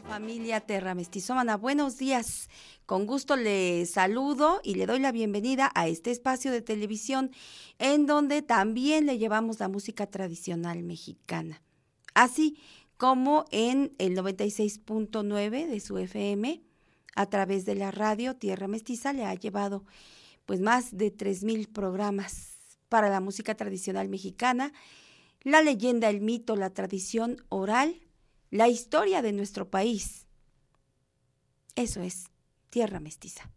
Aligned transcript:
Familia 0.00 0.60
Terra 0.60 0.94
Mestizómana? 0.94 1.56
Buenos 1.56 1.98
días. 1.98 2.48
Con 2.86 3.04
gusto 3.04 3.36
le 3.36 3.84
saludo 3.84 4.60
y 4.64 4.76
le 4.76 4.86
doy 4.86 5.00
la 5.00 5.12
bienvenida 5.12 5.70
a 5.74 5.86
este 5.86 6.10
espacio 6.10 6.50
de 6.50 6.62
televisión 6.62 7.30
en 7.78 8.06
donde 8.06 8.40
también 8.40 9.04
le 9.04 9.18
llevamos 9.18 9.60
la 9.60 9.68
música 9.68 10.06
tradicional 10.06 10.82
mexicana. 10.82 11.62
Así 12.14 12.58
como 12.96 13.44
en 13.50 13.94
el 13.98 14.16
96.9 14.16 15.66
de 15.66 15.80
su 15.80 15.98
FM, 15.98 16.62
a 17.14 17.26
través 17.26 17.66
de 17.66 17.74
la 17.74 17.90
radio 17.90 18.34
Tierra 18.34 18.68
Mestiza 18.68 19.12
le 19.12 19.26
ha 19.26 19.34
llevado 19.34 19.84
pues 20.46 20.60
más 20.60 20.96
de 20.96 21.14
3.000 21.14 21.68
programas 21.70 22.56
para 22.88 23.10
la 23.10 23.20
música 23.20 23.54
tradicional 23.54 24.08
mexicana, 24.08 24.72
la 25.42 25.60
leyenda, 25.60 26.08
el 26.08 26.20
mito, 26.20 26.56
la 26.56 26.70
tradición 26.70 27.36
oral, 27.48 28.00
la 28.52 28.68
historia 28.68 29.22
de 29.22 29.32
nuestro 29.32 29.70
país. 29.70 30.26
Eso 31.74 32.02
es 32.02 32.26
Tierra 32.68 33.00
Mestiza. 33.00 33.50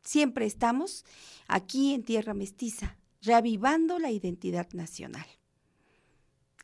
Siempre 0.00 0.46
estamos 0.46 1.04
aquí 1.48 1.92
en 1.92 2.04
Tierra 2.04 2.32
Mestiza, 2.32 2.96
reavivando 3.20 3.98
la 3.98 4.12
identidad 4.12 4.68
nacional. 4.74 5.26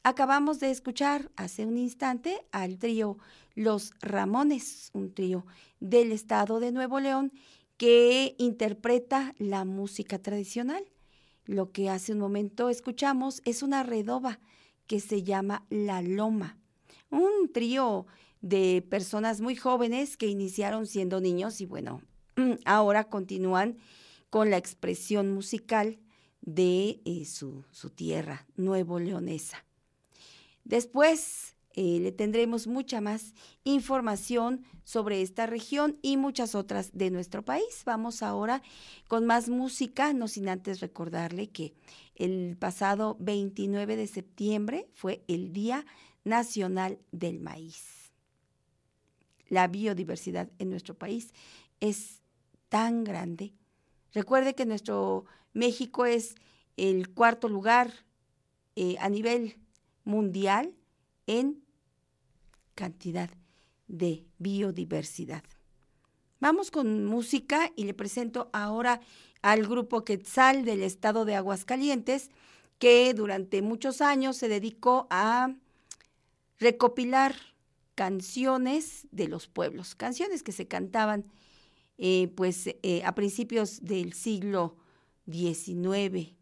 Acabamos 0.05 0.61
de 0.61 0.71
escuchar 0.71 1.33
hace 1.35 1.67
un 1.67 1.79
instante 1.79 2.47
al 2.53 2.79
trío 2.79 3.19
Los 3.57 3.93
Ramones, 4.03 4.91
un 4.93 5.13
trío 5.13 5.45
del 5.81 6.13
estado 6.13 6.61
de 6.61 6.71
Nuevo 6.71 7.01
León 7.01 7.33
que 7.77 8.37
interpreta 8.39 9.35
la 9.39 9.65
música 9.65 10.23
tradicional, 10.23 10.85
Lo 11.45 11.73
que 11.73 11.91
hace 11.91 12.13
un 12.13 12.21
momento 12.21 12.69
escuchamos 12.69 13.43
es 13.45 13.65
una 13.65 13.83
redoba 13.83 14.39
que 14.87 15.01
se 15.01 15.23
llama 15.23 15.67
La 15.71 16.03
Loma, 16.03 16.58
un 17.11 17.51
trío 17.53 18.07
de 18.41 18.87
personas 18.89 19.41
muy 19.41 19.57
jóvenes 19.57 20.17
que 20.17 20.27
iniciaron 20.27 20.87
siendo 20.87 21.21
niños 21.21 21.61
y 21.61 21.67
bueno, 21.67 22.03
ahora 22.65 23.05
continúan 23.05 23.79
con 24.31 24.51
la 24.51 24.57
expresión 24.57 25.33
musical 25.33 25.99
de 26.41 27.01
eh, 27.05 27.25
su, 27.25 27.65
su, 27.71 27.91
tierra, 27.91 28.47
Nuevo 28.57 29.01
Leonesa. 29.01 29.65
Después 30.65 31.57
eh, 31.81 32.01
le 32.01 32.11
tendremos 32.13 32.67
mucha 32.67 33.01
más 33.01 33.35
información 33.65 34.65
sobre 34.83 35.23
esta 35.23 35.47
región 35.47 35.97
y 36.03 36.17
muchas 36.17 36.55
otras 36.55 36.91
de 36.93 37.11
nuestro 37.11 37.45
país. 37.45 37.83
Vamos 37.87 38.23
ahora 38.23 38.63
con 39.07 39.27
más 39.27 39.49
música, 39.49 40.13
no 40.13 40.27
sin 40.27 40.49
antes 40.49 40.81
recordarle 40.81 41.51
que 41.51 41.75
el 42.17 42.57
pasado 42.59 43.17
29 43.21 43.95
de 43.95 44.07
septiembre 44.09 44.89
fue 44.93 45.23
el 45.29 45.53
Día 45.53 45.87
Nacional 46.29 46.99
del 47.11 47.41
Maíz. 47.41 48.13
La 49.49 49.67
biodiversidad 49.67 50.51
en 50.59 50.71
nuestro 50.71 50.95
país 50.95 51.33
es 51.81 52.23
tan 52.69 53.03
grande. 53.05 53.55
Recuerde 54.13 54.55
que 54.55 54.67
nuestro 54.67 55.25
México 55.53 56.05
es 56.05 56.35
el 56.77 57.11
cuarto 57.11 57.49
lugar 57.49 57.93
eh, 58.77 58.97
a 59.01 59.09
nivel 59.09 59.57
mundial 60.05 60.75
en 61.27 61.65
cantidad 62.75 63.31
de 63.89 64.25
biodiversidad. 64.39 65.43
Vamos 66.41 66.71
con 66.71 67.05
música 67.05 67.73
y 67.75 67.85
le 67.85 67.95
presento 67.95 68.49
ahora 68.53 69.01
al 69.43 69.67
grupo 69.67 70.05
Quetzal 70.05 70.65
del 70.65 70.83
estado 70.83 71.25
de 71.25 71.35
Aguascalientes, 71.35 72.31
que 72.79 73.13
durante 73.15 73.61
muchos 73.63 74.01
años 74.01 74.37
se 74.37 74.49
dedicó 74.49 75.09
a 75.11 75.55
recopilar 76.59 77.35
canciones 77.95 79.07
de 79.11 79.29
los 79.29 79.49
pueblos, 79.49 79.95
canciones 79.95 80.43
que 80.43 80.53
se 80.53 80.69
cantaban 80.69 81.25
eh, 81.99 82.29
pues 82.37 82.69
eh, 82.69 83.03
a 83.05 83.15
principios 83.15 83.81
del 83.83 84.13
siglo 84.13 84.77
XIX 85.29 86.33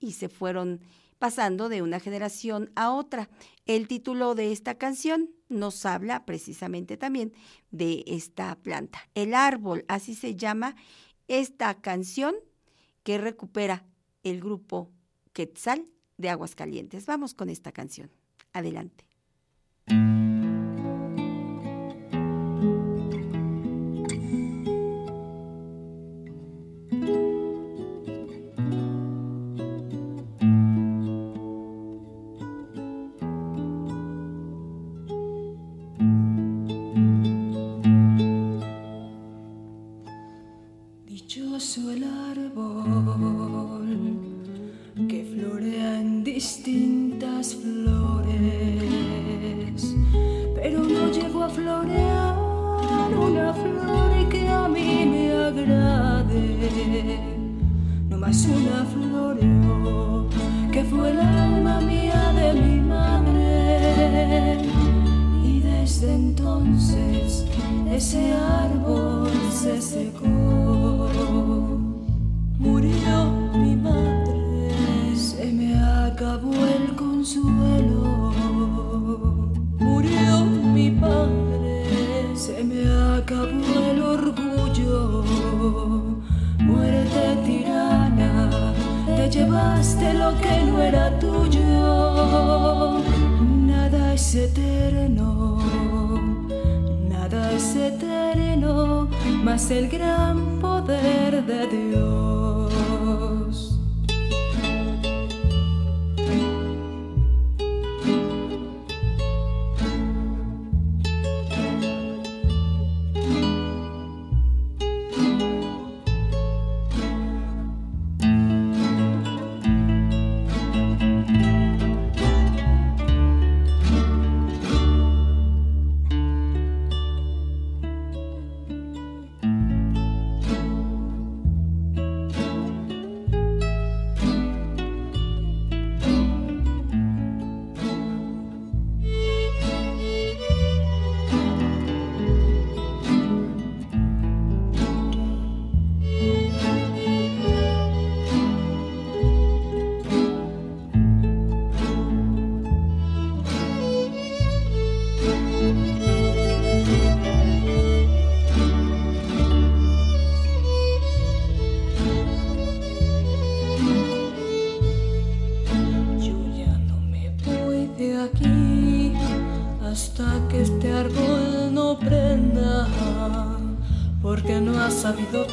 y 0.00 0.12
se 0.12 0.28
fueron 0.28 0.80
pasando 1.18 1.68
de 1.68 1.82
una 1.82 2.00
generación 2.00 2.72
a 2.74 2.92
otra. 2.92 3.28
El 3.66 3.86
título 3.88 4.34
de 4.34 4.52
esta 4.52 4.76
canción 4.76 5.30
nos 5.50 5.84
habla 5.84 6.24
precisamente 6.24 6.96
también 6.96 7.34
de 7.70 8.04
esta 8.06 8.56
planta. 8.56 9.00
El 9.14 9.34
árbol, 9.34 9.84
así 9.88 10.14
se 10.14 10.34
llama 10.34 10.76
esta 11.28 11.80
canción 11.82 12.34
que 13.02 13.18
recupera 13.18 13.84
el 14.22 14.40
grupo 14.40 14.90
Quetzal 15.34 15.86
de 16.16 16.30
Aguascalientes. 16.30 17.04
Vamos 17.04 17.34
con 17.34 17.50
esta 17.50 17.70
canción. 17.70 18.10
Adelante. 18.52 19.09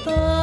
Hasta 0.07 0.37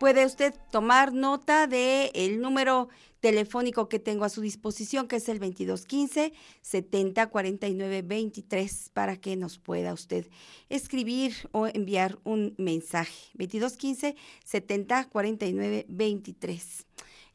Puede 0.00 0.26
usted 0.26 0.54
tomar 0.72 1.12
nota 1.12 1.66
del 1.68 2.10
el 2.14 2.40
número 2.40 2.88
telefónico 3.20 3.88
que 3.88 3.98
tengo 3.98 4.24
a 4.24 4.28
su 4.28 4.40
disposición, 4.40 5.06
que 5.06 5.16
es 5.16 5.28
el 5.28 5.38
2215 5.38 6.32
7049 6.62 8.02
23, 8.02 8.90
para 8.92 9.16
que 9.18 9.36
nos 9.36 9.58
pueda 9.58 9.92
usted 9.92 10.26
escribir 10.68 11.34
o 11.52 11.66
enviar 11.68 12.18
un 12.24 12.54
mensaje. 12.58 13.30
2215 13.34 14.16
7049 14.44 15.86
23. 15.88 16.86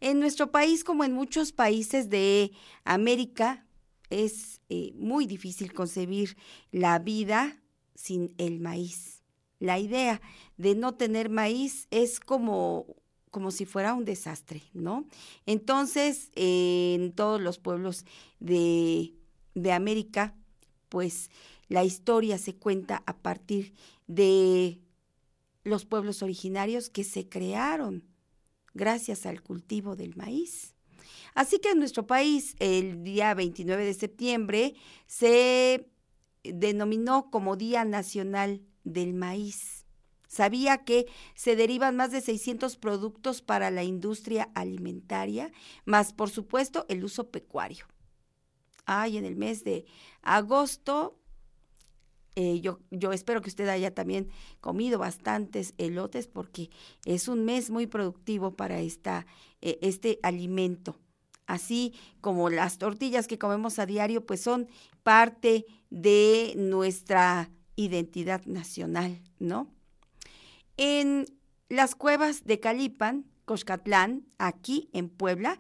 En 0.06 0.20
nuestro 0.20 0.52
país, 0.52 0.84
como 0.84 1.04
en 1.04 1.14
muchos 1.14 1.52
países 1.52 2.12
de 2.12 2.52
América, 2.84 3.66
es 4.12 4.62
eh, 4.70 4.94
muy 4.94 5.26
difícil 5.26 5.74
concebir 5.74 6.38
la 6.72 7.00
vida 7.00 7.60
sin 7.96 8.36
el 8.38 8.60
maíz. 8.60 9.24
La 9.58 9.80
idea 9.80 10.22
de 10.58 10.76
no 10.76 10.94
tener 10.94 11.32
maíz 11.32 11.88
es 11.90 12.20
como 12.20 12.86
como 13.32 13.50
si 13.50 13.66
fuera 13.66 13.96
un 13.96 14.06
desastre, 14.06 14.62
¿no? 14.74 15.08
Entonces, 15.48 16.30
en 16.36 17.12
todos 17.12 17.42
los 17.42 17.58
pueblos 17.58 18.06
de, 18.40 19.16
de 19.56 19.72
América, 19.72 20.36
pues 20.88 21.32
la 21.68 21.84
historia 21.84 22.38
se 22.38 22.54
cuenta 22.54 23.02
a 23.08 23.18
partir 23.18 23.74
de 24.06 24.80
los 25.64 25.84
pueblos 25.84 26.22
originarios 26.22 26.92
que 26.92 27.04
se 27.04 27.28
crearon 27.28 28.04
gracias 28.76 29.26
al 29.26 29.42
cultivo 29.42 29.96
del 29.96 30.16
maíz. 30.16 30.76
Así 31.34 31.60
que 31.60 31.72
en 31.72 31.80
nuestro 31.80 32.06
país, 32.06 32.56
el 32.60 33.04
día 33.04 33.34
29 33.34 33.84
de 33.84 33.94
septiembre, 33.94 34.76
se 35.08 35.90
denominó 36.44 37.32
como 37.32 37.56
Día 37.56 37.84
Nacional 37.84 38.62
del 38.84 39.14
Maíz. 39.14 39.86
Sabía 40.28 40.84
que 40.84 41.08
se 41.34 41.56
derivan 41.56 41.96
más 41.96 42.12
de 42.12 42.22
600 42.22 42.78
productos 42.78 43.42
para 43.42 43.72
la 43.72 43.84
industria 43.84 44.50
alimentaria, 44.54 45.52
más 45.86 46.14
por 46.14 46.30
supuesto 46.30 46.86
el 46.90 47.04
uso 47.04 47.32
pecuario. 47.32 47.86
Ay, 48.86 49.18
en 49.18 49.26
el 49.26 49.36
mes 49.36 49.64
de 49.64 49.86
agosto, 50.22 51.20
eh, 52.36 52.60
yo, 52.62 52.80
yo, 52.92 53.14
espero 53.14 53.42
que 53.42 53.50
usted 53.50 53.68
haya 53.70 53.94
también 53.94 54.30
comido 54.60 55.00
bastantes 55.00 55.74
elotes 55.78 56.28
porque 56.28 56.70
es 57.06 57.28
un 57.28 57.46
mes 57.46 57.70
muy 57.70 57.88
productivo 57.88 58.56
para 58.56 58.80
esta, 58.82 59.26
eh, 59.62 59.80
este 59.82 60.20
alimento. 60.22 61.00
Así 61.48 61.94
como 62.22 62.50
las 62.50 62.78
tortillas 62.78 63.28
que 63.28 63.38
comemos 63.38 63.80
a 63.80 63.86
diario, 63.86 64.26
pues 64.26 64.42
son 64.42 64.68
parte 65.04 65.66
de 65.90 66.54
nuestra 66.58 67.52
identidad 67.76 68.44
nacional, 68.46 69.22
¿no? 69.40 69.70
En 70.78 71.26
las 71.70 71.96
cuevas 71.96 72.44
de 72.46 72.60
Calipan, 72.60 73.26
Coscatlán, 73.46 74.26
aquí 74.38 74.90
en 74.92 75.10
Puebla, 75.10 75.60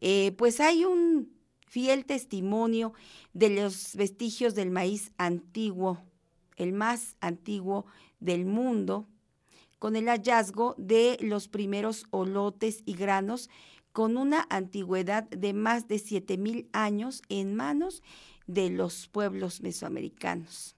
eh, 0.00 0.32
pues 0.38 0.60
hay 0.60 0.84
un 0.84 1.34
fiel 1.66 2.06
testimonio 2.06 2.92
de 3.32 3.50
los 3.50 3.96
vestigios 3.96 4.54
del 4.54 4.70
maíz 4.70 5.12
antiguo, 5.18 6.02
el 6.56 6.72
más 6.72 7.16
antiguo 7.20 7.86
del 8.20 8.46
mundo, 8.46 9.06
con 9.78 9.96
el 9.96 10.06
hallazgo 10.08 10.74
de 10.78 11.18
los 11.20 11.48
primeros 11.48 12.06
olotes 12.10 12.82
y 12.86 12.94
granos 12.94 13.50
con 13.92 14.16
una 14.16 14.46
antigüedad 14.50 15.24
de 15.30 15.52
más 15.52 15.86
de 15.86 15.98
7000 15.98 16.68
años 16.72 17.22
en 17.28 17.54
manos 17.54 18.02
de 18.46 18.70
los 18.70 19.08
pueblos 19.08 19.60
mesoamericanos. 19.60 20.74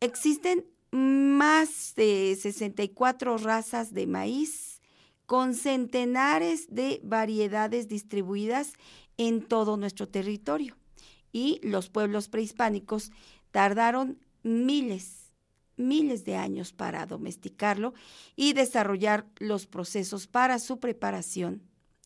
Existen 0.00 0.66
más 0.90 1.94
de 1.94 2.36
64 2.40 3.38
razas 3.38 3.94
de 3.94 4.06
maíz 4.06 4.80
con 5.26 5.54
centenares 5.54 6.66
de 6.68 7.00
variedades 7.02 7.88
distribuidas 7.88 8.72
en 9.16 9.42
todo 9.42 9.76
nuestro 9.76 10.08
territorio. 10.08 10.76
Y 11.32 11.60
los 11.62 11.90
pueblos 11.90 12.28
prehispánicos 12.28 13.12
tardaron 13.56 14.18
miles, 14.42 15.32
miles 15.78 16.26
de 16.26 16.36
años 16.36 16.74
para 16.74 17.06
domesticarlo 17.06 17.94
y 18.36 18.52
desarrollar 18.52 19.26
los 19.38 19.66
procesos 19.66 20.26
para 20.26 20.58
su 20.58 20.78
preparación 20.78 21.62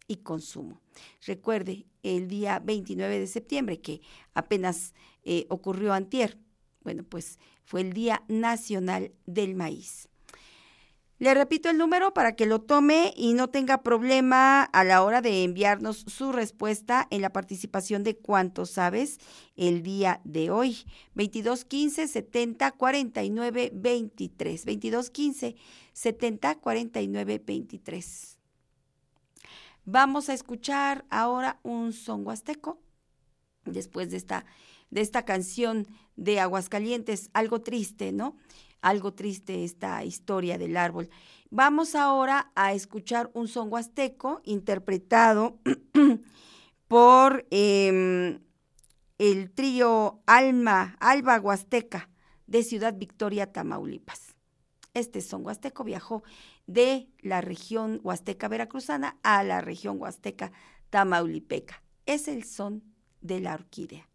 y 0.06 0.18
consumo. 0.18 0.80
Recuerde, 1.26 1.86
el 2.04 2.28
día 2.28 2.60
29 2.60 3.18
de 3.18 3.26
septiembre, 3.26 3.80
que 3.80 4.00
apenas 4.32 4.94
eh, 5.24 5.46
ocurrió 5.48 5.92
antier, 5.92 6.38
bueno, 6.84 7.02
pues 7.02 7.40
fue 7.64 7.80
el 7.80 7.94
Día 7.94 8.22
Nacional 8.28 9.10
del 9.26 9.56
Maíz. 9.56 10.08
Le 11.20 11.34
repito 11.34 11.68
el 11.68 11.76
número 11.76 12.14
para 12.14 12.34
que 12.34 12.46
lo 12.46 12.62
tome 12.62 13.12
y 13.14 13.34
no 13.34 13.50
tenga 13.50 13.82
problema 13.82 14.62
a 14.62 14.84
la 14.84 15.02
hora 15.02 15.20
de 15.20 15.44
enviarnos 15.44 15.98
su 15.98 16.32
respuesta 16.32 17.06
en 17.10 17.20
la 17.20 17.30
participación 17.30 18.02
de 18.04 18.16
cuánto 18.16 18.64
sabes 18.64 19.18
el 19.54 19.82
día 19.82 20.22
de 20.24 20.50
hoy. 20.50 20.86
2215 21.14 22.08
70 22.08 22.72
49 22.72 23.70
23. 23.74 24.64
2215 24.64 25.56
70 25.92 26.54
49 26.54 27.42
23. 27.46 28.38
Vamos 29.84 30.30
a 30.30 30.32
escuchar 30.32 31.04
ahora 31.10 31.60
un 31.62 31.92
son 31.92 32.26
huasteco 32.26 32.80
después 33.66 34.10
de 34.10 34.16
esta 34.16 34.46
de 34.88 35.02
esta 35.02 35.24
canción 35.24 35.86
de 36.16 36.40
Aguascalientes, 36.40 37.30
algo 37.32 37.60
triste, 37.60 38.10
¿no? 38.10 38.36
Algo 38.82 39.12
triste 39.12 39.64
esta 39.64 40.04
historia 40.04 40.58
del 40.58 40.76
árbol. 40.76 41.10
Vamos 41.50 41.94
ahora 41.94 42.52
a 42.54 42.72
escuchar 42.72 43.30
un 43.34 43.48
son 43.48 43.72
huasteco 43.72 44.40
interpretado 44.44 45.58
por 46.88 47.46
em, 47.50 48.40
el 49.18 49.50
trío 49.50 50.20
Alma, 50.26 50.96
Alba 51.00 51.40
Huasteca 51.40 52.08
de 52.46 52.62
Ciudad 52.62 52.94
Victoria, 52.96 53.52
Tamaulipas. 53.52 54.34
Este 54.94 55.20
son 55.20 55.44
huasteco 55.44 55.84
viajó 55.84 56.22
de 56.66 57.08
la 57.20 57.40
región 57.40 58.00
huasteca 58.02 58.48
veracruzana 58.48 59.18
a 59.22 59.42
la 59.42 59.60
región 59.60 60.00
huasteca 60.00 60.52
tamaulipeca. 60.90 61.82
Es 62.06 62.28
el 62.28 62.44
son 62.44 62.82
de 63.20 63.40
la 63.40 63.54
orquídea. 63.54 64.08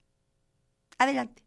Adelante. 0.97 1.43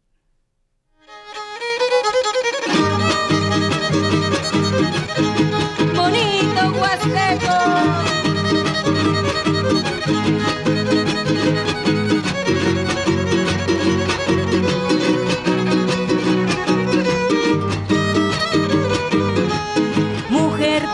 Bonito 5.95 6.61
Huasteco. 6.79 7.57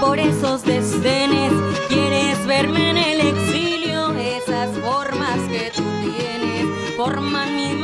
Por 0.02 0.20
esos 0.20 0.64
desdenes, 0.64 1.52
quieres 1.88 2.46
verme 2.46 2.92
en 2.92 2.98
el 2.98 3.22
exilio, 3.22 4.14
esas 4.14 4.70
formas 4.80 5.40
que 5.50 5.72
tú 5.76 5.84
tienes 6.04 6.66
forman 6.96 7.56
mi 7.56 7.75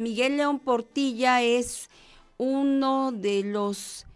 Miguel 0.00 0.38
León 0.38 0.60
Portilla 0.60 1.42
es 1.42 1.90
uno 2.38 3.12
de 3.12 3.42
los 3.44 4.06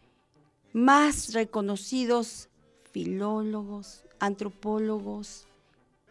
más 0.73 1.35
reconocidos 1.35 2.49
filólogos, 2.91 4.03
antropólogos, 4.19 5.47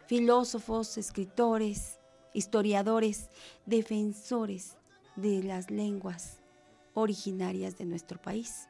filósofos, 0.06 0.96
escritores, 0.96 1.98
historiadores, 2.34 3.30
defensores 3.66 4.76
de 5.16 5.42
las 5.42 5.72
lenguas 5.72 6.38
originarias 6.92 7.76
de 7.76 7.86
nuestro 7.86 8.22
país. 8.22 8.68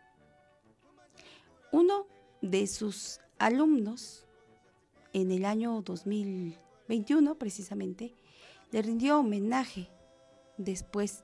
Uno 1.71 2.07
de 2.40 2.67
sus 2.67 3.21
alumnos 3.38 4.25
en 5.12 5.33
el 5.33 5.45
año 5.45 5.83
2021 5.83 7.35
precisamente 7.35 8.14
le 8.73 8.81
rindió 8.81 9.19
homenaje 9.19 9.90
después 10.57 11.23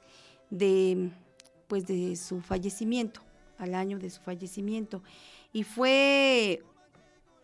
de 0.51 1.11
pues 1.69 1.87
de 1.87 2.17
su 2.17 2.41
fallecimiento, 2.41 3.21
al 3.59 3.75
año 3.75 3.99
de 3.99 4.11
su 4.11 4.21
fallecimiento 4.21 5.03
y 5.53 5.63
fue 5.63 6.63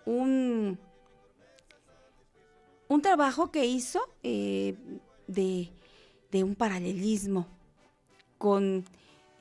un 0.05 0.79
un 2.89 3.03
trabajo 3.03 3.51
que 3.51 3.67
hizo 3.67 4.01
eh, 4.23 4.75
de, 5.27 5.71
de 6.31 6.45
un 6.45 6.55
paralelismo 6.55 7.47
con 8.39 8.85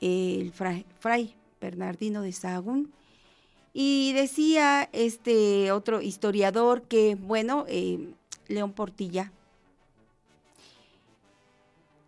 el 0.00 0.52
fray, 0.52 0.84
fray 0.98 1.34
Bernardino 1.60 2.22
de 2.22 2.32
Sahagún. 2.32 2.92
Y 3.72 4.12
decía 4.14 4.88
este 4.92 5.70
otro 5.70 6.00
historiador 6.00 6.82
que, 6.82 7.14
bueno, 7.14 7.66
eh, 7.68 8.08
León 8.48 8.72
Portilla 8.72 9.32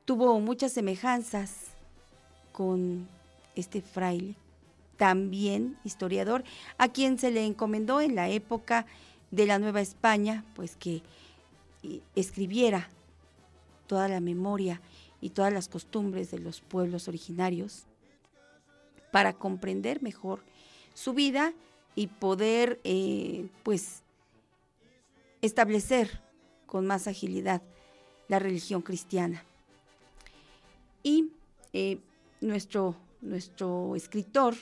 tuvo 0.09 0.41
muchas 0.41 0.73
semejanzas 0.73 1.67
con 2.53 3.07
este 3.55 3.83
fraile, 3.83 4.37
también 4.97 5.77
historiador, 5.85 6.45
a 6.79 6.89
quien 6.89 7.19
se 7.19 7.31
le 7.31 7.45
encomendó 7.45 8.01
en 8.01 8.15
la 8.15 8.31
época 8.31 8.87
de 9.31 9.45
la 9.45 9.59
Nueva 9.59 9.83
España, 9.83 10.47
pues 10.55 10.77
que 10.77 11.03
y 11.83 12.01
escribiera 12.15 12.89
toda 13.87 14.09
la 14.09 14.21
memoria 14.21 14.81
y 15.21 15.29
todas 15.29 15.53
las 15.53 15.69
costumbres 15.69 16.31
de 16.31 16.39
los 16.39 16.63
pueblos 16.63 17.07
originarios 17.07 17.85
para 19.13 19.35
comprender 19.35 20.01
mejor 20.01 20.43
su 20.95 21.13
vida 21.13 21.53
y 21.95 22.07
poder 22.07 22.81
eh, 22.83 23.51
pues 23.63 24.03
establecer 25.43 26.23
con 26.65 26.87
más 26.87 27.07
agilidad 27.09 27.61
la 28.29 28.39
religión 28.39 28.81
cristiana. 28.81 29.45
Y 31.09 31.33
eh, 31.73 32.01
nuestro, 32.43 32.95
nuestro 33.23 33.97
escritor, 33.97 34.55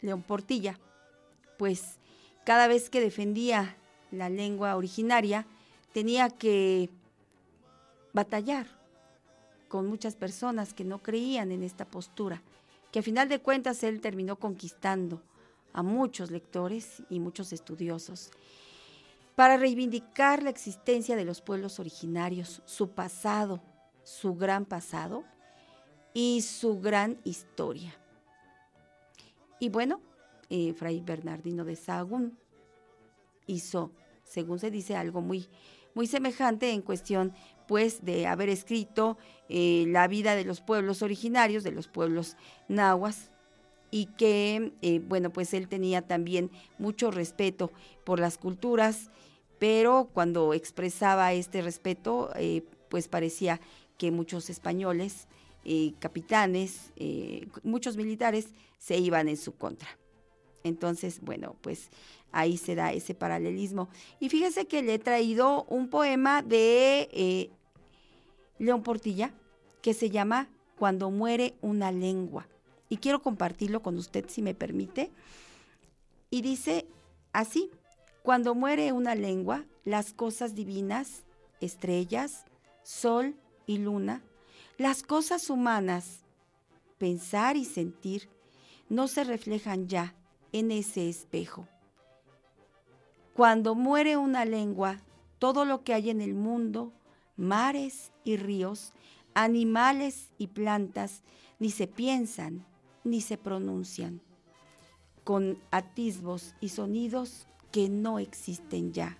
León 0.00 0.22
Portilla, 0.22 0.80
pues 1.58 1.98
cada 2.46 2.66
vez 2.66 2.88
que 2.88 3.02
defendía 3.02 3.76
la 4.10 4.30
lengua 4.30 4.76
originaria, 4.76 5.46
tenía 5.92 6.30
que 6.30 6.88
batallar 8.14 8.66
con 9.68 9.88
muchas 9.88 10.16
personas 10.16 10.72
que 10.72 10.84
no 10.84 11.02
creían 11.02 11.52
en 11.52 11.62
esta 11.62 11.84
postura, 11.84 12.40
que 12.92 13.00
a 13.00 13.02
final 13.02 13.28
de 13.28 13.40
cuentas 13.40 13.82
él 13.82 14.00
terminó 14.00 14.36
conquistando 14.36 15.20
a 15.74 15.82
muchos 15.82 16.30
lectores 16.30 17.02
y 17.10 17.20
muchos 17.20 17.52
estudiosos 17.52 18.30
para 19.34 19.58
reivindicar 19.58 20.42
la 20.42 20.48
existencia 20.48 21.14
de 21.14 21.26
los 21.26 21.42
pueblos 21.42 21.78
originarios, 21.78 22.62
su 22.64 22.88
pasado, 22.88 23.60
su 24.06 24.36
gran 24.36 24.64
pasado 24.66 25.24
y 26.14 26.42
su 26.42 26.80
gran 26.80 27.18
historia. 27.24 27.92
Y 29.58 29.68
bueno, 29.68 30.00
eh, 30.48 30.74
Fray 30.74 31.00
Bernardino 31.00 31.64
de 31.64 31.74
Sahagún 31.74 32.38
hizo, 33.46 33.90
según 34.22 34.60
se 34.60 34.70
dice, 34.70 34.94
algo 34.94 35.22
muy, 35.22 35.48
muy 35.94 36.06
semejante 36.06 36.70
en 36.70 36.82
cuestión, 36.82 37.34
pues, 37.66 38.04
de 38.04 38.28
haber 38.28 38.48
escrito 38.48 39.18
eh, 39.48 39.86
la 39.88 40.06
vida 40.06 40.36
de 40.36 40.44
los 40.44 40.60
pueblos 40.60 41.02
originarios, 41.02 41.64
de 41.64 41.72
los 41.72 41.88
pueblos 41.88 42.36
nahuas, 42.68 43.32
y 43.90 44.06
que, 44.06 44.72
eh, 44.82 45.00
bueno, 45.00 45.30
pues 45.30 45.52
él 45.52 45.66
tenía 45.66 46.02
también 46.02 46.52
mucho 46.78 47.10
respeto 47.10 47.72
por 48.04 48.20
las 48.20 48.38
culturas, 48.38 49.10
pero 49.58 50.10
cuando 50.12 50.54
expresaba 50.54 51.32
este 51.32 51.60
respeto, 51.60 52.30
pues 52.88 53.08
parecía 53.08 53.60
que 53.98 54.10
muchos 54.10 54.50
españoles, 54.50 55.26
eh, 55.64 55.94
capitanes, 55.98 56.92
eh, 56.96 57.48
muchos 57.62 57.96
militares 57.96 58.48
se 58.78 58.98
iban 58.98 59.28
en 59.28 59.36
su 59.36 59.56
contra. 59.56 59.88
Entonces, 60.62 61.20
bueno, 61.20 61.56
pues 61.60 61.90
ahí 62.32 62.56
se 62.56 62.74
da 62.74 62.92
ese 62.92 63.14
paralelismo. 63.14 63.88
Y 64.20 64.28
fíjese 64.28 64.66
que 64.66 64.82
le 64.82 64.94
he 64.94 64.98
traído 64.98 65.64
un 65.64 65.88
poema 65.88 66.42
de 66.42 67.08
eh, 67.12 67.50
León 68.58 68.82
Portilla 68.82 69.32
que 69.82 69.94
se 69.94 70.10
llama 70.10 70.48
Cuando 70.78 71.10
muere 71.10 71.54
una 71.62 71.92
lengua. 71.92 72.48
Y 72.88 72.98
quiero 72.98 73.22
compartirlo 73.22 73.82
con 73.82 73.96
usted, 73.96 74.26
si 74.28 74.42
me 74.42 74.54
permite. 74.54 75.10
Y 76.30 76.42
dice 76.42 76.86
así, 77.32 77.70
cuando 78.22 78.54
muere 78.54 78.92
una 78.92 79.14
lengua, 79.14 79.64
las 79.84 80.12
cosas 80.12 80.54
divinas, 80.54 81.24
estrellas, 81.60 82.44
sol 82.82 83.36
y 83.66 83.78
luna, 83.78 84.22
las 84.78 85.02
cosas 85.02 85.50
humanas, 85.50 86.20
pensar 86.98 87.56
y 87.56 87.64
sentir, 87.64 88.28
no 88.88 89.08
se 89.08 89.24
reflejan 89.24 89.88
ya 89.88 90.14
en 90.52 90.70
ese 90.70 91.08
espejo. 91.08 91.66
Cuando 93.34 93.74
muere 93.74 94.16
una 94.16 94.44
lengua, 94.44 95.00
todo 95.38 95.64
lo 95.64 95.82
que 95.82 95.92
hay 95.92 96.10
en 96.10 96.20
el 96.20 96.34
mundo, 96.34 96.92
mares 97.36 98.12
y 98.24 98.36
ríos, 98.36 98.92
animales 99.34 100.30
y 100.38 100.46
plantas 100.46 101.22
ni 101.58 101.70
se 101.70 101.86
piensan 101.86 102.64
ni 103.04 103.20
se 103.20 103.36
pronuncian, 103.38 104.20
con 105.22 105.58
atisbos 105.70 106.54
y 106.60 106.70
sonidos 106.70 107.46
que 107.70 107.88
no 107.88 108.18
existen 108.18 108.92
ya. 108.92 109.18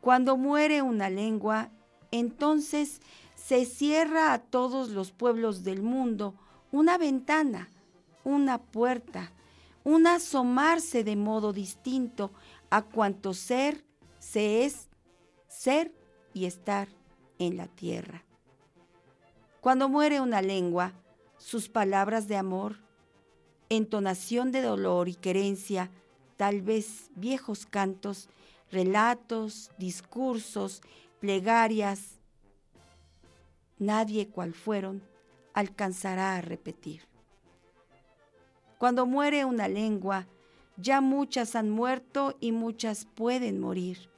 Cuando 0.00 0.36
muere 0.36 0.82
una 0.82 1.10
lengua, 1.10 1.70
entonces 2.10 3.00
se 3.36 3.64
cierra 3.64 4.32
a 4.32 4.38
todos 4.38 4.90
los 4.90 5.12
pueblos 5.12 5.64
del 5.64 5.82
mundo 5.82 6.34
una 6.72 6.98
ventana, 6.98 7.68
una 8.24 8.58
puerta, 8.58 9.32
un 9.84 10.06
asomarse 10.06 11.04
de 11.04 11.16
modo 11.16 11.52
distinto 11.52 12.30
a 12.70 12.82
cuanto 12.82 13.34
ser 13.34 13.84
se 14.20 14.64
es, 14.64 14.88
ser 15.48 15.92
y 16.32 16.44
estar 16.44 16.88
en 17.38 17.56
la 17.56 17.66
tierra. 17.66 18.24
Cuando 19.60 19.88
muere 19.88 20.20
una 20.20 20.42
lengua, 20.42 20.92
sus 21.38 21.68
palabras 21.68 22.28
de 22.28 22.36
amor, 22.36 22.76
entonación 23.68 24.52
de 24.52 24.62
dolor 24.62 25.08
y 25.08 25.14
querencia, 25.14 25.90
tal 26.36 26.62
vez 26.62 27.10
viejos 27.16 27.66
cantos, 27.66 28.28
relatos, 28.70 29.70
discursos, 29.78 30.82
plegarias, 31.20 32.18
nadie 33.78 34.28
cual 34.28 34.54
fueron 34.54 35.02
alcanzará 35.54 36.36
a 36.36 36.40
repetir. 36.40 37.02
Cuando 38.78 39.04
muere 39.06 39.44
una 39.44 39.68
lengua, 39.68 40.26
ya 40.76 41.00
muchas 41.00 41.54
han 41.54 41.70
muerto 41.70 42.36
y 42.40 42.52
muchas 42.52 43.04
pueden 43.04 43.60
morir. 43.60 44.08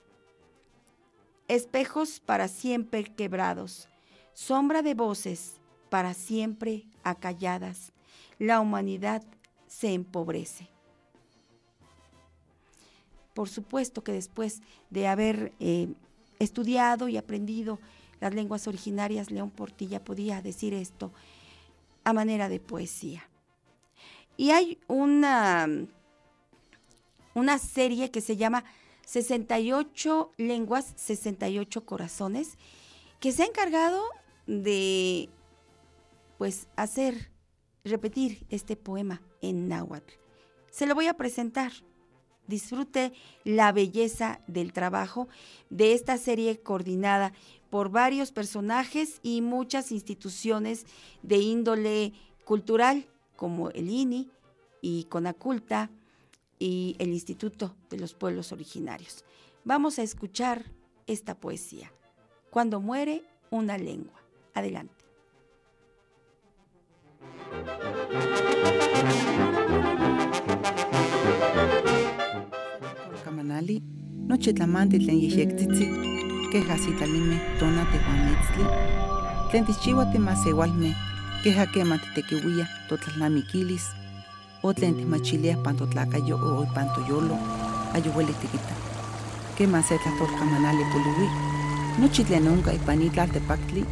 Espejos 1.48 2.20
para 2.20 2.46
siempre 2.48 3.04
quebrados, 3.04 3.88
sombra 4.32 4.82
de 4.82 4.94
voces 4.94 5.60
para 5.90 6.14
siempre 6.14 6.86
acalladas, 7.02 7.92
la 8.38 8.60
humanidad 8.60 9.22
se 9.66 9.92
empobrece. 9.92 10.68
Por 13.34 13.48
supuesto 13.48 14.04
que 14.04 14.12
después 14.12 14.62
de 14.90 15.08
haber 15.08 15.52
eh, 15.58 15.88
estudiado 16.42 17.09
y 17.09 17.16
aprendido 17.16 17.78
las 18.20 18.35
lenguas 18.35 18.68
originarias, 18.68 19.31
León 19.31 19.50
Portilla 19.50 20.05
podía 20.05 20.42
decir 20.42 20.74
esto 20.74 21.12
a 22.05 22.12
manera 22.12 22.48
de 22.48 22.61
poesía. 22.61 23.28
Y 24.37 24.50
hay 24.50 24.78
una, 24.88 25.68
una 27.35 27.59
serie 27.59 28.11
que 28.11 28.20
se 28.20 28.37
llama 28.37 28.64
68 29.07 30.33
lenguas, 30.37 30.92
68 30.96 31.85
corazones, 31.85 32.57
que 33.20 33.33
se 33.33 33.42
ha 33.42 33.46
encargado 33.46 34.02
de 34.46 35.28
pues 36.38 36.68
hacer 36.76 37.31
repetir 37.85 38.46
este 38.50 38.76
poema 38.76 39.22
en 39.40 39.68
náhuatl. 39.68 40.14
Se 40.70 40.87
lo 40.87 40.94
voy 40.94 41.07
a 41.07 41.14
presentar. 41.14 41.72
Disfrute 42.52 43.14
la 43.44 43.72
belleza 43.72 44.42
del 44.46 44.74
trabajo 44.74 45.26
de 45.70 45.94
esta 45.94 46.18
serie 46.18 46.60
coordinada 46.60 47.32
por 47.70 47.88
varios 47.88 48.30
personajes 48.30 49.20
y 49.22 49.40
muchas 49.40 49.90
instituciones 49.90 50.84
de 51.22 51.38
índole 51.38 52.12
cultural 52.44 53.08
como 53.36 53.70
el 53.70 53.88
INI 53.88 54.28
y 54.82 55.04
Conaculta 55.04 55.88
y 56.58 56.94
el 56.98 57.14
Instituto 57.14 57.74
de 57.88 57.98
los 57.98 58.12
Pueblos 58.12 58.52
Originarios. 58.52 59.24
Vamos 59.64 59.98
a 59.98 60.02
escuchar 60.02 60.66
esta 61.06 61.34
poesía. 61.34 61.90
Cuando 62.50 62.82
muere 62.82 63.24
una 63.48 63.78
lengua. 63.78 64.20
Adelante. 64.52 64.92
Kamanali, 73.42 73.83
noche 74.28 74.52
tlamante 74.52 74.98
tlen 74.98 75.18
yexyektzitzi, 75.18 75.87
queja 76.52 76.76
sitalimeh 76.78 77.40
tona 77.59 77.83
tehuametztli, 77.90 78.64
tlen 79.50 79.64
tichiwa 79.66 80.05
temasewalmeh, 80.12 80.94
queja 81.42 81.66
quema 81.66 81.98
titequiuia 81.98 82.68
totlalnamiquilis, 82.88 83.88
o 84.62 84.72
tlen 84.72 84.94
timachiliah 84.94 85.59
pan 85.64 85.76
totlakayo 85.76 86.37
o 86.38 86.66
pan 86.74 86.87
toyolo, 86.94 87.37
ayueli 87.94 88.35
tiquita. 88.40 88.74
Quema 89.57 89.83
se 89.83 89.98
tlatolkamanali 89.98 90.85
poliwi, 90.92 91.26
nochi 91.98 92.24
tlen 92.24 92.46
onka 92.48 92.72
ipan 92.72 93.02
itlaltepaktli, 93.02 93.85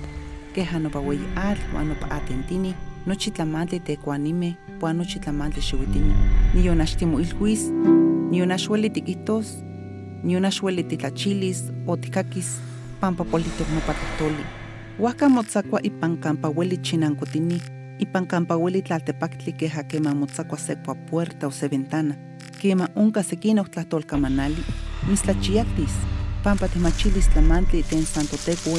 queja 0.54 0.78
nopa 0.78 1.00
weyi 1.00 1.26
atl 1.34 1.74
uan 1.74 1.88
nopa 1.88 2.06
atentini, 2.10 2.74
nochi 3.06 3.30
tlamantli 3.30 3.80
tekuanimeh 3.80 4.54
uan 4.82 4.96
nochi 4.96 5.18
tlamantli 5.18 5.62
xiuitini. 5.62 6.14
Nion 6.54 6.80
axtimo 8.30 8.38
ilhuis, 8.38 8.38
nion 8.38 8.52
axueli 8.52 8.90
tikihtos, 8.90 9.64
nion 10.22 10.44
axueli 10.44 10.84
titlachilis 10.84 11.72
o 11.86 11.96
tikakis 11.96 12.60
pampa 13.00 13.24
politok 13.24 13.68
nopa 13.74 13.94
tlahtoli. 13.94 14.44
Huajka 14.98 15.28
motzakua 15.28 15.80
ipan 15.82 16.18
kampa 16.18 16.48
ueli 16.48 16.78
chinankotini, 16.78 17.60
ipan 17.98 18.26
kampa 18.26 18.56
ueli 18.56 18.82
tlaltepaktli 18.82 19.52
queja 19.52 19.84
quema 19.84 20.14
motzakua 20.14 20.58
sekua 20.58 20.94
puerta 20.94 21.46
o 21.46 21.50
se 21.50 21.68
ventana, 21.70 22.14
quema 22.62 22.88
onka 22.96 23.22
sekinok 23.22 23.68
tlahtolkamanali, 23.68 24.64
mislachiaktis, 25.08 25.94
pampa 26.44 26.68
timachilis 26.68 27.28
tlamantli 27.28 27.82
ten 27.82 28.04
santoteco 28.04 28.70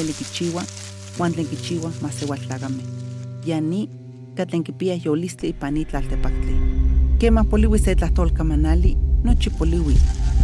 tlen 1.16 1.46
kichiua 1.46 1.92
masewaltlakameh. 2.02 2.86
Yani 3.46 3.88
katlen 4.36 4.64
kipia 4.64 4.94
yolistli 5.04 5.48
ipan 5.48 5.76
itlaltepaktli. 5.76 6.56
Kema 7.18 7.44
poliwi 7.44 7.78
se 7.78 7.94
tlahtolkamanali, 7.94 9.11
nochi 9.24 9.50
poliwi, 9.50 9.96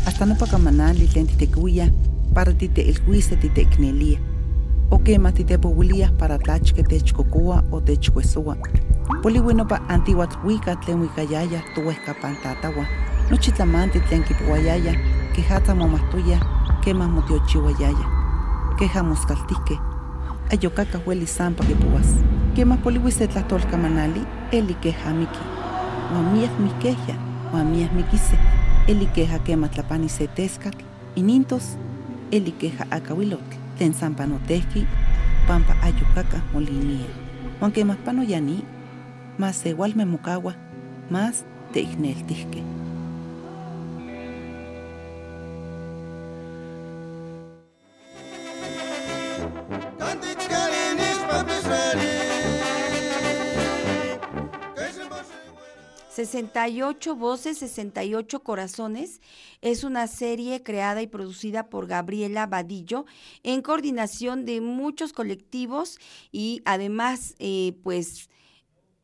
hasta 0.05 0.27
nopa 0.27 0.47
kamanali 0.47 1.09
tlen 1.09 1.27
titekiuia 1.27 1.91
para 2.35 2.53
titeilhuise 2.53 3.37
titeiknelia. 3.37 4.19
O 4.91 4.99
kema 4.99 5.33
titepouiliah 5.33 6.13
para 6.13 6.39
tlachke 6.39 6.83
techkokoa 6.83 7.65
o 7.73 7.81
techkuesoa. 7.81 8.57
Poliwi 9.23 9.55
nopa 9.55 9.81
antiuatl 9.89 10.39
tlen 10.85 11.01
uikayaya 11.01 11.63
touehkapan 11.75 12.37
tatawa. 12.43 12.87
Nochi 13.31 13.53
tlamanti 13.53 14.01
tlen 14.01 14.25
kipouayaya, 14.25 14.95
kehatza 15.35 15.75
momahtoya, 15.75 16.41
kema 16.81 17.09
motiochiuayaya. 17.09 18.07
Keja 18.79 19.03
moskaltihkeh, 19.03 19.79
ayokaka 20.51 20.99
hueli 20.99 21.27
sampa 21.27 21.65
kipouas. 21.65 22.07
Kema 22.55 22.77
poliwi 22.77 23.13
se 23.13 23.27
tlahtolkamanali, 23.27 24.21
eli 24.53 24.75
keja 24.75 25.13
miki. 25.15 25.39
Uan 26.15 26.33
miak 26.33 26.61
mikehya, 26.61 27.17
uan 27.53 27.67
miak 27.67 27.93
mikise, 27.93 28.39
eli 28.89 29.07
keja 29.07 29.39
kema 29.39 29.69
tlapani 29.69 30.09
se 30.09 30.27
teskatl, 30.27 30.85
inintos, 31.17 31.77
eli 32.33 32.53
keja 32.53 32.87
akawilotl, 32.91 33.57
tlen 33.77 33.95
sampa 33.95 34.27
notehki, 34.27 34.87
pampa 35.47 35.77
ayokaka 35.83 36.41
molinia. 36.53 37.07
Uan 37.61 37.73
kema 37.73 37.97
pano 38.05 38.23
yani, 38.23 38.65
mas 39.39 39.61
se 39.61 39.71
igual 39.71 39.93
memokawa, 39.95 40.55
mas 41.11 41.45
teikneltihke. 41.73 42.63
68 56.19 57.15
voces, 57.15 57.59
68 57.59 58.43
corazones 58.43 59.21
es 59.61 59.85
una 59.85 60.09
serie 60.09 60.65
creada 60.65 61.01
y 61.01 61.07
producida 61.07 61.69
por 61.69 61.87
Gabriela 61.87 62.49
Vadillo 62.49 63.07
en 63.45 63.63
coordinación 63.63 64.45
de 64.45 64.61
muchos 64.61 65.13
colectivos 65.13 66.01
y 66.33 66.61
además 66.65 67.37
eh, 67.39 67.79
pues 67.85 68.31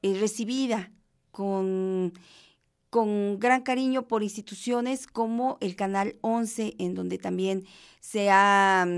eh, 0.03 0.19
recibida 0.19 0.91
con, 1.31 2.15
con 2.91 3.39
gran 3.39 3.63
cariño 3.63 4.09
por 4.09 4.25
instituciones 4.25 5.07
como 5.07 5.57
el 5.61 5.77
Canal 5.77 6.17
11 6.21 6.75
en 6.81 6.95
donde 6.95 7.19
también 7.19 7.65
se 8.01 8.29
ha 8.33 8.89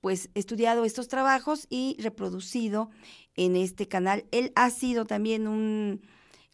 pues 0.00 0.30
estudiado 0.34 0.84
estos 0.84 1.08
trabajos 1.08 1.66
y 1.70 1.96
reproducido 1.98 2.90
en 3.34 3.56
este 3.56 3.88
canal. 3.88 4.26
Él 4.30 4.52
ha 4.54 4.70
sido 4.70 5.06
también 5.06 5.48
un 5.48 6.02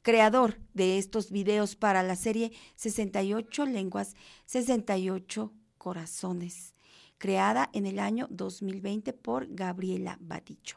creador 0.04 0.60
de 0.74 0.98
estos 0.98 1.30
videos 1.30 1.76
para 1.76 2.02
la 2.02 2.14
serie 2.14 2.52
68 2.76 3.64
lenguas, 3.64 4.14
68 4.44 5.50
corazones, 5.78 6.74
creada 7.16 7.70
en 7.72 7.86
el 7.86 7.98
año 7.98 8.28
2020 8.30 9.14
por 9.14 9.52
Gabriela 9.52 10.18
Badillo. 10.20 10.76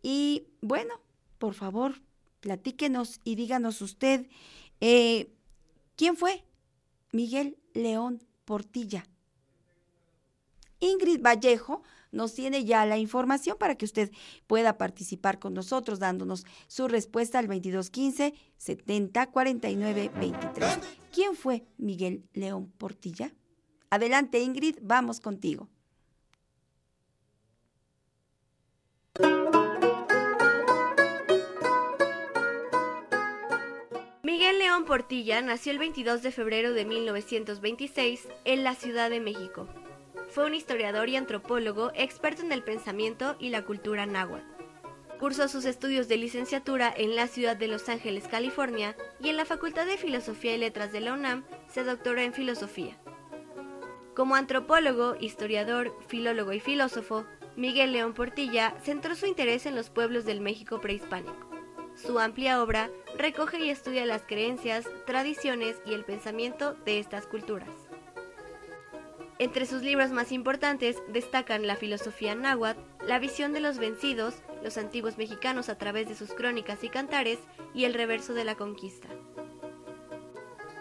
Y 0.00 0.46
bueno, 0.60 0.94
por 1.38 1.54
favor, 1.54 2.00
platíquenos 2.38 3.20
y 3.24 3.34
díganos 3.34 3.82
usted, 3.82 4.28
eh, 4.80 5.34
¿quién 5.96 6.16
fue? 6.16 6.44
Miguel 7.10 7.58
León 7.74 8.22
Portilla. 8.44 9.04
Ingrid 10.78 11.20
Vallejo 11.20 11.82
nos 12.12 12.34
tiene 12.34 12.64
ya 12.64 12.84
la 12.86 12.98
información 12.98 13.56
para 13.58 13.76
que 13.76 13.84
usted 13.84 14.10
pueda 14.46 14.78
participar 14.78 15.38
con 15.38 15.54
nosotros 15.54 15.98
dándonos 15.98 16.44
su 16.66 16.88
respuesta 16.88 17.38
al 17.38 17.46
2215 17.46 18.34
70 18.56 19.26
49 19.26 20.10
23. 20.18 20.78
¿Quién 21.12 21.34
fue 21.36 21.64
Miguel 21.78 22.24
León 22.32 22.72
Portilla? 22.78 23.32
Adelante 23.90 24.40
Ingrid, 24.40 24.78
vamos 24.82 25.20
contigo. 25.20 25.68
Miguel 34.22 34.58
León 34.58 34.84
Portilla 34.84 35.40
nació 35.40 35.72
el 35.72 35.78
22 35.78 36.22
de 36.22 36.30
febrero 36.30 36.72
de 36.72 36.84
1926 36.84 38.28
en 38.44 38.64
la 38.64 38.74
Ciudad 38.74 39.08
de 39.08 39.20
México. 39.20 39.66
Fue 40.36 40.44
un 40.44 40.54
historiador 40.54 41.08
y 41.08 41.16
antropólogo 41.16 41.92
experto 41.94 42.42
en 42.42 42.52
el 42.52 42.62
pensamiento 42.62 43.36
y 43.38 43.48
la 43.48 43.64
cultura 43.64 44.04
náhuatl. 44.04 44.44
Cursó 45.18 45.48
sus 45.48 45.64
estudios 45.64 46.08
de 46.08 46.18
licenciatura 46.18 46.92
en 46.94 47.16
la 47.16 47.26
ciudad 47.26 47.56
de 47.56 47.68
Los 47.68 47.88
Ángeles, 47.88 48.28
California, 48.28 48.94
y 49.18 49.30
en 49.30 49.38
la 49.38 49.46
Facultad 49.46 49.86
de 49.86 49.96
Filosofía 49.96 50.54
y 50.54 50.58
Letras 50.58 50.92
de 50.92 51.00
la 51.00 51.14
UNAM 51.14 51.46
se 51.68 51.84
doctoró 51.84 52.20
en 52.20 52.34
filosofía. 52.34 52.98
Como 54.14 54.34
antropólogo, 54.34 55.16
historiador, 55.18 55.96
filólogo 56.06 56.52
y 56.52 56.60
filósofo, 56.60 57.24
Miguel 57.56 57.92
León 57.92 58.12
Portilla 58.12 58.76
centró 58.82 59.14
su 59.14 59.24
interés 59.24 59.64
en 59.64 59.74
los 59.74 59.88
pueblos 59.88 60.26
del 60.26 60.42
México 60.42 60.82
prehispánico. 60.82 61.48
Su 61.94 62.18
amplia 62.18 62.62
obra 62.62 62.90
recoge 63.16 63.58
y 63.64 63.70
estudia 63.70 64.04
las 64.04 64.20
creencias, 64.20 64.86
tradiciones 65.06 65.80
y 65.86 65.94
el 65.94 66.04
pensamiento 66.04 66.74
de 66.84 66.98
estas 66.98 67.26
culturas. 67.26 67.85
Entre 69.38 69.66
sus 69.66 69.82
libros 69.82 70.12
más 70.12 70.32
importantes 70.32 70.96
destacan 71.08 71.66
La 71.66 71.76
filosofía 71.76 72.34
náhuatl, 72.34 72.80
La 73.06 73.18
visión 73.18 73.52
de 73.52 73.60
los 73.60 73.76
vencidos, 73.76 74.36
los 74.62 74.78
antiguos 74.78 75.18
mexicanos 75.18 75.68
a 75.68 75.76
través 75.76 76.08
de 76.08 76.14
sus 76.14 76.32
crónicas 76.32 76.82
y 76.82 76.88
cantares 76.88 77.38
y 77.74 77.84
El 77.84 77.92
reverso 77.92 78.32
de 78.32 78.44
la 78.44 78.54
conquista. 78.54 79.08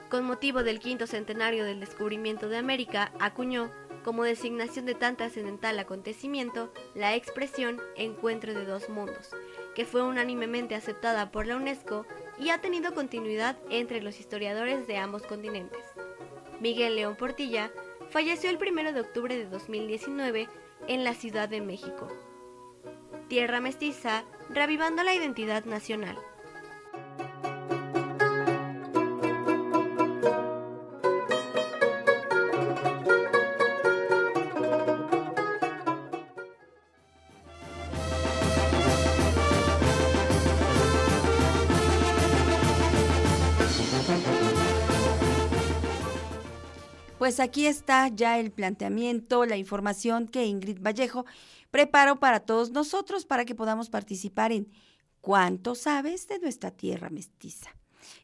Con 0.10 0.24
motivo 0.24 0.64
del 0.64 0.80
quinto 0.80 1.06
centenario 1.06 1.66
del 1.66 1.82
descubrimiento 1.82 2.48
de 2.48 2.56
América, 2.56 3.12
acuñó, 3.20 3.70
como 4.06 4.24
designación 4.24 4.86
de 4.86 4.96
tan 4.96 5.18
trascendental 5.18 5.78
acontecimiento, 5.78 6.72
la 6.94 7.16
expresión 7.16 7.82
Encuentro 7.98 8.54
de 8.54 8.64
dos 8.64 8.88
mundos, 8.88 9.32
que 9.74 9.84
fue 9.84 10.04
unánimemente 10.04 10.76
aceptada 10.76 11.32
por 11.32 11.46
la 11.46 11.58
UNESCO 11.58 12.06
y 12.40 12.52
ha 12.52 12.62
tenido 12.62 12.94
continuidad 12.94 13.58
entre 13.70 14.02
los 14.02 14.20
historiadores 14.22 14.88
de 14.88 14.96
ambos 14.96 15.24
continentes. 15.24 15.84
Miguel 16.62 16.96
León 16.96 17.16
Portilla 17.18 17.72
falleció 18.10 18.50
el 18.50 18.58
1 18.58 18.94
de 18.94 19.02
octubre 19.02 19.38
de 19.38 19.46
2019 19.46 20.48
en 20.88 21.04
la 21.04 21.14
Ciudad 21.14 21.50
de 21.50 21.62
México. 21.62 22.08
Tierra 23.28 23.60
mestiza, 23.60 24.24
revivando 24.50 25.04
la 25.04 25.14
identidad 25.14 25.66
nacional. 25.66 26.18
Pues 47.26 47.40
aquí 47.40 47.66
está 47.66 48.08
ya 48.10 48.38
el 48.38 48.52
planteamiento, 48.52 49.48
la 49.48 49.58
información 49.58 50.28
que 50.28 50.46
Ingrid 50.46 50.80
Vallejo 50.80 51.26
preparó 51.72 52.20
para 52.20 52.42
todos 52.42 52.70
nosotros 52.70 53.26
para 53.26 53.46
que 53.46 53.56
podamos 53.56 53.90
participar 53.90 54.52
en 54.52 54.72
¿Cuánto 55.22 55.74
sabes 55.74 56.28
de 56.28 56.38
nuestra 56.38 56.70
tierra 56.70 57.10
mestiza? 57.10 57.72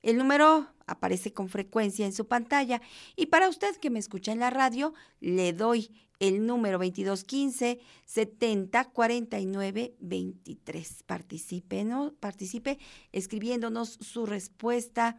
El 0.03 0.19
número 0.19 0.67
aparece 0.85 1.33
con 1.33 1.49
frecuencia 1.49 2.05
en 2.05 2.13
su 2.13 2.27
pantalla 2.27 2.79
y 3.15 3.25
para 3.25 3.49
usted 3.49 3.75
que 3.77 3.89
me 3.89 3.97
escucha 3.97 4.33
en 4.33 4.39
la 4.39 4.51
radio, 4.51 4.93
le 5.19 5.51
doy 5.51 5.89
el 6.19 6.45
número 6.45 6.77
2215 6.77 7.79
70 8.05 8.83
49 8.91 9.95
23. 9.99 11.03
Participe, 11.07 11.83
¿no? 11.85 12.13
participe 12.19 12.77
escribiéndonos 13.11 13.97
su 13.99 14.27
respuesta 14.27 15.17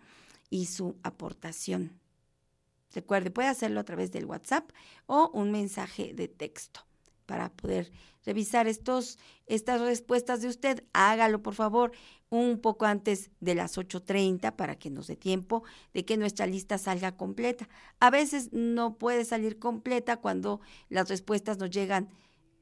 y 0.50 0.66
su 0.66 0.94
aportación. 1.02 2.01
Recuerde, 2.94 3.30
puede 3.30 3.48
hacerlo 3.48 3.80
a 3.80 3.84
través 3.84 4.12
del 4.12 4.26
WhatsApp 4.26 4.70
o 5.06 5.30
un 5.32 5.50
mensaje 5.50 6.12
de 6.14 6.28
texto 6.28 6.80
para 7.26 7.50
poder 7.50 7.90
revisar 8.24 8.66
estos, 8.66 9.18
estas 9.46 9.80
respuestas 9.80 10.42
de 10.42 10.48
usted. 10.48 10.84
Hágalo, 10.92 11.42
por 11.42 11.54
favor, 11.54 11.92
un 12.28 12.60
poco 12.60 12.86
antes 12.86 13.30
de 13.40 13.54
las 13.54 13.76
8.30 13.76 14.54
para 14.56 14.76
que 14.76 14.90
nos 14.90 15.06
dé 15.06 15.16
tiempo 15.16 15.64
de 15.92 16.04
que 16.04 16.16
nuestra 16.16 16.46
lista 16.46 16.78
salga 16.78 17.16
completa. 17.16 17.68
A 18.00 18.10
veces 18.10 18.52
no 18.52 18.96
puede 18.98 19.24
salir 19.24 19.58
completa 19.58 20.16
cuando 20.18 20.60
las 20.88 21.08
respuestas 21.08 21.58
nos 21.58 21.70
llegan 21.70 22.08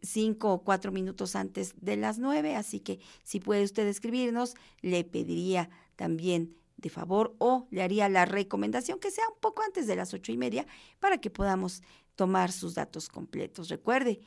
cinco 0.03 0.53
o 0.53 0.63
cuatro 0.63 0.93
minutos 0.93 1.37
antes 1.37 1.75
de 1.81 1.97
las 1.97 2.19
nueve, 2.19 2.57
así 2.57 2.81
que 2.81 3.01
si 3.23 3.41
puede 3.41 3.63
usted 3.63 3.87
escribirnos, 3.87 4.55
le 4.81 5.05
pediría 5.05 5.69
también 5.97 6.57
de 6.81 6.91
favor 6.91 7.35
o 7.39 7.67
le 7.71 7.83
haría 7.83 8.09
la 8.09 8.25
recomendación 8.25 8.99
que 8.99 9.11
sea 9.11 9.29
un 9.29 9.39
poco 9.41 9.63
antes 9.63 9.87
de 9.87 9.97
las 9.97 10.15
ocho 10.15 10.33
y 10.33 10.37
media 10.37 10.67
para 10.99 11.19
que 11.19 11.31
podamos 11.31 11.83
tomar 12.17 12.53
sus 12.53 12.75
datos 12.75 13.09
completos. 13.09 13.69
Recuerde 13.69 14.21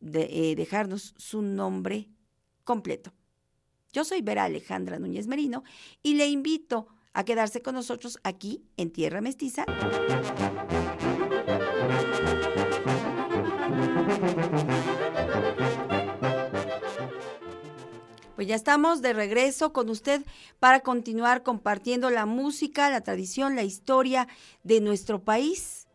de, 0.00 0.50
eh, 0.50 0.56
dejarnos 0.56 1.14
su 1.16 1.42
nombre 1.42 2.08
completo. 2.64 3.12
Yo 3.92 4.04
soy 4.04 4.22
Vera 4.22 4.44
Alejandra 4.44 4.98
Núñez 4.98 5.26
Merino 5.26 5.62
y 6.02 6.14
le 6.14 6.26
invito 6.26 6.88
a 7.12 7.24
quedarse 7.24 7.62
con 7.62 7.74
nosotros 7.74 8.18
aquí 8.24 8.64
en 8.76 8.90
Tierra 8.90 9.20
Mestiza. 9.20 9.64
Pues 18.34 18.48
ya 18.48 18.56
estamos 18.56 19.00
de 19.00 19.12
regreso 19.12 19.72
con 19.72 19.88
usted 19.88 20.24
para 20.58 20.80
continuar 20.80 21.44
compartiendo 21.44 22.10
la 22.10 22.26
música, 22.26 22.90
la 22.90 23.02
tradición, 23.02 23.54
la 23.54 23.62
historia 23.62 24.26
de 24.64 24.80
nuestro 24.80 25.22
país. 25.22 25.86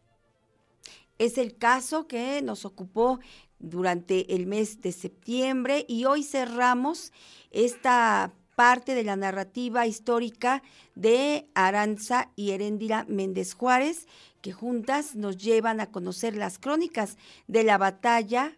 Es 1.18 1.38
el 1.38 1.58
caso 1.58 2.08
que 2.08 2.42
nos 2.42 2.64
ocupó 2.64 3.20
durante 3.60 4.36
el 4.36 4.46
mes 4.48 4.80
de 4.80 4.94
septiembre 4.94 5.86
y 5.90 6.06
hoy 6.06 6.24
cerramos 6.24 7.12
esta 7.52 8.32
parte 8.56 8.96
de 8.96 9.04
la 9.04 9.18
narrativa 9.18 9.86
histórica 9.86 10.64
de 10.96 11.50
Aranza 11.56 12.32
y 12.38 12.52
Heréndira 12.52 13.06
Méndez 13.10 13.54
Juárez, 13.54 14.08
que 14.42 14.54
juntas 14.54 15.16
nos 15.16 15.36
llevan 15.36 15.82
a 15.82 15.92
conocer 15.92 16.38
las 16.38 16.58
crónicas 16.58 17.18
de 17.48 17.64
la 17.64 17.78
batalla 17.78 18.56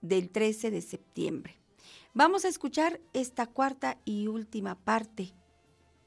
del 0.00 0.30
13 0.30 0.70
de 0.70 0.80
septiembre. 0.80 1.65
Vamos 2.16 2.46
a 2.46 2.48
escuchar 2.48 2.98
esta 3.12 3.46
cuarta 3.46 3.98
y 4.06 4.26
última 4.26 4.74
parte. 4.74 5.34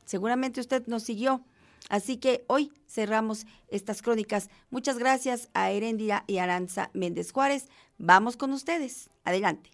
Seguramente 0.05 0.59
usted 0.59 0.87
nos 0.87 1.03
siguió, 1.03 1.45
así 1.87 2.17
que 2.17 2.43
hoy 2.47 2.73
cerramos 2.87 3.45
estas 3.67 4.01
crónicas. 4.01 4.49
Muchas 4.71 4.97
gracias 4.97 5.49
a 5.53 5.69
Heréndira 5.69 6.23
y 6.25 6.39
Aranza 6.39 6.89
Méndez 6.93 7.31
Juárez. 7.31 7.69
Vamos 7.99 8.37
con 8.37 8.53
ustedes. 8.53 9.11
Adelante. 9.23 9.69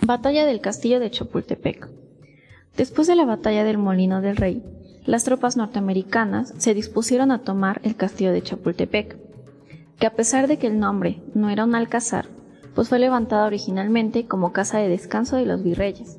Batalla 0.00 0.46
del 0.46 0.62
Castillo 0.62 0.98
de 0.98 1.10
Chapultepec. 1.10 1.90
Después 2.74 3.06
de 3.06 3.16
la 3.16 3.26
batalla 3.26 3.64
del 3.64 3.76
Molino 3.76 4.22
del 4.22 4.38
Rey, 4.38 4.62
las 5.08 5.24
tropas 5.24 5.56
norteamericanas 5.56 6.52
se 6.58 6.74
dispusieron 6.74 7.30
a 7.30 7.38
tomar 7.38 7.80
el 7.82 7.96
castillo 7.96 8.30
de 8.30 8.42
Chapultepec, 8.42 9.16
que 9.98 10.06
a 10.06 10.12
pesar 10.12 10.48
de 10.48 10.58
que 10.58 10.66
el 10.66 10.78
nombre 10.78 11.22
no 11.32 11.48
era 11.48 11.64
un 11.64 11.74
alcázar, 11.74 12.26
pues 12.74 12.90
fue 12.90 12.98
levantado 12.98 13.46
originalmente 13.46 14.26
como 14.26 14.52
casa 14.52 14.76
de 14.76 14.90
descanso 14.90 15.36
de 15.36 15.46
los 15.46 15.62
virreyes. 15.62 16.18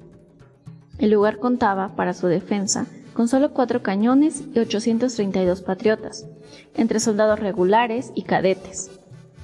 El 0.98 1.12
lugar 1.12 1.38
contaba, 1.38 1.96
para 1.96 2.16
su 2.16 2.26
defensa, 2.26 2.88
con 3.14 3.28
solo 3.28 3.54
cuatro 3.54 3.84
cañones 3.84 4.44
y 4.56 4.58
832 4.58 5.62
patriotas, 5.62 6.26
entre 6.74 7.00
soldados 7.00 7.40
regulares 7.40 8.12
y 8.16 8.24
cadetes, 8.24 8.90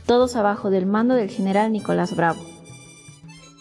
todos 0.07 0.35
abajo 0.35 0.71
del 0.71 0.87
mando 0.87 1.13
del 1.13 1.29
general 1.29 1.71
Nicolás 1.71 2.15
Bravo. 2.15 2.54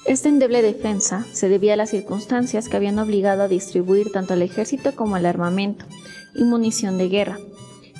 Esta 0.06 0.28
endeble 0.28 0.60
defensa 0.60 1.24
se 1.32 1.48
debía 1.48 1.74
a 1.74 1.76
las 1.76 1.90
circunstancias 1.90 2.68
que 2.68 2.76
habían 2.76 2.98
obligado 2.98 3.42
a 3.42 3.48
distribuir 3.48 4.12
tanto 4.12 4.34
al 4.34 4.42
ejército 4.42 4.94
como 4.94 5.16
el 5.16 5.24
armamento 5.24 5.86
y 6.34 6.44
munición 6.44 6.98
de 6.98 7.08
guerra 7.08 7.38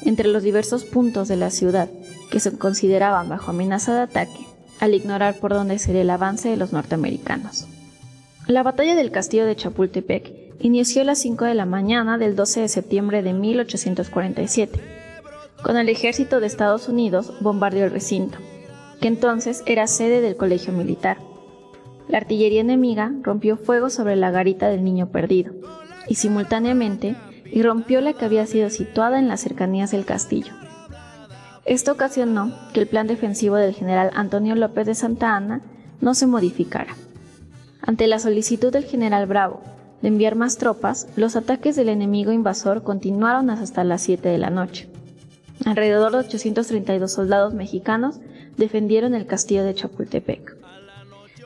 entre 0.03 0.29
los 0.29 0.43
diversos 0.43 0.85
puntos 0.85 1.29
de 1.29 1.37
la 1.37 1.51
ciudad 1.51 1.89
que 2.31 2.41
se 2.41 2.59
consideraban 2.59 3.31
bajo 3.31 3.51
amenaza 3.51 3.95
de 3.95 4.03
ataque, 4.03 4.47
al 4.81 4.93
ignorar 4.93 5.39
por 5.39 5.55
dónde 5.55 5.79
sería 5.79 6.03
el 6.03 6.11
avance 6.11 6.51
de 6.51 6.59
los 6.59 6.73
norteamericanos. 6.73 7.67
La 8.47 8.63
batalla 8.63 8.95
del 8.95 9.11
castillo 9.11 9.47
de 9.47 9.57
Chapultepec 9.57 10.31
inició 10.61 11.03
a 11.03 11.07
las 11.07 11.21
5 11.21 11.47
de 11.47 11.55
la 11.55 11.65
mañana 11.65 12.19
del 12.19 12.37
12 12.37 12.61
de 12.61 12.69
septiembre 12.69 13.23
de 13.23 13.33
1847, 13.33 14.79
cuando 15.63 15.81
el 15.81 15.89
ejército 15.89 16.41
de 16.41 16.49
Estados 16.49 16.89
Unidos 16.91 17.33
bombardeó 17.41 17.87
el 17.87 17.91
recinto, 17.91 18.37
que 19.01 19.09
entonces 19.09 19.63
era 19.65 19.87
sede 19.87 20.21
del 20.21 20.37
colegio 20.37 20.75
militar. 20.75 21.17
La 22.09 22.19
artillería 22.19 22.61
enemiga 22.61 23.13
rompió 23.23 23.57
fuego 23.57 23.91
sobre 23.91 24.17
la 24.17 24.31
garita 24.31 24.69
del 24.69 24.85
niño 24.85 25.09
perdido 25.09 25.55
y 26.09 26.17
simultáneamente 26.17 27.17
irrumpió 27.51 28.01
la 28.01 28.13
que 28.13 28.25
había 28.25 28.47
sido 28.47 28.71
situada 28.71 29.19
en 29.19 29.29
las 29.29 29.41
cercanías 29.41 29.91
del 29.91 30.05
castillo. 30.05 30.53
Esto 31.65 31.93
ocasionó 31.93 32.53
que 32.73 32.81
el 32.81 32.87
plan 32.87 33.07
defensivo 33.07 33.57
del 33.57 33.75
general 33.75 34.11
Antonio 34.15 34.55
López 34.55 34.87
de 34.87 34.95
Santa 34.95 35.35
Anna 35.35 35.63
no 36.01 36.15
se 36.15 36.27
modificara. 36.27 36.95
Ante 37.81 38.07
la 38.07 38.19
solicitud 38.19 38.73
del 38.73 38.85
general 38.85 39.27
Bravo 39.27 39.63
de 40.03 40.09
enviar 40.09 40.35
más 40.35 40.59
tropas, 40.59 41.09
los 41.17 41.37
ataques 41.37 41.77
del 41.77 41.89
enemigo 41.89 42.33
invasor 42.33 42.83
continuaron 42.83 43.49
hasta 43.49 43.85
las 43.85 44.03
7 44.03 44.29
de 44.29 44.37
la 44.37 44.51
noche. 44.51 44.91
Alrededor 45.65 46.13
de 46.13 46.19
832 46.19 47.11
soldados 47.11 47.55
mexicanos 47.55 48.21
defendieron 48.59 49.15
el 49.15 49.27
castillo 49.27 49.65
de 49.65 49.75
Chapultepec. 49.75 50.64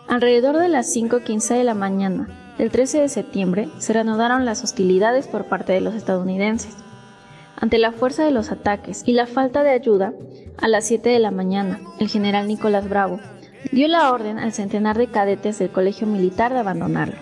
Alrededor 0.08 0.56
de 0.56 0.70
las 0.70 0.96
5.15 0.96 1.58
de 1.58 1.64
la 1.64 1.74
mañana 1.74 2.54
del 2.56 2.70
13 2.70 3.02
de 3.02 3.08
septiembre 3.10 3.68
se 3.76 3.92
reanudaron 3.92 4.46
las 4.46 4.64
hostilidades 4.64 5.26
por 5.28 5.44
parte 5.44 5.74
de 5.74 5.82
los 5.82 5.94
estadounidenses. 5.94 6.74
Ante 7.56 7.76
la 7.76 7.92
fuerza 7.92 8.24
de 8.24 8.30
los 8.30 8.50
ataques 8.50 9.02
y 9.04 9.12
la 9.12 9.26
falta 9.26 9.62
de 9.62 9.70
ayuda, 9.70 10.14
a 10.56 10.66
las 10.66 10.86
7 10.86 11.10
de 11.10 11.18
la 11.18 11.30
mañana, 11.30 11.78
el 12.00 12.08
general 12.08 12.48
Nicolás 12.48 12.88
Bravo 12.88 13.20
dio 13.70 13.86
la 13.86 14.10
orden 14.10 14.38
al 14.38 14.54
centenar 14.54 14.96
de 14.96 15.08
cadetes 15.08 15.58
del 15.58 15.68
colegio 15.68 16.06
militar 16.06 16.54
de 16.54 16.60
abandonarlo. 16.60 17.16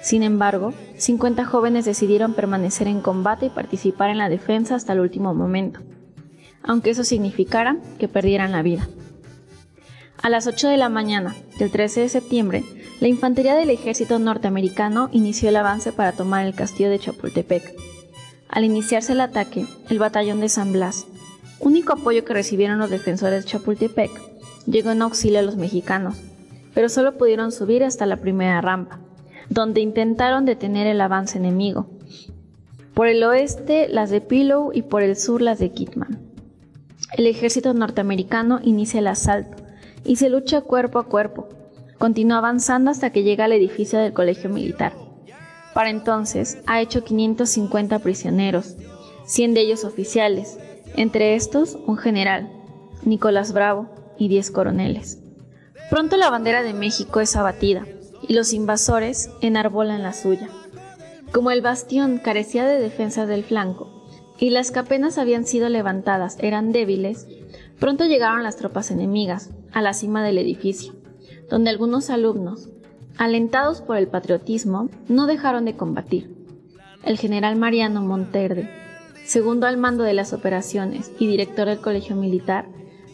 Sin 0.00 0.22
embargo, 0.22 0.72
50 0.96 1.44
jóvenes 1.44 1.84
decidieron 1.84 2.32
permanecer 2.32 2.88
en 2.88 3.02
combate 3.02 3.46
y 3.46 3.50
participar 3.50 4.08
en 4.08 4.16
la 4.16 4.30
defensa 4.30 4.76
hasta 4.76 4.94
el 4.94 5.00
último 5.00 5.34
momento, 5.34 5.80
aunque 6.62 6.88
eso 6.88 7.04
significara 7.04 7.76
que 7.98 8.08
perdieran 8.08 8.52
la 8.52 8.62
vida. 8.62 8.88
A 10.20 10.30
las 10.30 10.48
8 10.48 10.68
de 10.68 10.76
la 10.76 10.88
mañana 10.88 11.36
del 11.60 11.70
13 11.70 12.00
de 12.00 12.08
septiembre, 12.08 12.64
la 13.00 13.06
infantería 13.06 13.54
del 13.54 13.70
ejército 13.70 14.18
norteamericano 14.18 15.08
inició 15.12 15.48
el 15.48 15.56
avance 15.56 15.92
para 15.92 16.10
tomar 16.10 16.44
el 16.44 16.56
castillo 16.56 16.90
de 16.90 16.98
Chapultepec. 16.98 17.76
Al 18.48 18.64
iniciarse 18.64 19.12
el 19.12 19.20
ataque, 19.20 19.64
el 19.88 20.00
batallón 20.00 20.40
de 20.40 20.48
San 20.48 20.72
Blas, 20.72 21.06
único 21.60 21.92
apoyo 21.92 22.24
que 22.24 22.34
recibieron 22.34 22.80
los 22.80 22.90
defensores 22.90 23.44
de 23.44 23.50
Chapultepec, 23.50 24.10
llegó 24.66 24.90
en 24.90 25.02
auxilio 25.02 25.38
a 25.38 25.42
los 25.42 25.54
mexicanos, 25.54 26.16
pero 26.74 26.88
solo 26.88 27.16
pudieron 27.16 27.52
subir 27.52 27.84
hasta 27.84 28.04
la 28.04 28.16
primera 28.16 28.60
rampa, 28.60 28.98
donde 29.50 29.80
intentaron 29.80 30.44
detener 30.44 30.88
el 30.88 31.00
avance 31.00 31.38
enemigo. 31.38 31.86
Por 32.92 33.06
el 33.06 33.22
oeste 33.22 33.86
las 33.88 34.10
de 34.10 34.20
Pillow 34.20 34.72
y 34.74 34.82
por 34.82 35.02
el 35.02 35.14
sur 35.14 35.40
las 35.42 35.60
de 35.60 35.70
Kitman. 35.70 36.18
El 37.16 37.28
ejército 37.28 37.72
norteamericano 37.72 38.58
inicia 38.64 38.98
el 38.98 39.06
asalto 39.06 39.67
y 40.04 40.16
se 40.16 40.28
lucha 40.28 40.60
cuerpo 40.60 40.98
a 40.98 41.06
cuerpo. 41.06 41.48
Continúa 41.98 42.38
avanzando 42.38 42.90
hasta 42.90 43.10
que 43.10 43.22
llega 43.22 43.44
al 43.44 43.52
edificio 43.52 43.98
del 43.98 44.12
colegio 44.12 44.50
militar. 44.50 44.92
Para 45.74 45.90
entonces 45.90 46.58
ha 46.66 46.80
hecho 46.80 47.04
550 47.04 47.98
prisioneros, 47.98 48.76
100 49.26 49.54
de 49.54 49.60
ellos 49.60 49.84
oficiales, 49.84 50.58
entre 50.96 51.34
estos 51.34 51.76
un 51.86 51.96
general, 51.96 52.50
Nicolás 53.04 53.52
Bravo, 53.52 53.88
y 54.18 54.28
10 54.28 54.50
coroneles. 54.50 55.18
Pronto 55.90 56.16
la 56.16 56.30
bandera 56.30 56.62
de 56.62 56.74
México 56.74 57.20
es 57.20 57.36
abatida 57.36 57.86
y 58.26 58.34
los 58.34 58.52
invasores 58.52 59.30
enarbolan 59.40 60.02
la 60.02 60.12
suya. 60.12 60.48
Como 61.32 61.50
el 61.50 61.62
bastión 61.62 62.18
carecía 62.18 62.66
de 62.66 62.80
defensas 62.80 63.28
del 63.28 63.44
flanco 63.44 64.04
y 64.38 64.50
las 64.50 64.70
que 64.70 64.80
apenas 64.80 65.18
habían 65.18 65.46
sido 65.46 65.68
levantadas 65.68 66.36
eran 66.40 66.72
débiles, 66.72 67.26
pronto 67.78 68.04
llegaron 68.06 68.42
las 68.42 68.56
tropas 68.56 68.90
enemigas 68.90 69.50
a 69.72 69.82
la 69.82 69.92
cima 69.92 70.24
del 70.24 70.38
edificio, 70.38 70.94
donde 71.50 71.70
algunos 71.70 72.10
alumnos, 72.10 72.68
alentados 73.16 73.80
por 73.80 73.96
el 73.96 74.08
patriotismo, 74.08 74.88
no 75.08 75.26
dejaron 75.26 75.64
de 75.64 75.76
combatir. 75.76 76.34
El 77.04 77.18
general 77.18 77.56
Mariano 77.56 78.02
Monterde, 78.02 78.70
segundo 79.24 79.66
al 79.66 79.76
mando 79.76 80.04
de 80.04 80.14
las 80.14 80.32
operaciones 80.32 81.12
y 81.18 81.26
director 81.26 81.68
del 81.68 81.80
colegio 81.80 82.16
militar, 82.16 82.66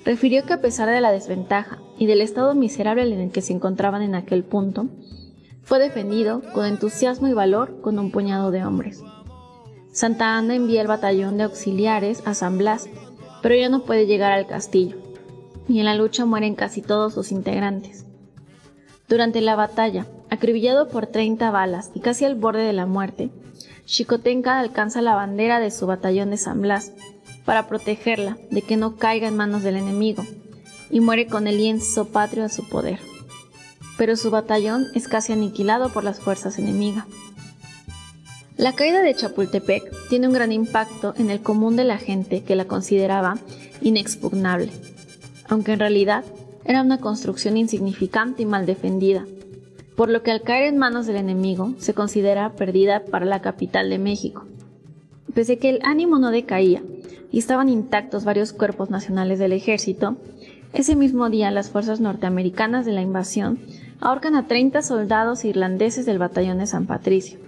refirió 0.04 0.44
que 0.44 0.52
a 0.52 0.60
pesar 0.60 0.88
de 0.88 1.00
la 1.00 1.12
desventaja 1.12 1.80
y 1.98 2.06
del 2.06 2.20
estado 2.20 2.54
miserable 2.54 3.02
en 3.02 3.20
el 3.20 3.30
que 3.30 3.42
se 3.42 3.52
encontraban 3.52 4.02
en 4.02 4.14
aquel 4.14 4.44
punto, 4.44 4.88
fue 5.62 5.78
defendido 5.78 6.42
con 6.52 6.66
entusiasmo 6.66 7.26
y 7.28 7.32
valor 7.32 7.80
con 7.80 7.98
un 7.98 8.10
puñado 8.10 8.50
de 8.50 8.64
hombres. 8.64 9.02
Santa 9.92 10.36
Ana 10.36 10.54
envía 10.54 10.82
el 10.82 10.88
batallón 10.88 11.38
de 11.38 11.44
auxiliares 11.44 12.22
a 12.26 12.34
San 12.34 12.58
Blas, 12.58 12.88
pero 13.42 13.54
ya 13.54 13.68
no 13.68 13.84
puede 13.84 14.06
llegar 14.06 14.32
al 14.32 14.46
castillo, 14.46 14.96
y 15.68 15.78
en 15.78 15.84
la 15.84 15.94
lucha 15.94 16.24
mueren 16.24 16.54
casi 16.54 16.82
todos 16.82 17.14
sus 17.14 17.32
integrantes. 17.32 18.04
Durante 19.08 19.40
la 19.40 19.56
batalla, 19.56 20.06
acribillado 20.30 20.88
por 20.88 21.06
30 21.06 21.50
balas 21.50 21.90
y 21.94 22.00
casi 22.00 22.24
al 22.24 22.34
borde 22.34 22.62
de 22.62 22.72
la 22.72 22.86
muerte, 22.86 23.30
Xicotenca 23.86 24.58
alcanza 24.58 25.02
la 25.02 25.14
bandera 25.14 25.60
de 25.60 25.70
su 25.70 25.86
batallón 25.86 26.30
de 26.30 26.38
San 26.38 26.62
Blas 26.62 26.92
para 27.44 27.68
protegerla 27.68 28.38
de 28.50 28.62
que 28.62 28.76
no 28.76 28.96
caiga 28.96 29.28
en 29.28 29.36
manos 29.36 29.62
del 29.62 29.76
enemigo 29.76 30.24
y 30.90 31.00
muere 31.00 31.26
con 31.26 31.46
el 31.46 31.58
lienzo 31.58 32.06
patrio 32.06 32.44
a 32.44 32.48
su 32.48 32.68
poder. 32.68 32.98
Pero 33.98 34.16
su 34.16 34.30
batallón 34.30 34.86
es 34.94 35.06
casi 35.06 35.32
aniquilado 35.32 35.90
por 35.90 36.02
las 36.02 36.18
fuerzas 36.18 36.58
enemigas. 36.58 37.04
La 38.56 38.72
caída 38.72 39.02
de 39.02 39.14
Chapultepec 39.14 40.08
tiene 40.08 40.28
un 40.28 40.32
gran 40.32 40.52
impacto 40.52 41.12
en 41.18 41.30
el 41.30 41.40
común 41.40 41.76
de 41.76 41.84
la 41.84 41.98
gente 41.98 42.42
que 42.44 42.56
la 42.56 42.66
consideraba 42.66 43.36
inexpugnable, 43.82 44.72
aunque 45.48 45.72
en 45.72 45.80
realidad 45.80 46.24
era 46.64 46.82
una 46.82 46.98
construcción 46.98 47.56
insignificante 47.56 48.42
y 48.42 48.46
mal 48.46 48.66
defendida, 48.66 49.26
por 49.96 50.08
lo 50.08 50.22
que 50.22 50.30
al 50.30 50.42
caer 50.42 50.64
en 50.64 50.78
manos 50.78 51.06
del 51.06 51.16
enemigo 51.16 51.74
se 51.78 51.94
considera 51.94 52.52
perdida 52.52 53.04
para 53.04 53.26
la 53.26 53.40
capital 53.40 53.90
de 53.90 53.98
México. 53.98 54.46
Pese 55.34 55.58
que 55.58 55.68
el 55.68 55.80
ánimo 55.82 56.18
no 56.18 56.30
decaía 56.30 56.82
y 57.30 57.38
estaban 57.38 57.68
intactos 57.68 58.24
varios 58.24 58.52
cuerpos 58.52 58.90
nacionales 58.90 59.38
del 59.38 59.52
ejército, 59.52 60.16
ese 60.72 60.96
mismo 60.96 61.30
día 61.30 61.50
las 61.50 61.70
fuerzas 61.70 62.00
norteamericanas 62.00 62.84
de 62.84 62.92
la 62.92 63.02
invasión 63.02 63.58
ahorcan 64.00 64.34
a 64.34 64.46
30 64.46 64.82
soldados 64.82 65.44
irlandeses 65.44 66.06
del 66.06 66.18
batallón 66.18 66.58
de 66.58 66.66
San 66.66 66.86
Patricio. 66.86 67.38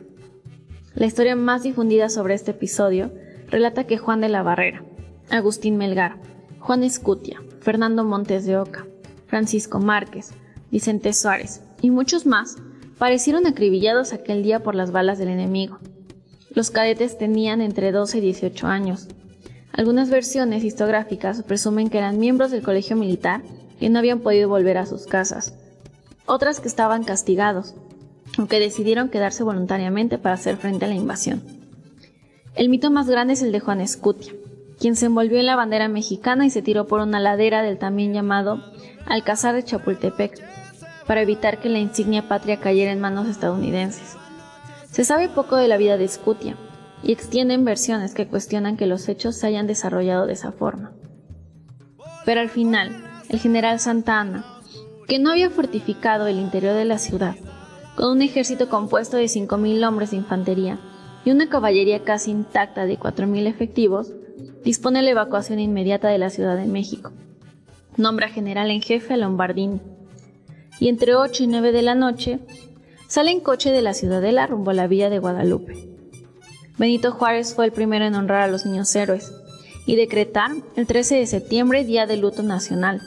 La 0.95 1.07
historia 1.07 1.37
más 1.37 1.63
difundida 1.63 2.09
sobre 2.09 2.35
este 2.35 2.53
episodio 2.53 3.13
relata 3.49 3.85
que 3.85 3.99
Juan 3.99 4.21
de 4.21 4.29
la 4.29 4.43
Barrera, 4.43 4.83
Agustín 5.31 5.77
Melgar, 5.77 6.17
Juan 6.67 6.83
Escutia, 6.83 7.41
Fernando 7.61 8.03
Montes 8.03 8.45
de 8.45 8.59
Oca, 8.59 8.89
Francisco 9.29 9.79
Márquez, 9.79 10.33
Vicente 10.73 11.13
Suárez 11.13 11.63
y 11.81 11.91
muchos 11.91 12.27
más 12.27 12.57
parecieron 12.99 13.47
acribillados 13.47 14.13
aquel 14.13 14.43
día 14.43 14.65
por 14.65 14.75
las 14.75 14.91
balas 14.91 15.17
del 15.17 15.29
enemigo. 15.29 15.79
Los 16.51 16.73
cadetes 16.73 17.19
tenían 17.19 17.61
entre 17.61 17.93
12 17.93 18.19
y 18.19 18.21
18 18.21 18.67
años. 18.67 19.07
Algunas 19.71 20.11
versiones 20.11 20.65
historiográficas 20.65 21.45
presumen 21.45 21.89
que 21.89 21.99
eran 21.99 22.19
miembros 22.19 22.51
del 22.51 22.65
colegio 22.65 22.97
militar 22.97 23.43
y 23.79 23.89
no 23.89 24.01
habían 24.01 24.19
podido 24.19 24.49
volver 24.49 24.77
a 24.79 24.87
sus 24.87 25.07
casas. 25.07 25.55
Otras 26.27 26.59
que 26.59 26.67
estaban 26.67 27.05
castigados, 27.05 27.77
o 28.41 28.47
que 28.47 28.59
decidieron 28.59 29.09
quedarse 29.09 29.45
voluntariamente 29.45 30.19
para 30.19 30.35
hacer 30.35 30.57
frente 30.57 30.87
a 30.87 30.89
la 30.89 30.97
invasión. 30.97 31.45
El 32.57 32.71
mito 32.71 32.91
más 32.91 33.09
grande 33.09 33.35
es 33.35 33.43
el 33.43 33.53
de 33.53 33.61
Juan 33.61 33.81
Escutia, 33.81 34.33
quien 34.79 34.97
se 34.97 35.07
envolvió 35.07 35.39
en 35.39 35.47
la 35.47 35.57
bandera 35.57 35.89
mexicana 35.89 36.47
y 36.47 36.51
se 36.51 36.63
tiró 36.63 36.87
por 36.87 37.01
una 37.01 37.21
ladera 37.21 37.63
del 37.63 37.79
también 37.79 38.13
llamado 38.13 38.63
Alcázar 39.07 39.55
de 39.55 39.65
Chapultepec, 39.65 40.43
para 41.07 41.23
evitar 41.23 41.59
que 41.59 41.69
la 41.69 41.79
insignia 41.79 42.29
patria 42.29 42.59
cayera 42.59 42.93
en 42.93 43.01
manos 43.01 43.29
estadounidenses. 43.29 44.17
Se 44.91 45.05
sabe 45.05 45.29
poco 45.29 45.57
de 45.57 45.69
la 45.69 45.77
vida 45.77 45.97
de 45.97 46.09
Scutia, 46.09 46.57
y 47.03 47.13
extienden 47.13 47.65
versiones 47.65 48.15
que 48.15 48.27
cuestionan 48.27 48.77
que 48.77 48.87
los 48.87 49.09
hechos 49.09 49.37
se 49.37 49.47
hayan 49.47 49.67
desarrollado 49.67 50.27
de 50.27 50.33
esa 50.33 50.53
forma. 50.53 50.93
Pero 52.25 52.41
al 52.41 52.49
final, 52.49 53.05
el 53.29 53.39
general 53.39 53.79
Santa 53.79 54.21
Ana, 54.21 54.45
que 55.07 55.19
no 55.19 55.31
había 55.31 55.51
fortificado 55.51 56.27
el 56.27 56.39
interior 56.39 56.75
de 56.75 56.85
la 56.85 56.99
ciudad, 56.99 57.37
con 57.95 58.11
un 58.11 58.23
ejército 58.23 58.69
compuesto 58.69 59.17
de 59.17 59.27
5.000 59.27 59.87
hombres 59.87 60.11
de 60.11 60.17
infantería 60.17 60.81
y 61.25 61.31
una 61.31 61.49
caballería 61.49 62.03
casi 62.03 62.31
intacta 62.31 62.87
de 62.87 62.99
4.000 62.99 63.47
efectivos, 63.47 64.13
dispone 64.65 65.03
la 65.03 65.11
evacuación 65.11 65.59
inmediata 65.59 66.09
de 66.09 66.19
la 66.19 66.31
Ciudad 66.31 66.57
de 66.57 66.67
México. 66.67 67.13
Nombra 67.97 68.29
general 68.29 68.71
en 68.71 68.83
jefe 68.83 69.15
a 69.15 69.17
Lombardini. 69.17 69.81
Y 70.81 70.89
entre 70.89 71.15
8 71.15 71.45
y 71.45 71.47
9 71.47 71.73
de 71.73 71.83
la 71.83 71.95
noche, 71.95 72.41
sale 73.09 73.31
en 73.31 73.41
coche 73.41 73.71
de 73.71 73.83
la 73.83 73.95
Ciudadela 73.95 74.47
rumbo 74.47 74.71
a 74.71 74.75
la 74.75 74.87
villa 74.87 75.09
de 75.09 75.19
Guadalupe. 75.19 75.89
Benito 76.79 77.13
Juárez 77.13 77.55
fue 77.55 77.65
el 77.65 77.73
primero 77.73 78.05
en 78.05 78.15
honrar 78.15 78.43
a 78.43 78.49
los 78.49 78.67
niños 78.67 78.95
héroes 78.95 79.33
y 79.87 79.97
decretar 79.97 80.51
el 80.75 80.87
13 80.87 81.17
de 81.17 81.27
septiembre 81.27 81.85
Día 81.85 82.07
de 82.07 82.19
Luto 82.19 82.43
Nacional. 82.43 83.01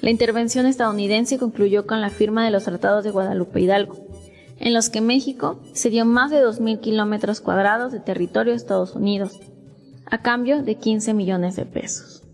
La 0.00 0.10
intervención 0.10 0.66
estadounidense 0.66 1.38
concluyó 1.38 1.86
con 1.86 2.00
la 2.00 2.10
firma 2.10 2.44
de 2.44 2.50
los 2.50 2.64
tratados 2.64 3.02
de 3.02 3.10
Guadalupe 3.10 3.60
Hidalgo, 3.60 3.96
en 4.58 4.74
los 4.74 4.90
que 4.90 5.00
México 5.00 5.60
cedió 5.74 6.04
más 6.04 6.30
de 6.30 6.44
2.000 6.44 6.80
kilómetros 6.80 7.40
cuadrados 7.40 7.92
de 7.92 8.00
territorio 8.00 8.52
a 8.52 8.56
Estados 8.56 8.94
Unidos, 8.94 9.40
a 10.10 10.18
cambio 10.18 10.62
de 10.62 10.74
15 10.76 11.14
millones 11.14 11.56
de 11.56 11.64
pesos. 11.66 12.24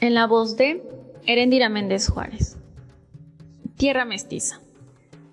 En 0.00 0.14
la 0.14 0.26
voz 0.26 0.56
de 0.56 0.82
Herendira 1.26 1.68
Méndez 1.68 2.08
Juárez. 2.08 2.56
Tierra 3.76 4.04
Mestiza. 4.04 4.60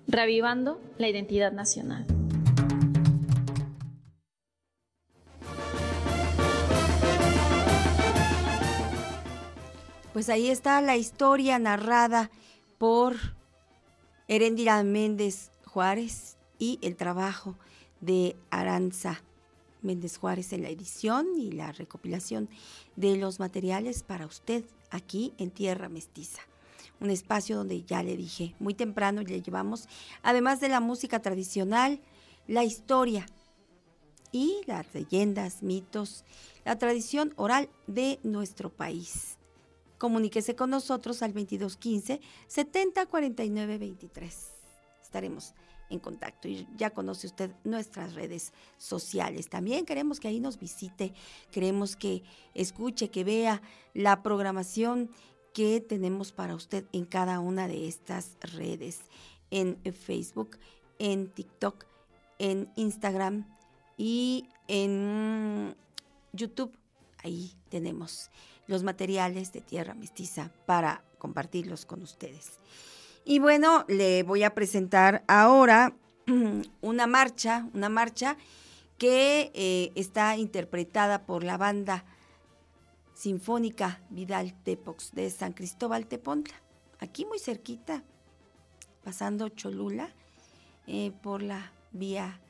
Revivando 0.06 0.80
la 0.98 1.08
identidad 1.08 1.52
nacional. 1.52 2.06
Pues 10.12 10.28
ahí 10.28 10.48
está 10.48 10.80
la 10.80 10.96
historia 10.96 11.58
narrada 11.58 12.30
por 12.78 13.16
Herendira 14.28 14.82
Méndez 14.82 15.50
Juárez 15.64 16.36
y 16.58 16.78
el 16.82 16.96
trabajo 16.96 17.56
de 18.00 18.36
Aranza 18.50 19.22
Méndez 19.86 20.18
Juárez 20.18 20.52
en 20.52 20.62
la 20.62 20.68
edición 20.68 21.38
y 21.38 21.52
la 21.52 21.72
recopilación 21.72 22.50
de 22.96 23.16
los 23.16 23.40
materiales 23.40 24.02
para 24.02 24.26
usted 24.26 24.64
aquí 24.90 25.32
en 25.38 25.50
Tierra 25.50 25.88
Mestiza. 25.88 26.42
Un 27.00 27.10
espacio 27.10 27.56
donde 27.56 27.82
ya 27.82 28.02
le 28.02 28.16
dije, 28.16 28.54
muy 28.58 28.74
temprano 28.74 29.22
le 29.22 29.40
llevamos, 29.40 29.88
además 30.22 30.60
de 30.60 30.68
la 30.68 30.80
música 30.80 31.20
tradicional, 31.20 32.00
la 32.46 32.64
historia 32.64 33.26
y 34.32 34.60
las 34.66 34.92
leyendas, 34.94 35.62
mitos, 35.62 36.24
la 36.64 36.78
tradición 36.78 37.32
oral 37.36 37.68
de 37.86 38.18
nuestro 38.22 38.70
país. 38.70 39.38
Comuníquese 39.98 40.54
con 40.54 40.70
nosotros 40.70 41.22
al 41.22 41.32
2215 41.32 42.20
70 42.46 43.06
49 43.06 43.78
23. 43.78 44.52
Estaremos 45.02 45.54
en 45.90 45.98
contacto 45.98 46.48
y 46.48 46.66
ya 46.76 46.90
conoce 46.90 47.26
usted 47.26 47.50
nuestras 47.64 48.14
redes 48.14 48.52
sociales. 48.78 49.48
También 49.48 49.86
queremos 49.86 50.20
que 50.20 50.28
ahí 50.28 50.40
nos 50.40 50.58
visite, 50.58 51.12
queremos 51.50 51.96
que 51.96 52.22
escuche, 52.54 53.10
que 53.10 53.24
vea 53.24 53.62
la 53.94 54.22
programación 54.22 55.10
que 55.52 55.80
tenemos 55.80 56.32
para 56.32 56.54
usted 56.54 56.84
en 56.92 57.06
cada 57.06 57.40
una 57.40 57.68
de 57.68 57.88
estas 57.88 58.36
redes, 58.40 59.00
en 59.50 59.78
Facebook, 59.92 60.58
en 60.98 61.30
TikTok, 61.30 61.86
en 62.38 62.70
Instagram 62.76 63.46
y 63.96 64.48
en 64.68 65.74
YouTube. 66.32 66.76
Ahí 67.18 67.54
tenemos 67.70 68.30
los 68.66 68.82
materiales 68.82 69.52
de 69.52 69.60
Tierra 69.60 69.94
Mestiza 69.94 70.52
para 70.66 71.04
compartirlos 71.18 71.86
con 71.86 72.02
ustedes. 72.02 72.58
Y 73.28 73.40
bueno, 73.40 73.84
le 73.88 74.22
voy 74.22 74.44
a 74.44 74.54
presentar 74.54 75.24
ahora 75.26 75.96
una 76.80 77.08
marcha, 77.08 77.68
una 77.74 77.88
marcha 77.88 78.36
que 78.98 79.50
eh, 79.52 79.90
está 79.96 80.36
interpretada 80.36 81.26
por 81.26 81.42
la 81.42 81.56
banda 81.56 82.04
sinfónica 83.14 84.00
Vidal 84.10 84.54
Tepox 84.62 85.12
de 85.12 85.28
San 85.30 85.54
Cristóbal 85.54 86.06
Tepontla, 86.06 86.54
aquí 87.00 87.24
muy 87.24 87.40
cerquita, 87.40 88.04
pasando 89.02 89.48
Cholula, 89.48 90.14
eh, 90.86 91.10
por 91.20 91.42
la 91.42 91.72
vía 91.90 92.40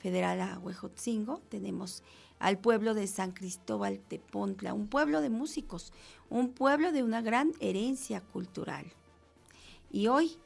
federal 0.00 0.42
a 0.42 0.58
Huejotzingo, 0.58 1.40
tenemos 1.48 2.02
al 2.40 2.58
pueblo 2.58 2.92
de 2.92 3.06
San 3.06 3.32
Cristóbal 3.32 4.00
Tepontla, 4.00 4.74
un 4.74 4.88
pueblo 4.88 5.22
de 5.22 5.30
músicos, 5.30 5.94
un 6.28 6.50
pueblo 6.50 6.92
de 6.92 7.02
una 7.02 7.22
gran 7.22 7.52
herencia 7.58 8.20
cultural. 8.20 8.92
Y 9.90 10.08
hoy, 10.08 10.36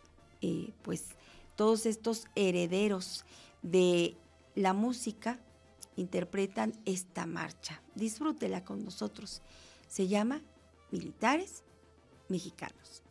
eh, 0.42 0.72
pues, 0.82 1.16
todos 1.56 1.86
estos 1.86 2.26
herederos 2.34 3.24
de 3.62 4.16
la 4.54 4.72
música 4.72 5.38
interpretan 5.96 6.72
esta 6.84 7.26
marcha. 7.26 7.82
Disfrútela 7.94 8.64
con 8.64 8.84
nosotros. 8.84 9.42
Se 9.88 10.08
llama 10.08 10.40
Militares 10.90 11.62
Mexicanos. 12.28 13.02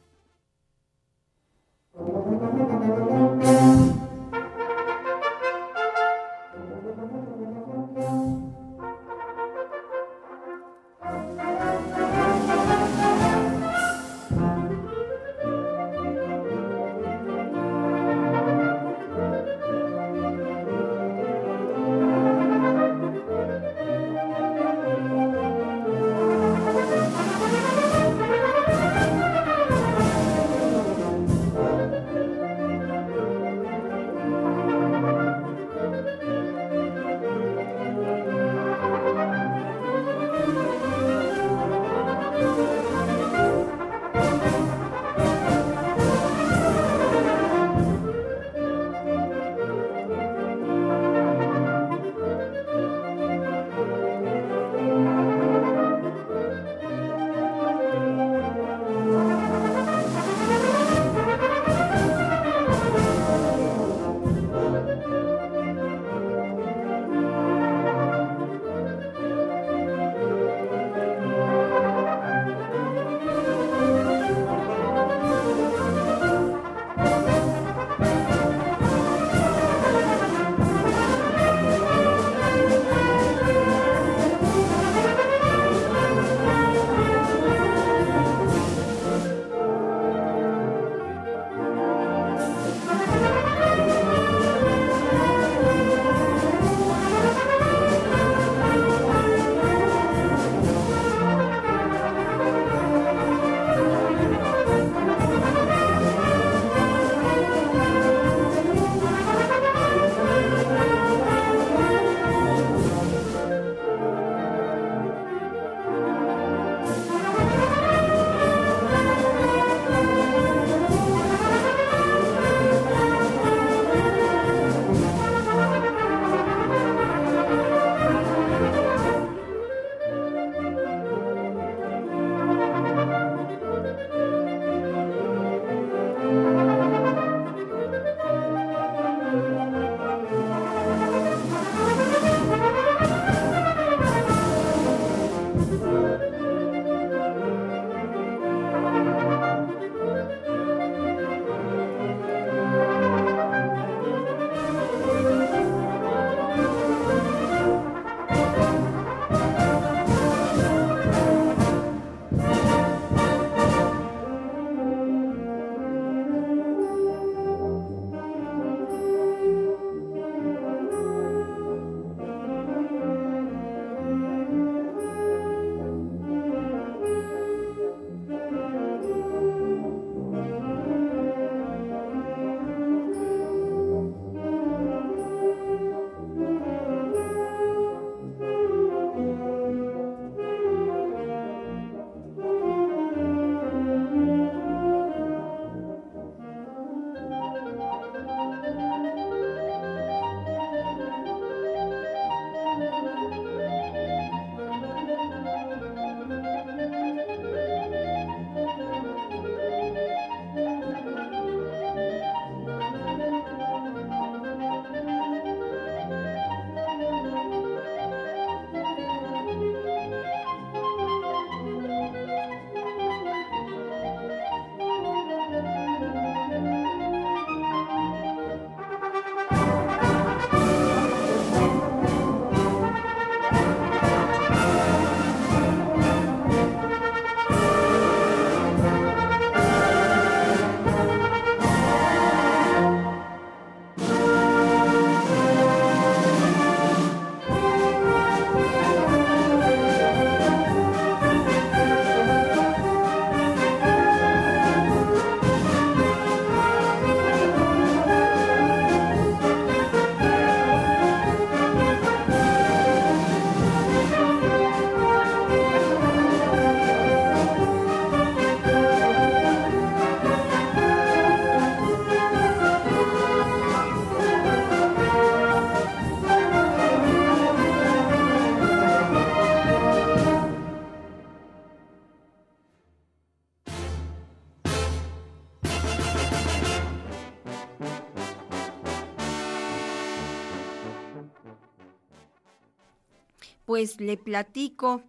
Pues 293.79 294.01
le 294.01 294.17
platico, 294.17 295.03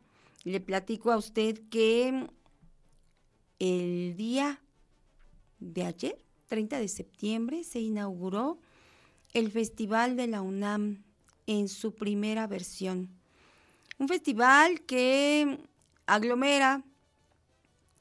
le 0.44 0.60
platico 0.60 1.10
a 1.10 1.16
usted 1.16 1.60
que 1.70 2.28
el 3.58 4.14
día 4.16 4.60
de 5.58 5.86
ayer, 5.86 6.24
30 6.46 6.78
de 6.78 6.86
septiembre, 6.86 7.64
se 7.64 7.80
inauguró 7.80 8.60
el 9.32 9.50
Festival 9.50 10.14
de 10.14 10.28
la 10.28 10.40
UNAM 10.40 11.02
en 11.48 11.68
su 11.68 11.96
primera 11.96 12.46
versión. 12.46 13.10
Un 13.98 14.06
festival 14.06 14.82
que 14.82 15.58
aglomera 16.06 16.84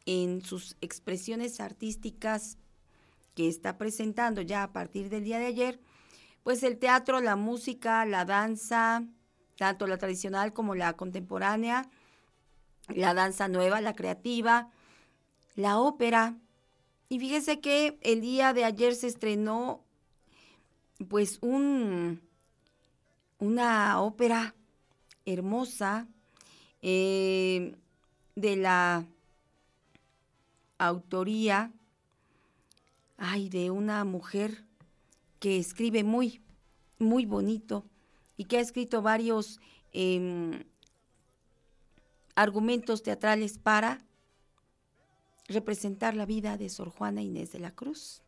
en 0.05 0.45
sus 0.45 0.78
expresiones 0.82 1.59
artísticas 1.59 2.59
que 3.34 3.47
está 3.47 3.80
presentando 3.80 4.43
ya 4.43 4.61
a 4.61 4.72
partir 4.72 5.09
del 5.09 5.24
día 5.24 5.39
de 5.39 5.47
ayer, 5.47 5.80
pues 6.43 6.61
el 6.61 6.78
teatro, 6.78 7.22
la 7.22 7.36
música, 7.36 8.05
la 8.05 8.24
danza, 8.24 9.07
tanto 9.60 9.88
la 9.88 9.97
tradicional 9.97 10.53
como 10.53 10.74
la 10.74 10.93
contemporánea, 10.93 11.89
la 12.88 13.14
danza 13.14 13.49
nueva, 13.49 13.82
la 13.82 13.93
creativa, 13.93 14.70
la 15.57 15.80
ópera. 15.80 16.38
Y 17.10 17.20
fíjese 17.20 17.60
que 17.60 17.99
el 18.01 18.22
día 18.22 18.53
de 18.53 18.64
ayer 18.64 18.95
se 18.95 19.07
estrenó 19.07 19.84
pues 21.10 21.39
un, 21.41 22.22
una 23.38 23.99
ópera 23.99 24.55
hermosa 25.26 26.07
eh, 26.82 27.76
de 28.36 28.55
la 28.55 29.05
autoría 30.78 31.74
ay, 33.18 33.49
de 33.49 33.72
una 33.72 34.05
mujer 34.05 34.64
que 35.41 35.57
escribe 35.60 36.05
muy, 36.05 36.41
muy 36.97 37.26
bonito 37.26 37.84
y 38.40 38.46
que 38.46 38.58
ha 38.58 38.62
escrito 38.62 39.02
varios 39.02 39.60
em, 39.92 40.64
argumentos 42.36 43.04
teatrales 43.04 43.58
para 43.58 44.00
representar 45.50 46.16
la 46.16 46.26
vida 46.26 46.56
de 46.56 46.70
Sor 46.70 46.90
Juana 46.90 47.22
Inés 47.22 47.52
de 47.52 47.60
la 47.60 47.72
Cruz. 47.72 48.22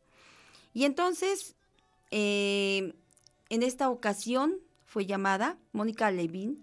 Y 0.73 0.83
entonces, 0.83 1.55
em, 2.09 2.91
en 3.47 3.63
esta 3.63 3.89
ocasión 3.89 4.57
fue 4.85 5.05
llamada 5.05 5.57
Mónica 5.71 6.11
Levin 6.11 6.61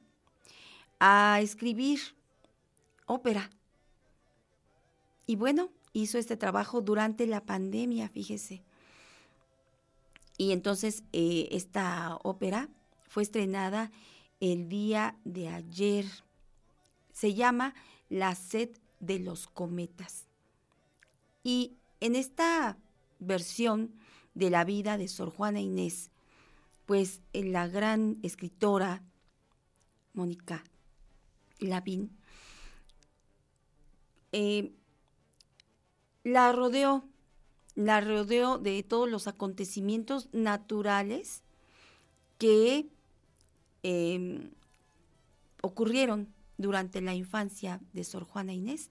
a 1.01 1.40
escribir 1.40 2.01
ópera. 3.07 3.49
Y 5.24 5.36
bueno, 5.36 5.70
hizo 5.94 6.18
este 6.18 6.36
trabajo 6.36 6.82
durante 6.82 7.26
la 7.26 7.46
pandemia, 7.46 8.11
fíjese. 8.11 8.62
Y 10.36 10.53
entonces 10.53 11.03
eh, 11.14 11.49
esta 11.53 12.18
ópera 12.22 12.68
estrenada 13.20 13.90
el 14.40 14.68
día 14.68 15.16
de 15.24 15.48
ayer. 15.48 16.06
Se 17.12 17.34
llama 17.34 17.74
La 18.08 18.34
sed 18.34 18.70
de 19.00 19.18
los 19.18 19.46
cometas. 19.46 20.26
Y 21.42 21.76
en 22.00 22.16
esta 22.16 22.78
versión 23.18 23.94
de 24.34 24.50
la 24.50 24.64
vida 24.64 24.98
de 24.98 25.08
Sor 25.08 25.30
Juana 25.30 25.60
Inés, 25.60 26.10
pues 26.86 27.20
eh, 27.32 27.44
la 27.44 27.68
gran 27.68 28.18
escritora 28.22 29.02
Mónica 30.14 30.64
Lavín 31.58 32.10
eh, 34.32 34.72
la 36.24 36.52
rodeó, 36.52 37.04
la 37.74 38.00
rodeó 38.00 38.58
de 38.58 38.82
todos 38.82 39.08
los 39.08 39.26
acontecimientos 39.26 40.28
naturales 40.32 41.42
que 42.36 42.86
em, 43.82 44.50
ocurrieron 45.62 46.32
durante 46.56 47.00
la 47.00 47.14
infancia 47.14 47.80
de 47.92 48.04
Sor 48.04 48.24
Juana 48.24 48.52
Inés, 48.52 48.90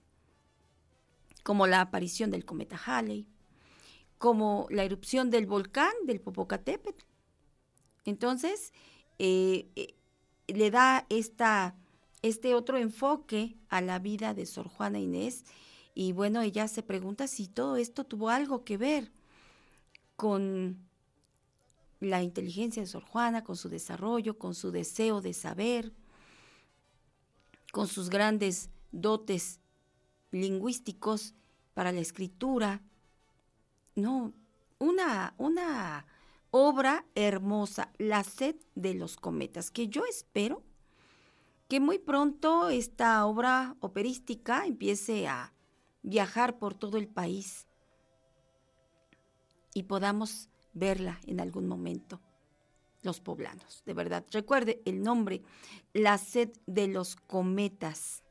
como 1.43 1.67
la 1.67 1.81
aparición 1.81 2.31
del 2.31 2.45
cometa 2.45 2.79
Halley, 2.85 3.27
como 4.17 4.67
la 4.69 4.83
erupción 4.83 5.29
del 5.29 5.45
volcán 5.45 5.93
del 6.05 6.19
Popocatépetl. 6.19 7.05
Entonces, 8.05 8.73
eh, 9.19 9.67
eh, 9.75 9.95
le 10.47 10.71
da 10.71 11.05
esta, 11.09 11.75
este 12.21 12.55
otro 12.55 12.77
enfoque 12.77 13.57
a 13.69 13.81
la 13.81 13.99
vida 13.99 14.33
de 14.33 14.45
Sor 14.45 14.67
Juana 14.67 14.99
Inés 14.99 15.45
y 15.93 16.11
bueno, 16.13 16.41
ella 16.41 16.67
se 16.67 16.83
pregunta 16.83 17.27
si 17.27 17.47
todo 17.47 17.75
esto 17.75 18.05
tuvo 18.05 18.29
algo 18.29 18.63
que 18.63 18.77
ver 18.77 19.11
con 20.15 20.86
la 21.99 22.21
inteligencia 22.21 22.81
de 22.81 22.87
Sor 22.87 23.03
Juana, 23.03 23.43
con 23.43 23.55
su 23.55 23.69
desarrollo, 23.69 24.37
con 24.37 24.55
su 24.55 24.71
deseo 24.71 25.21
de 25.21 25.33
saber, 25.33 25.93
con 27.71 27.87
sus 27.87 28.09
grandes 28.09 28.69
dotes 28.91 29.59
lingüísticos 30.31 31.33
para 31.73 31.91
la 31.91 31.99
escritura. 31.99 32.81
No, 33.95 34.33
una, 34.79 35.33
una 35.37 36.05
obra 36.51 37.05
hermosa, 37.15 37.91
La 37.97 38.23
sed 38.23 38.55
de 38.75 38.93
los 38.93 39.17
cometas, 39.17 39.71
que 39.71 39.87
yo 39.87 40.05
espero 40.05 40.63
que 41.67 41.79
muy 41.79 41.99
pronto 41.99 42.69
esta 42.69 43.25
obra 43.25 43.75
operística 43.81 44.65
empiece 44.65 45.27
a 45.27 45.53
viajar 46.01 46.57
por 46.59 46.73
todo 46.73 46.97
el 46.97 47.07
país 47.07 47.67
y 49.73 49.83
podamos 49.83 50.49
verla 50.77 51.19
en 51.25 51.39
algún 51.39 51.67
momento, 51.67 52.21
los 53.01 53.19
poblanos, 53.19 53.83
de 53.85 53.93
verdad. 53.93 54.25
Recuerde 54.31 54.81
el 54.85 55.01
nombre, 55.01 55.41
La 55.93 56.17
sed 56.17 56.51
de 56.65 56.87
los 56.87 57.15
cometas. 57.15 58.23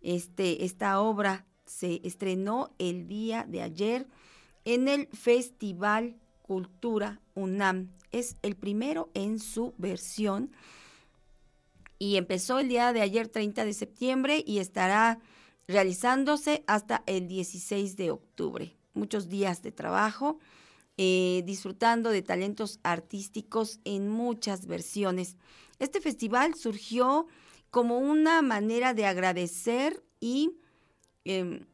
Este, 0.00 0.64
esta 0.64 1.00
obra 1.00 1.46
se 1.66 2.00
estrenó 2.04 2.74
el 2.78 3.06
día 3.06 3.44
de 3.48 3.62
ayer 3.62 4.08
en 4.64 4.88
el 4.88 5.06
Festival 5.08 6.16
Cultura 6.42 7.20
UNAM. 7.34 7.92
Es 8.10 8.36
el 8.42 8.56
primero 8.56 9.10
en 9.14 9.38
su 9.38 9.74
versión 9.78 10.50
y 11.98 12.16
empezó 12.16 12.58
el 12.58 12.68
día 12.68 12.92
de 12.92 13.02
ayer 13.02 13.28
30 13.28 13.64
de 13.64 13.74
septiembre 13.74 14.42
y 14.44 14.58
estará 14.58 15.20
realizándose 15.68 16.64
hasta 16.66 17.04
el 17.06 17.28
16 17.28 17.96
de 17.96 18.10
octubre. 18.10 18.76
Muchos 18.94 19.28
días 19.28 19.62
de 19.62 19.70
trabajo, 19.70 20.38
eh, 21.02 21.42
disfrutando 21.46 22.10
de 22.10 22.20
talentos 22.20 22.78
artísticos 22.82 23.80
en 23.84 24.10
muchas 24.10 24.66
versiones. 24.66 25.38
Este 25.78 25.98
festival 25.98 26.56
surgió 26.56 27.26
como 27.70 27.96
una 27.96 28.42
manera 28.42 28.92
de 28.92 29.06
agradecer 29.06 30.04
y 30.20 30.58
em, 31.24 31.64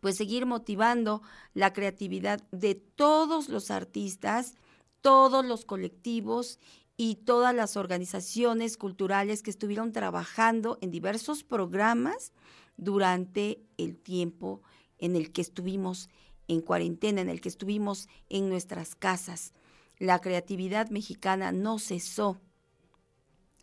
pues 0.00 0.16
seguir 0.16 0.46
motivando 0.46 1.20
la 1.52 1.74
creatividad 1.74 2.42
de 2.52 2.74
todos 2.74 3.50
los 3.50 3.70
artistas, 3.70 4.54
todos 5.02 5.44
los 5.44 5.66
colectivos 5.66 6.58
y 6.96 7.16
todas 7.16 7.54
las 7.54 7.76
organizaciones 7.76 8.78
culturales 8.78 9.42
que 9.42 9.50
estuvieron 9.50 9.92
trabajando 9.92 10.78
en 10.80 10.90
diversos 10.90 11.44
programas 11.44 12.32
durante 12.78 13.60
el 13.76 13.98
tiempo 13.98 14.62
en 14.96 15.16
el 15.16 15.32
que 15.32 15.42
estuvimos 15.42 16.08
en 16.48 16.60
cuarentena, 16.60 17.20
en 17.20 17.28
el 17.28 17.40
que 17.40 17.48
estuvimos 17.48 18.08
en 18.28 18.48
nuestras 18.48 18.94
casas. 18.94 19.52
La 19.98 20.20
creatividad 20.20 20.90
mexicana 20.90 21.52
no 21.52 21.78
cesó. 21.78 22.40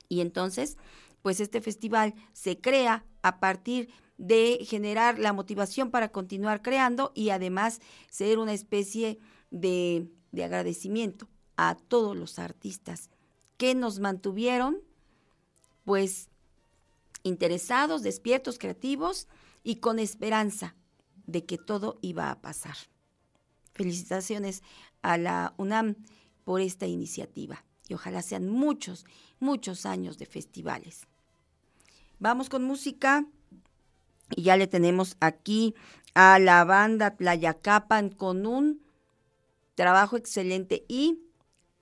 Y 0.10 0.22
entonces, 0.22 0.78
pues 1.22 1.40
este 1.40 1.62
festival 1.62 2.14
se 2.34 2.60
crea 2.60 3.06
a 3.22 3.40
partir 3.40 3.90
de 4.18 4.60
generar 4.68 5.18
la 5.20 5.34
motivación 5.34 5.90
para 5.90 6.10
continuar 6.10 6.62
creando 6.62 7.12
y 7.16 7.30
además 7.30 7.82
ser 8.10 8.40
una 8.40 8.54
especie 8.54 9.20
de, 9.50 10.08
de 10.32 10.44
agradecimiento 10.44 11.28
a 11.58 11.76
todos 11.76 12.16
los 12.16 12.40
artistas 12.40 13.10
que 13.58 13.76
nos 13.76 14.00
mantuvieron 14.00 14.78
pues 15.86 16.30
interesados, 17.24 18.04
despiertos, 18.04 18.58
creativos 18.58 19.28
y 19.64 19.78
con 19.78 20.00
esperanza 20.00 20.76
de 21.26 21.46
que 21.46 21.58
todo 21.58 21.98
iba 22.02 22.30
a 22.30 22.42
pasar. 22.42 22.76
Felicitaciones 23.74 24.64
a 25.02 25.18
la 25.18 25.54
UNAM 25.58 25.96
por 26.44 26.62
esta 26.62 26.86
iniciativa 26.86 27.64
y 27.88 27.94
ojalá 27.94 28.22
sean 28.22 28.50
muchos, 28.50 29.06
muchos 29.40 29.86
años 29.86 30.18
de 30.18 30.26
festivales. 30.26 31.08
Vamos 32.20 32.50
con 32.50 32.64
música 32.64 33.26
y 34.36 34.44
ya 34.44 34.58
le 34.58 34.68
tenemos 34.68 35.18
aquí 35.20 35.76
a 36.14 36.40
la 36.40 36.64
banda 36.64 37.16
Tlayacapan 37.16 38.10
con 38.10 38.46
un 38.46 38.82
trabajo 39.76 40.18
excelente 40.18 40.86
y 40.88 41.20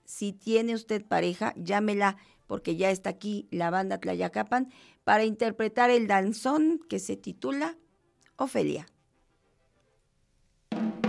si 0.04 0.32
tiene 0.32 0.74
usted 0.74 1.04
pareja, 1.04 1.54
llámela 1.56 2.16
porque 2.46 2.76
ya 2.76 2.90
está 2.90 3.10
aquí 3.10 3.46
la 3.50 3.70
banda 3.70 3.98
Tlayacapan 3.98 4.70
para 5.04 5.24
interpretar 5.24 5.90
el 5.90 6.06
danzón 6.06 6.80
que 6.88 6.98
se 6.98 7.16
titula 7.16 7.76
Ofelia. 8.36 8.86
you 10.72 11.01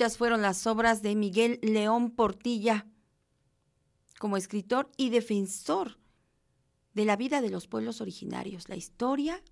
Muchas 0.00 0.16
fueron 0.16 0.40
las 0.40 0.66
obras 0.66 1.02
de 1.02 1.14
Miguel 1.14 1.58
León 1.60 2.10
Portilla 2.10 2.86
como 4.18 4.38
escritor 4.38 4.90
y 4.96 5.10
defensor 5.10 5.98
de 6.94 7.04
la 7.04 7.16
vida 7.16 7.42
de 7.42 7.50
los 7.50 7.66
pueblos 7.66 8.00
originarios, 8.00 8.70
la 8.70 8.76
historia, 8.76 9.42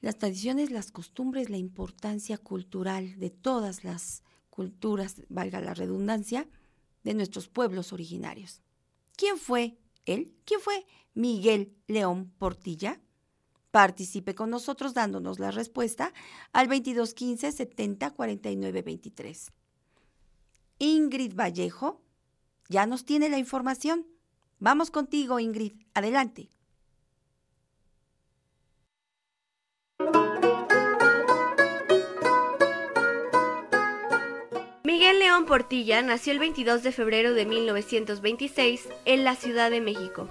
las 0.00 0.18
tradiciones, 0.18 0.72
las 0.72 0.90
costumbres, 0.90 1.48
la 1.48 1.58
importancia 1.58 2.38
cultural 2.38 3.20
de 3.20 3.30
todas 3.30 3.84
las 3.84 4.24
culturas, 4.50 5.22
valga 5.28 5.60
la 5.60 5.74
redundancia, 5.74 6.48
de 7.04 7.14
nuestros 7.14 7.46
pueblos 7.46 7.92
originarios. 7.92 8.62
¿Quién 9.14 9.38
fue 9.38 9.78
él? 10.06 10.34
¿Quién 10.44 10.58
fue 10.58 10.84
Miguel 11.14 11.72
León 11.86 12.32
Portilla? 12.36 13.00
Participe 13.70 14.34
con 14.34 14.50
nosotros 14.50 14.94
dándonos 14.94 15.38
la 15.38 15.50
respuesta 15.50 16.12
al 16.52 16.68
2215 16.68 17.52
70 17.52 18.10
49 18.12 18.82
23. 18.82 19.52
Ingrid 20.78 21.34
Vallejo 21.34 22.00
ya 22.68 22.86
nos 22.86 23.04
tiene 23.04 23.28
la 23.28 23.38
información. 23.38 24.06
Vamos 24.58 24.90
contigo, 24.90 25.38
Ingrid. 25.40 25.72
Adelante. 25.94 26.50
Miguel 34.84 35.18
León 35.18 35.46
Portilla 35.46 36.02
nació 36.02 36.32
el 36.32 36.38
22 36.38 36.82
de 36.82 36.92
febrero 36.92 37.34
de 37.34 37.46
1926 37.46 38.88
en 39.04 39.24
la 39.24 39.36
Ciudad 39.36 39.70
de 39.70 39.80
México. 39.80 40.28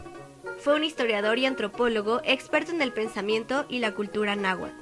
Fue 0.60 0.76
un 0.76 0.84
historiador 0.84 1.38
y 1.38 1.46
antropólogo 1.46 2.22
experto 2.24 2.72
en 2.72 2.82
el 2.82 2.92
pensamiento 2.92 3.66
y 3.70 3.80
la 3.80 3.94
cultura 3.94 4.36
náhuatl. 4.36 4.74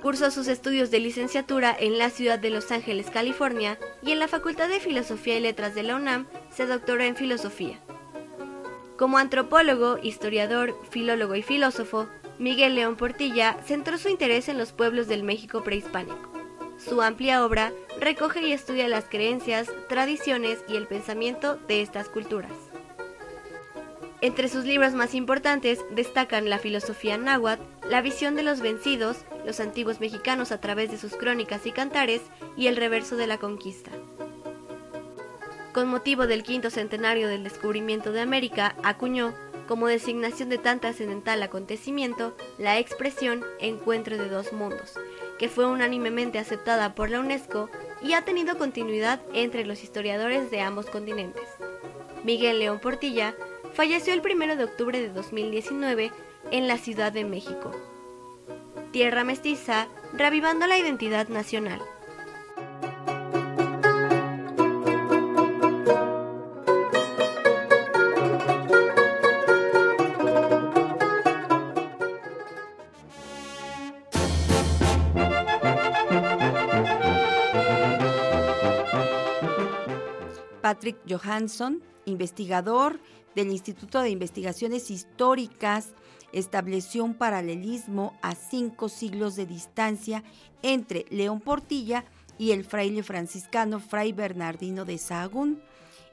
Cursó 0.00 0.30
sus 0.30 0.48
estudios 0.48 0.90
de 0.90 1.00
licenciatura 1.00 1.76
en 1.78 1.98
la 1.98 2.08
ciudad 2.10 2.38
de 2.38 2.48
Los 2.48 2.70
Ángeles, 2.70 3.10
California, 3.10 3.78
y 4.02 4.12
en 4.12 4.18
la 4.18 4.28
Facultad 4.28 4.68
de 4.68 4.80
Filosofía 4.80 5.36
y 5.36 5.40
Letras 5.40 5.74
de 5.74 5.82
la 5.82 5.96
UNAM 5.96 6.26
se 6.50 6.66
doctoró 6.66 7.02
en 7.02 7.16
filosofía. 7.16 7.80
Como 8.96 9.18
antropólogo, 9.18 9.98
historiador, 10.02 10.74
filólogo 10.90 11.34
y 11.34 11.42
filósofo, 11.42 12.08
Miguel 12.38 12.74
León 12.74 12.96
Portilla 12.96 13.58
centró 13.66 13.98
su 13.98 14.08
interés 14.08 14.48
en 14.48 14.56
los 14.56 14.72
pueblos 14.72 15.08
del 15.08 15.22
México 15.22 15.62
prehispánico. 15.62 16.32
Su 16.78 17.02
amplia 17.02 17.44
obra 17.44 17.72
recoge 17.98 18.46
y 18.46 18.52
estudia 18.52 18.88
las 18.88 19.04
creencias, 19.04 19.68
tradiciones 19.88 20.64
y 20.66 20.76
el 20.76 20.86
pensamiento 20.86 21.56
de 21.68 21.82
estas 21.82 22.08
culturas. 22.08 22.69
Entre 24.22 24.48
sus 24.48 24.66
libros 24.66 24.92
más 24.92 25.14
importantes 25.14 25.78
destacan 25.90 26.50
la 26.50 26.58
filosofía 26.58 27.16
náhuatl, 27.16 27.62
la 27.88 28.02
visión 28.02 28.34
de 28.34 28.42
los 28.42 28.60
vencidos, 28.60 29.24
los 29.46 29.60
antiguos 29.60 29.98
mexicanos 29.98 30.52
a 30.52 30.60
través 30.60 30.90
de 30.90 30.98
sus 30.98 31.16
crónicas 31.16 31.64
y 31.64 31.72
cantares 31.72 32.20
y 32.54 32.66
el 32.66 32.76
reverso 32.76 33.16
de 33.16 33.26
la 33.26 33.38
conquista. 33.38 33.90
Con 35.72 35.88
motivo 35.88 36.26
del 36.26 36.42
quinto 36.42 36.68
centenario 36.68 37.28
del 37.28 37.44
descubrimiento 37.44 38.12
de 38.12 38.20
América, 38.20 38.76
acuñó, 38.82 39.32
como 39.66 39.86
designación 39.86 40.48
de 40.50 40.58
tan 40.58 40.80
trascendental 40.80 41.42
acontecimiento, 41.42 42.36
la 42.58 42.78
expresión 42.78 43.42
Encuentro 43.58 44.18
de 44.18 44.28
dos 44.28 44.52
mundos, 44.52 44.98
que 45.38 45.48
fue 45.48 45.64
unánimemente 45.64 46.38
aceptada 46.38 46.94
por 46.94 47.08
la 47.08 47.20
UNESCO 47.20 47.70
y 48.02 48.12
ha 48.12 48.24
tenido 48.24 48.58
continuidad 48.58 49.22
entre 49.32 49.64
los 49.64 49.82
historiadores 49.82 50.50
de 50.50 50.60
ambos 50.60 50.86
continentes. 50.86 51.44
Miguel 52.24 52.58
León 52.58 52.80
Portilla 52.80 53.34
falleció 53.80 54.12
el 54.12 54.20
1 54.20 54.56
de 54.56 54.64
octubre 54.64 55.00
de 55.00 55.08
2019 55.08 56.12
en 56.50 56.68
la 56.68 56.76
Ciudad 56.76 57.12
de 57.12 57.24
México. 57.24 57.70
Tierra 58.92 59.24
mestiza, 59.24 59.88
revivando 60.12 60.66
la 60.66 60.76
identidad 60.76 61.28
nacional. 61.28 61.80
Patrick 80.60 80.98
Johansson, 81.08 81.82
investigador 82.04 83.00
del 83.34 83.50
Instituto 83.50 84.00
de 84.00 84.10
Investigaciones 84.10 84.90
Históricas 84.90 85.94
estableció 86.32 87.04
un 87.04 87.14
paralelismo 87.14 88.16
a 88.22 88.34
cinco 88.34 88.88
siglos 88.88 89.36
de 89.36 89.46
distancia 89.46 90.22
entre 90.62 91.06
León 91.10 91.40
Portilla 91.40 92.04
y 92.38 92.52
el 92.52 92.64
fraile 92.64 93.02
franciscano 93.02 93.80
Fray 93.80 94.12
Bernardino 94.12 94.84
de 94.84 94.98
Sahagún. 94.98 95.60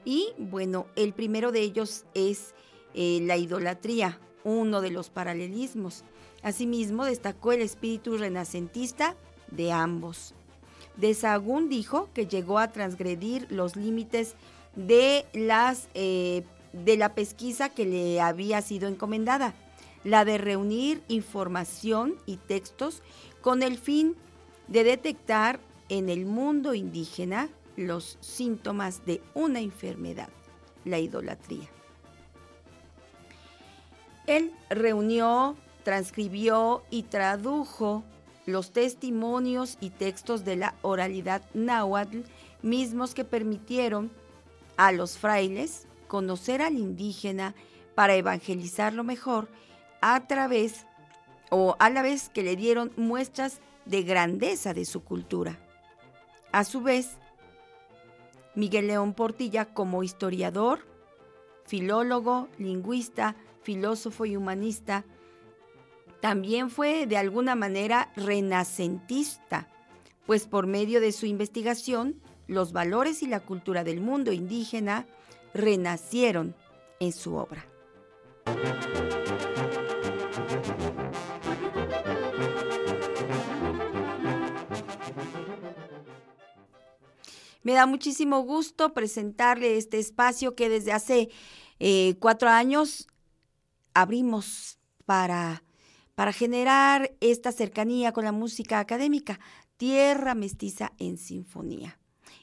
Y 0.04 0.28
bueno, 0.38 0.86
el 0.96 1.12
primero 1.12 1.52
de 1.52 1.60
ellos 1.60 2.04
es 2.14 2.54
eh, 2.94 3.20
la 3.22 3.36
idolatría, 3.36 4.18
uno 4.44 4.80
de 4.80 4.90
los 4.90 5.10
paralelismos. 5.10 6.04
Asimismo, 6.42 7.04
destacó 7.04 7.52
el 7.52 7.62
espíritu 7.62 8.16
renacentista 8.16 9.16
de 9.50 9.72
ambos. 9.72 10.34
De 10.96 11.14
Sahagún 11.14 11.68
dijo 11.68 12.08
que 12.12 12.26
llegó 12.26 12.58
a 12.58 12.72
transgredir 12.72 13.46
los 13.50 13.76
límites 13.76 14.34
de 14.76 15.26
las 15.32 15.88
eh, 15.94 16.44
de 16.72 16.96
la 16.96 17.14
pesquisa 17.14 17.68
que 17.68 17.84
le 17.84 18.20
había 18.20 18.62
sido 18.62 18.88
encomendada, 18.88 19.54
la 20.04 20.24
de 20.24 20.38
reunir 20.38 21.02
información 21.08 22.16
y 22.26 22.36
textos 22.36 23.02
con 23.40 23.62
el 23.62 23.78
fin 23.78 24.16
de 24.68 24.84
detectar 24.84 25.60
en 25.88 26.08
el 26.08 26.26
mundo 26.26 26.74
indígena 26.74 27.48
los 27.76 28.18
síntomas 28.20 29.04
de 29.06 29.22
una 29.34 29.60
enfermedad, 29.60 30.28
la 30.84 30.98
idolatría. 30.98 31.68
Él 34.26 34.52
reunió, 34.68 35.56
transcribió 35.84 36.82
y 36.90 37.04
tradujo 37.04 38.04
los 38.44 38.72
testimonios 38.72 39.78
y 39.80 39.90
textos 39.90 40.44
de 40.44 40.56
la 40.56 40.74
oralidad 40.82 41.42
náhuatl 41.54 42.20
mismos 42.62 43.14
que 43.14 43.24
permitieron 43.24 44.10
a 44.76 44.92
los 44.92 45.18
frailes 45.18 45.87
conocer 46.08 46.62
al 46.62 46.76
indígena 46.76 47.54
para 47.94 48.16
evangelizarlo 48.16 49.04
mejor 49.04 49.48
a 50.00 50.26
través 50.26 50.86
o 51.50 51.76
a 51.78 51.90
la 51.90 52.02
vez 52.02 52.28
que 52.28 52.42
le 52.42 52.56
dieron 52.56 52.92
muestras 52.96 53.60
de 53.84 54.02
grandeza 54.02 54.74
de 54.74 54.84
su 54.84 55.02
cultura. 55.02 55.58
A 56.52 56.64
su 56.64 56.80
vez, 56.80 57.18
Miguel 58.54 58.88
León 58.88 59.14
Portilla 59.14 59.66
como 59.66 60.02
historiador, 60.02 60.86
filólogo, 61.64 62.48
lingüista, 62.58 63.36
filósofo 63.62 64.26
y 64.26 64.36
humanista, 64.36 65.04
también 66.20 66.70
fue 66.70 67.06
de 67.06 67.16
alguna 67.16 67.54
manera 67.54 68.10
renacentista, 68.16 69.68
pues 70.26 70.46
por 70.46 70.66
medio 70.66 71.00
de 71.00 71.12
su 71.12 71.26
investigación, 71.26 72.20
los 72.46 72.72
valores 72.72 73.22
y 73.22 73.26
la 73.26 73.40
cultura 73.40 73.84
del 73.84 74.00
mundo 74.00 74.32
indígena 74.32 75.06
renacieron 75.54 76.54
en 77.00 77.12
su 77.12 77.34
obra. 77.34 77.66
Me 87.62 87.74
da 87.74 87.84
muchísimo 87.84 88.40
gusto 88.40 88.94
presentarle 88.94 89.76
este 89.76 89.98
espacio 89.98 90.54
que 90.54 90.70
desde 90.70 90.92
hace 90.92 91.28
eh, 91.78 92.14
cuatro 92.18 92.48
años 92.48 93.08
abrimos 93.92 94.78
para, 95.04 95.64
para 96.14 96.32
generar 96.32 97.14
esta 97.20 97.52
cercanía 97.52 98.12
con 98.12 98.24
la 98.24 98.32
música 98.32 98.78
académica, 98.78 99.38
Tierra 99.76 100.34
Mestiza 100.34 100.92
en 100.98 101.18
Sinfonía. 101.18 101.98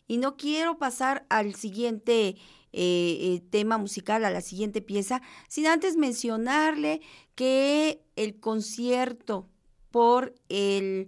Y 0.08 0.18
no 0.18 0.38
quiero 0.38 0.78
pasar 0.78 1.26
al 1.30 1.56
siguiente 1.56 2.36
eh, 2.78 3.36
eh, 3.36 3.42
tema 3.50 3.78
musical, 3.78 4.26
a 4.26 4.30
la 4.30 4.42
siguiente 4.42 4.82
pieza, 4.82 5.22
sin 5.48 5.66
antes 5.66 5.96
mencionarle 5.96 7.00
que 7.36 8.04
el 8.18 8.38
concierto 8.42 9.48
por 9.92 10.36
el, 10.50 11.08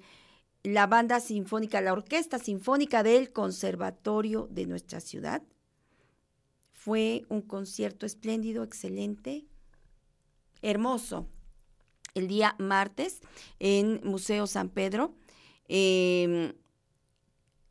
la 0.64 0.88
banda 0.88 1.20
sinfónica, 1.20 1.82
la 1.82 1.92
orquesta 1.92 2.40
sinfónica 2.40 3.04
del 3.04 3.34
Conservatorio 3.34 4.48
de 4.50 4.66
nuestra 4.66 5.02
ciudad, 5.02 5.44
fue 6.72 7.26
un 7.28 7.42
concierto 7.42 8.06
espléndido, 8.06 8.64
excelente, 8.64 9.46
hermoso. 10.62 11.28
El 12.14 12.30
día 12.30 12.56
martes 12.60 13.20
en 13.60 14.00
Museo 14.06 14.48
San 14.48 14.70
Pedro. 14.70 15.14
Em, 15.68 16.54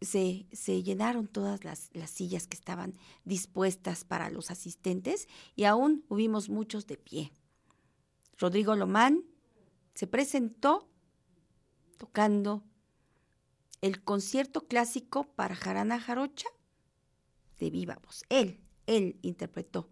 se, 0.07 0.83
llenaron 0.83 1.29
todas 1.29 1.65
las, 1.65 1.91
las, 1.93 2.11
sillas 2.11 2.47
que 2.47 2.57
estaban 2.57 2.95
dispuestas 3.25 4.05
para 4.05 4.31
los 4.31 4.51
asistentes 4.51 5.29
y 5.55 5.65
aún 5.65 6.05
hubimos 6.09 6.49
muchos 6.49 6.87
de 6.87 6.97
pie. 6.97 7.33
Rodrigo 8.39 8.75
Lomán 8.75 9.25
se 9.95 10.07
presentó 10.07 10.89
tocando 11.99 12.63
el 13.81 14.03
concierto 14.03 14.67
clásico 14.67 15.25
para 15.35 15.55
jarana 15.55 16.01
jarocha 16.01 16.49
de 17.59 17.71
viva 17.71 17.99
voz. 18.03 18.25
Él, 18.29 18.61
él 18.87 19.19
interpretó 19.23 19.89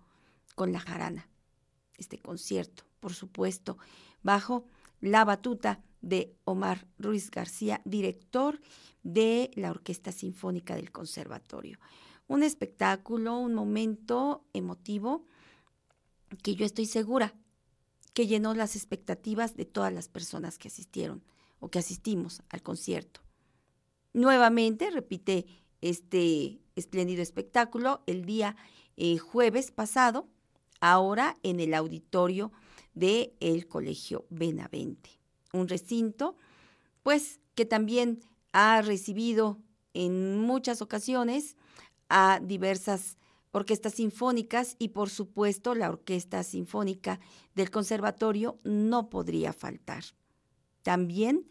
con 0.54 0.72
la 0.72 0.80
jarana 0.80 1.28
este 1.96 2.18
concierto, 2.18 2.84
por 3.00 3.14
supuesto, 3.14 3.78
bajo 4.22 4.64
la 5.00 5.24
batuta 5.24 5.82
de 6.04 6.36
Omar 6.44 6.86
Ruiz 6.98 7.30
García, 7.30 7.80
director 7.84 8.60
de 9.02 9.50
la 9.54 9.70
Orquesta 9.70 10.12
Sinfónica 10.12 10.76
del 10.76 10.92
Conservatorio. 10.92 11.78
Un 12.28 12.42
espectáculo, 12.42 13.38
un 13.38 13.54
momento 13.54 14.44
emotivo 14.52 15.24
que 16.42 16.54
yo 16.54 16.64
estoy 16.64 16.86
segura 16.86 17.34
que 18.12 18.26
llenó 18.26 18.54
las 18.54 18.76
expectativas 18.76 19.56
de 19.56 19.64
todas 19.64 19.92
las 19.92 20.08
personas 20.08 20.58
que 20.58 20.68
asistieron 20.68 21.22
o 21.58 21.70
que 21.70 21.80
asistimos 21.80 22.42
al 22.48 22.62
concierto. 22.62 23.20
Nuevamente 24.12 24.90
repite 24.90 25.46
este 25.80 26.60
espléndido 26.76 27.22
espectáculo 27.22 28.02
el 28.06 28.24
día 28.24 28.56
eh, 28.96 29.18
jueves 29.18 29.70
pasado, 29.70 30.28
ahora 30.80 31.36
en 31.42 31.60
el 31.60 31.74
auditorio 31.74 32.52
del 32.94 33.32
el 33.40 33.66
Colegio 33.66 34.24
Benavente, 34.30 35.10
un 35.54 35.68
recinto 35.68 36.36
pues 37.02 37.40
que 37.54 37.64
también 37.64 38.20
ha 38.52 38.82
recibido 38.82 39.58
en 39.92 40.38
muchas 40.38 40.82
ocasiones 40.82 41.56
a 42.08 42.40
diversas 42.42 43.18
orquestas 43.52 43.94
sinfónicas 43.94 44.74
y 44.78 44.88
por 44.88 45.10
supuesto 45.10 45.74
la 45.74 45.88
Orquesta 45.88 46.42
Sinfónica 46.42 47.20
del 47.54 47.70
Conservatorio 47.70 48.58
no 48.64 49.08
podría 49.10 49.52
faltar. 49.52 50.04
También 50.82 51.46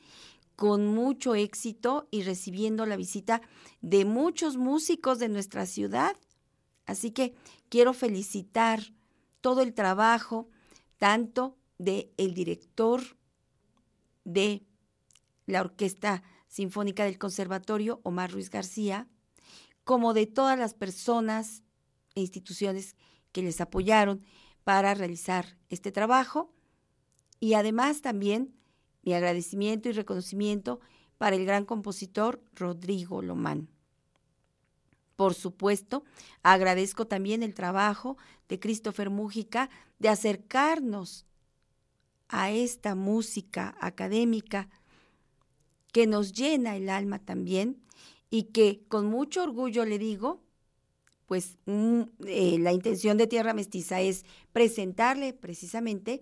con 0.56 0.88
mucho 0.88 1.34
éxito 1.34 2.08
y 2.12 2.24
recibiendo 2.24 2.86
la 2.86 2.98
visita 2.98 3.42
de 3.82 4.06
muchos 4.06 4.58
músicos 4.58 5.18
de 5.20 5.30
nuestra 5.30 5.66
ciudad. 5.66 6.16
Así 6.86 7.12
que 7.12 7.36
quiero 7.70 7.94
felicitar 7.94 8.82
todo 9.42 9.62
el 9.62 9.74
trabajo, 9.74 10.50
tanto 10.98 11.58
del 11.78 12.12
el 12.18 12.34
director 12.34 13.02
de 14.24 14.66
la 15.46 15.62
Orquesta 15.62 16.24
Sinfónica 16.48 17.06
del 17.06 17.18
Conservatorio, 17.18 18.00
Omar 18.04 18.32
Ruiz 18.32 18.50
García, 18.50 19.08
como 19.84 20.14
de 20.14 20.28
todas 20.28 20.58
las 20.58 20.74
personas 20.74 21.64
e 22.16 22.22
instituciones 22.22 22.96
que 23.32 23.42
les 23.42 23.60
apoyaron 23.60 24.24
para 24.64 24.94
realizar 24.94 25.58
este 25.70 25.92
trabajo. 25.92 26.54
Y 27.40 27.56
además 27.56 28.02
también 28.02 28.56
mi 29.02 29.14
agradecimiento 29.14 29.90
y 29.90 29.92
reconocimiento 29.92 30.80
para 31.18 31.36
el 31.36 31.46
gran 31.46 31.66
compositor 31.66 32.42
Rodrigo 32.54 33.22
Lomán. 33.22 33.70
Por 35.16 35.34
supuesto, 35.34 36.04
agradezco 36.42 37.08
también 37.08 37.44
el 37.44 37.54
trabajo 37.54 38.18
de 38.48 38.60
Christopher 38.60 39.10
Mújica 39.10 39.70
de 40.00 40.10
acercarnos 40.10 41.26
a 42.30 42.52
esta 42.52 42.96
música 42.96 43.76
académica 43.80 44.70
que 45.92 46.08
nos 46.08 46.34
llena 46.34 46.76
el 46.76 46.90
alma 46.90 47.20
también 47.20 47.82
y 48.30 48.46
que 48.46 48.84
con 48.88 49.06
mucho 49.06 49.44
orgullo 49.44 49.86
le 49.86 50.00
digo, 50.00 50.42
pues 51.28 51.58
mm, 51.66 52.02
eh, 52.26 52.58
la 52.60 52.74
intención 52.74 53.18
de 53.18 53.28
Tierra 53.28 53.54
Mestiza 53.54 54.02
es 54.02 54.26
presentarle 54.52 55.34
precisamente 55.34 56.22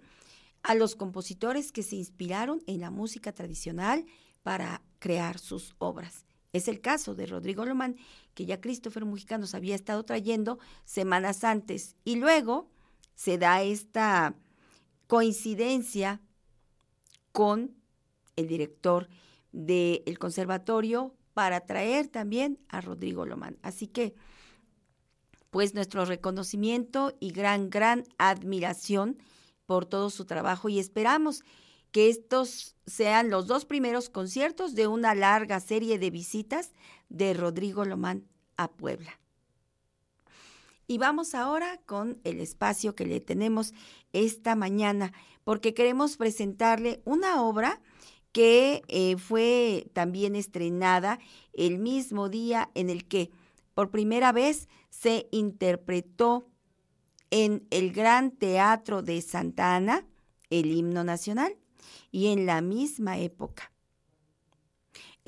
a 0.64 0.76
los 0.76 0.96
compositores 0.96 1.72
que 1.72 1.84
se 1.84 1.96
inspiraron 1.96 2.62
en 2.68 2.82
la 2.82 2.92
música 2.92 3.32
tradicional 3.32 4.06
para 4.44 4.82
crear 5.00 5.40
sus 5.40 5.76
obras. 5.80 6.26
Es 6.54 6.68
el 6.68 6.82
caso 6.82 7.16
de 7.16 7.26
Rodrigo 7.26 7.66
Lomán, 7.66 7.96
que 8.34 8.46
ya 8.46 8.60
Christopher 8.60 9.06
Mujica 9.06 9.38
nos 9.38 9.56
había 9.56 9.76
estado 9.76 10.04
trayendo 10.04 10.60
semanas 10.84 11.44
antes. 11.44 11.96
Y 12.04 12.18
luego 12.18 12.70
se 13.16 13.38
da 13.38 13.64
esta 13.64 14.36
coincidencia 15.12 16.22
con 17.34 17.76
el 18.38 18.48
director 18.48 19.10
del 19.52 20.18
conservatorio 20.18 21.14
para 21.34 21.66
traer 21.66 22.08
también 22.08 22.60
a 22.70 22.80
Rodrigo 22.80 23.26
Lomán. 23.26 23.58
Así 23.62 23.88
que, 23.88 24.16
pues 25.50 25.74
nuestro 25.74 26.06
reconocimiento 26.06 27.14
y 27.20 27.34
gran, 27.34 27.70
gran 27.70 28.06
admiración 28.20 29.18
por 29.66 29.86
todo 29.86 30.10
su 30.12 30.24
trabajo 30.24 30.70
y 30.70 30.80
esperamos 30.80 31.44
que 31.92 32.08
estos 32.08 32.78
sean 32.86 33.30
los 33.30 33.48
dos 33.48 33.66
primeros 33.66 34.08
conciertos 34.08 34.76
de 34.76 34.88
una 34.88 35.14
larga 35.14 35.60
serie 35.60 36.00
de 36.00 36.10
visitas 36.10 36.72
de 37.10 37.34
Rodrigo 37.34 37.84
Lomán 37.84 38.30
a 38.56 38.72
Puebla. 38.72 39.21
Y 40.92 40.98
vamos 40.98 41.36
ahora 41.36 41.80
con 41.86 42.20
el 42.26 42.42
espacio 42.42 42.96
que 42.96 43.06
le 43.06 43.22
tenemos 43.22 43.74
esta 44.12 44.58
mañana, 44.58 45.14
porque 45.46 45.74
queremos 45.74 46.18
presentarle 46.18 47.02
una 47.06 47.44
obra 47.44 47.80
que 48.34 48.82
eh, 48.90 49.16
fue 49.16 49.88
también 49.94 50.36
estrenada 50.36 51.18
el 51.54 51.80
mismo 51.80 52.28
día 52.28 52.72
en 52.76 52.90
el 52.90 53.08
que 53.08 53.32
por 53.74 53.90
primera 53.90 54.34
vez 54.34 54.68
se 54.90 55.30
interpretó 55.32 56.50
en 57.30 57.66
el 57.70 57.94
Gran 57.94 58.32
Teatro 58.32 59.02
de 59.02 59.22
Santa 59.22 59.78
Ana 59.78 60.06
el 60.50 60.74
himno 60.74 61.06
nacional 61.06 61.56
y 62.12 62.28
en 62.34 62.46
la 62.46 62.60
misma 62.60 63.18
época. 63.18 63.71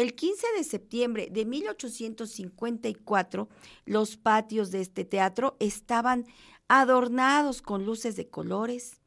El 0.03 0.15
15 0.15 0.47
de 0.57 0.63
septiembre 0.65 1.29
de 1.31 1.45
1854, 1.45 3.47
los 3.85 4.17
patios 4.17 4.69
de 4.69 4.81
este 4.81 5.05
teatro 5.05 5.55
estaban 5.61 6.25
adornados 6.67 7.61
con 7.61 7.85
luces 7.85 8.17
de 8.17 8.29
colores, 8.29 8.99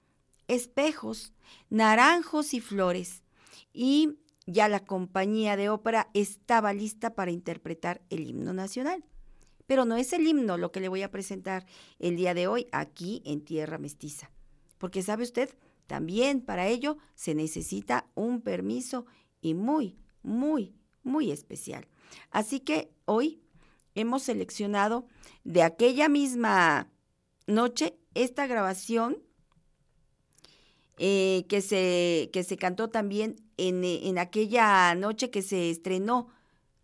espejos, 0.49 1.34
naranjos 1.68 2.55
y 2.55 2.61
flores, 2.61 3.22
y 3.74 4.20
ya 4.47 4.70
la 4.70 4.86
compañía 4.86 5.59
de 5.59 5.68
ópera 5.68 6.09
estaba 6.14 6.72
lista 6.72 7.14
para 7.14 7.30
interpretar 7.30 8.01
el 8.09 8.26
himno 8.26 8.55
nacional. 8.55 9.05
Pero 9.66 9.84
no 9.84 9.99
es 9.99 10.14
el 10.14 10.26
himno 10.26 10.57
lo 10.57 10.72
que 10.72 10.80
le 10.80 10.88
voy 10.88 11.03
a 11.03 11.11
presentar 11.11 11.66
el 11.99 12.16
día 12.16 12.32
de 12.32 12.47
hoy 12.47 12.68
aquí 12.72 13.20
en 13.26 13.44
Tierra 13.44 13.76
Mestiza, 13.76 14.30
porque 14.78 15.03
sabe 15.03 15.24
usted, 15.24 15.51
también 15.86 16.40
para 16.40 16.68
ello 16.68 16.97
se 17.14 17.34
necesita 17.34 18.07
un 18.14 18.40
permiso 18.40 19.05
y 19.42 19.53
muy, 19.53 19.99
muy, 20.22 20.74
muy 21.07 21.30
especial. 21.30 21.86
Así 22.30 22.61
que 22.61 22.90
hoy 23.07 23.40
hemos 23.94 24.24
seleccionado 24.24 25.07
de 25.44 25.62
aquella 25.62 26.09
misma 26.09 26.90
noche 27.46 27.96
esta 28.14 28.46
grabación 28.46 29.18
eh, 30.98 31.44
que, 31.48 31.61
se, 31.61 32.30
que 32.32 32.42
se 32.42 32.57
cantó 32.57 32.88
también 32.88 33.36
en, 33.57 33.84
en 33.84 34.18
aquella 34.18 34.94
noche 34.94 35.30
que 35.30 35.42
se 35.42 35.70
estrenó, 35.70 36.28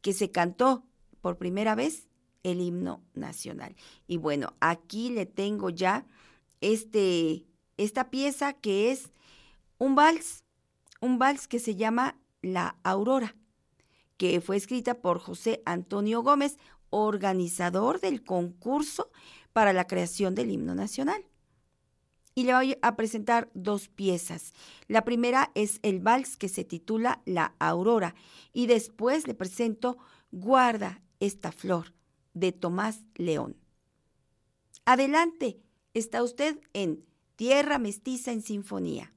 que 0.01 0.13
se 0.13 0.31
cantó 0.31 0.85
por 1.21 1.39
primera 1.39 1.75
vez 1.75 2.09
el 2.43 2.61
himno 2.61 3.03
nacional. 3.15 3.75
Y 4.07 4.17
bueno, 4.17 4.55
aquí 4.61 5.11
le 5.11 5.27
tengo 5.27 5.71
ya 5.71 6.07
este, 6.61 7.45
esta 7.77 8.11
pieza 8.11 8.53
que 8.53 8.91
es 8.91 9.11
un 9.79 9.95
vals, 9.95 10.45
un 11.01 11.19
vals 11.19 11.49
que 11.49 11.59
se 11.59 11.77
llama 11.77 12.19
La 12.41 12.77
Aurora, 12.83 13.35
que 14.17 14.41
fue 14.41 14.57
escrita 14.57 15.01
por 15.01 15.19
José 15.19 15.63
Antonio 15.65 16.23
Gómez, 16.23 16.59
organizador 16.91 18.01
del 18.01 18.23
concurso 18.23 19.11
para 19.53 19.73
la 19.73 19.87
creación 19.87 20.35
del 20.35 20.51
himno 20.51 20.75
nacional. 20.75 21.25
Y 22.35 22.45
le 22.45 22.55
voy 22.55 22.79
a 22.81 22.97
presentar 22.97 23.51
dos 23.55 23.89
piezas. 23.89 24.55
La 24.89 25.05
primera 25.05 25.51
es 25.55 25.81
el 25.83 26.01
vals 26.01 26.37
que 26.37 26.49
se 26.49 26.65
titula 26.65 27.21
La 27.27 27.55
Aurora 27.59 28.15
y 28.53 28.67
después 28.67 29.27
le 29.27 29.35
presento 29.35 29.99
Guarda 30.31 31.03
esta 31.21 31.53
flor 31.53 31.93
de 32.33 32.53
Tomás 32.53 33.05
León. 33.17 33.57
Adelante, 34.87 35.61
está 35.95 36.23
usted 36.23 36.59
en 36.73 37.05
Tierra 37.37 37.79
Mestiza 37.79 38.33
en 38.33 38.43
Sinfonía. 38.43 39.13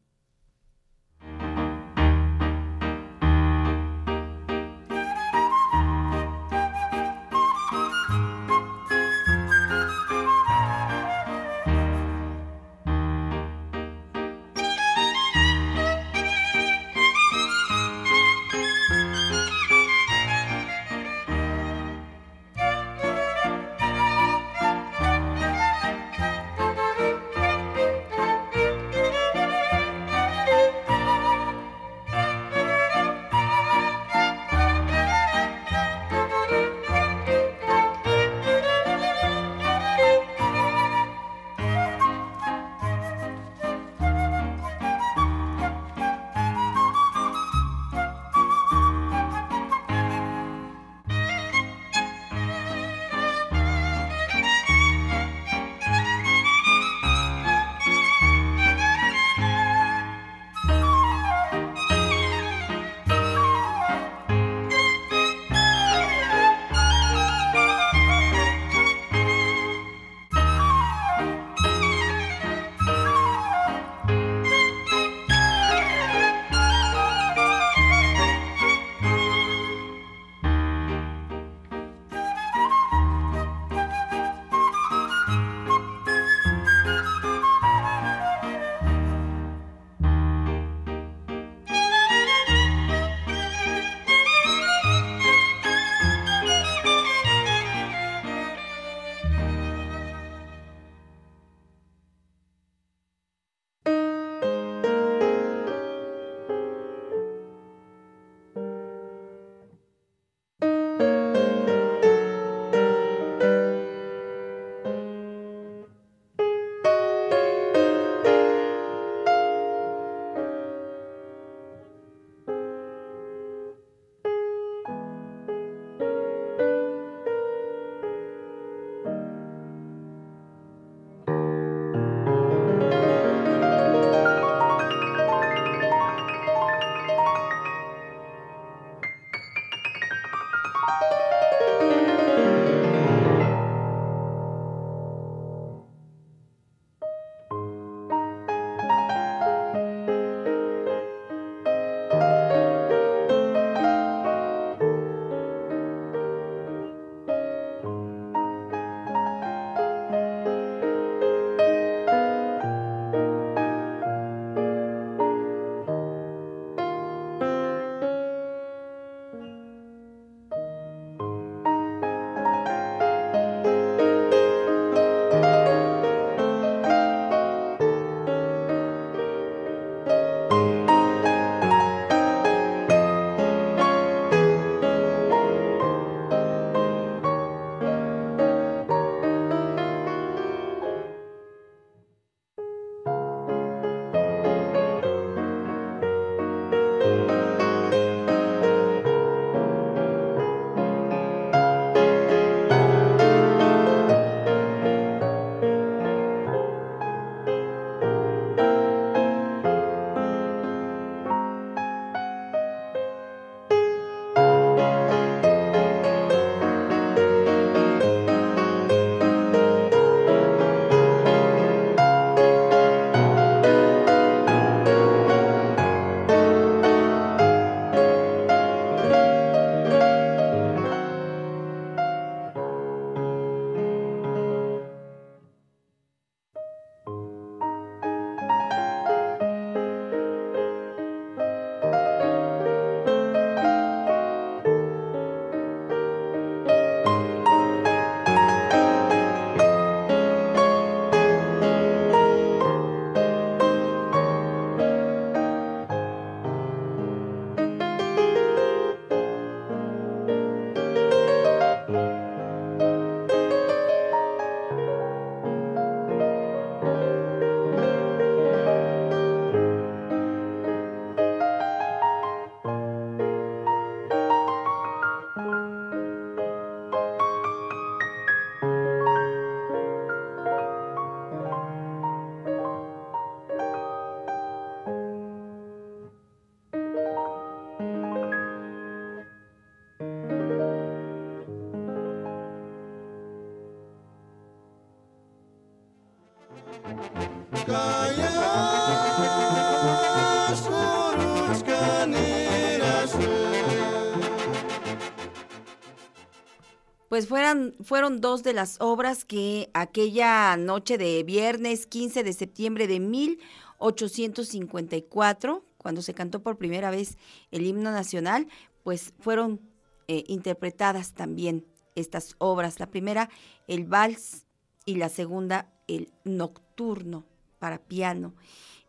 Pues 307.16 307.30
fueran, 307.30 307.76
fueron 307.82 308.20
dos 308.20 308.43
de 308.43 308.51
las 308.51 308.76
obras 308.82 309.24
que 309.24 309.70
aquella 309.74 310.57
noche 310.57 310.97
de 310.97 311.24
viernes 311.24 311.88
15 311.88 312.26
de 312.26 312.34
septiembre 312.34 312.88
de 312.88 312.99
1854, 312.99 315.63
cuando 315.78 316.01
se 316.01 316.13
cantó 316.13 316.43
por 316.43 316.57
primera 316.57 316.91
vez 316.91 317.18
el 317.51 317.66
himno 317.66 317.91
nacional, 317.91 318.49
pues 318.84 319.13
fueron 319.18 319.61
eh, 320.09 320.26
interpretadas 320.28 321.13
también 321.13 321.66
estas 321.95 322.36
obras. 322.38 322.82
La 322.82 322.88
primera, 322.88 323.30
el 323.70 323.86
vals, 323.86 324.45
y 324.86 324.95
la 324.95 325.07
segunda, 325.07 325.72
el 325.88 326.11
nocturno 326.26 327.24
para 327.59 327.78
piano. 327.78 328.34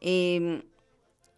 Em, 0.00 0.64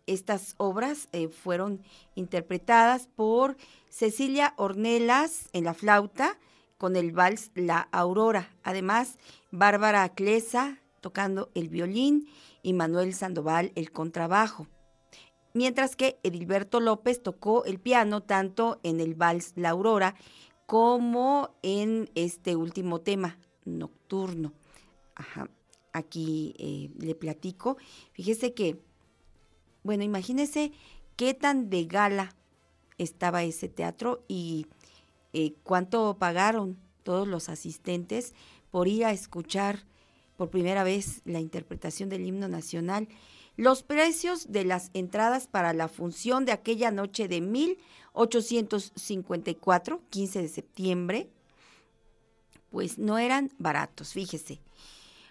estas 0.07 0.55
obras 0.57 1.11
eh, 1.13 1.29
fueron 1.29 1.83
interpretadas 2.15 3.09
por 3.09 3.59
Cecilia 3.91 4.55
Ornelas 4.57 5.51
en 5.53 5.65
la 5.65 5.75
flauta, 5.75 6.39
con 6.79 6.97
el 6.97 7.13
vals 7.13 7.51
La 7.55 7.81
Aurora. 7.93 8.57
Además, 8.63 9.19
Bárbara 9.51 10.09
Clesa 10.11 10.79
tocando 11.01 11.51
el 11.55 11.69
violín 11.69 12.29
y 12.63 12.73
Manuel 12.73 13.15
Sandoval 13.15 13.73
el 13.75 13.93
contrabajo. 13.93 14.67
Mientras 15.55 15.97
que 15.97 16.19
Edilberto 16.23 16.81
López 16.81 17.23
tocó 17.23 17.65
el 17.65 17.79
piano 17.81 18.23
tanto 18.23 18.81
en 18.83 19.01
el 19.01 19.15
vals 19.15 19.53
La 19.57 19.71
Aurora 19.71 20.15
como 20.67 21.57
en 21.63 22.11
este 22.15 22.55
último 22.55 23.01
tema, 23.01 23.39
Nocturno. 23.65 24.53
Ajá, 25.15 25.49
aquí 25.93 26.55
eh, 26.59 26.91
le 26.99 27.15
platico. 27.15 27.79
Fíjese 28.13 28.55
que, 28.55 28.81
bueno, 29.83 30.05
imagínese 30.05 30.73
qué 31.17 31.35
tan 31.35 31.71
de 31.71 31.87
gala 31.87 32.35
estaba 32.99 33.43
ese 33.45 33.69
teatro 33.69 34.25
y 34.29 34.67
eh, 35.33 35.55
cuánto 35.63 36.19
pagaron 36.19 36.77
todos 37.03 37.27
los 37.29 37.49
asistentes 37.49 38.35
por 38.71 38.87
ir 38.89 39.05
a 39.05 39.13
escuchar 39.13 39.85
por 40.37 40.51
primera 40.51 40.83
vez 40.85 41.23
la 41.25 41.41
interpretación 41.41 42.09
del 42.09 42.25
himno 42.27 42.49
nacional. 42.49 43.09
Los 43.57 43.83
precios 43.83 44.53
de 44.53 44.65
las 44.65 44.91
entradas 44.95 45.49
para 45.49 45.73
la 45.73 45.89
función 45.89 46.45
de 46.45 46.53
aquella 46.53 46.93
noche 46.93 47.27
de 47.27 47.41
1854, 47.41 50.03
15 50.11 50.43
de 50.43 50.49
septiembre, 50.49 51.29
pues 52.71 52.99
no 52.99 53.19
eran 53.19 53.53
baratos, 53.59 54.13
fíjese. 54.13 54.61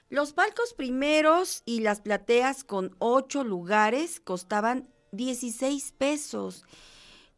Los 0.09 0.33
palcos 0.33 0.73
primeros 0.73 1.61
y 1.65 1.81
las 1.81 2.01
plateas 2.01 2.63
con 2.63 2.95
ocho 2.99 3.43
lugares 3.43 4.19
costaban 4.19 4.89
16 5.11 5.93
pesos, 5.97 6.65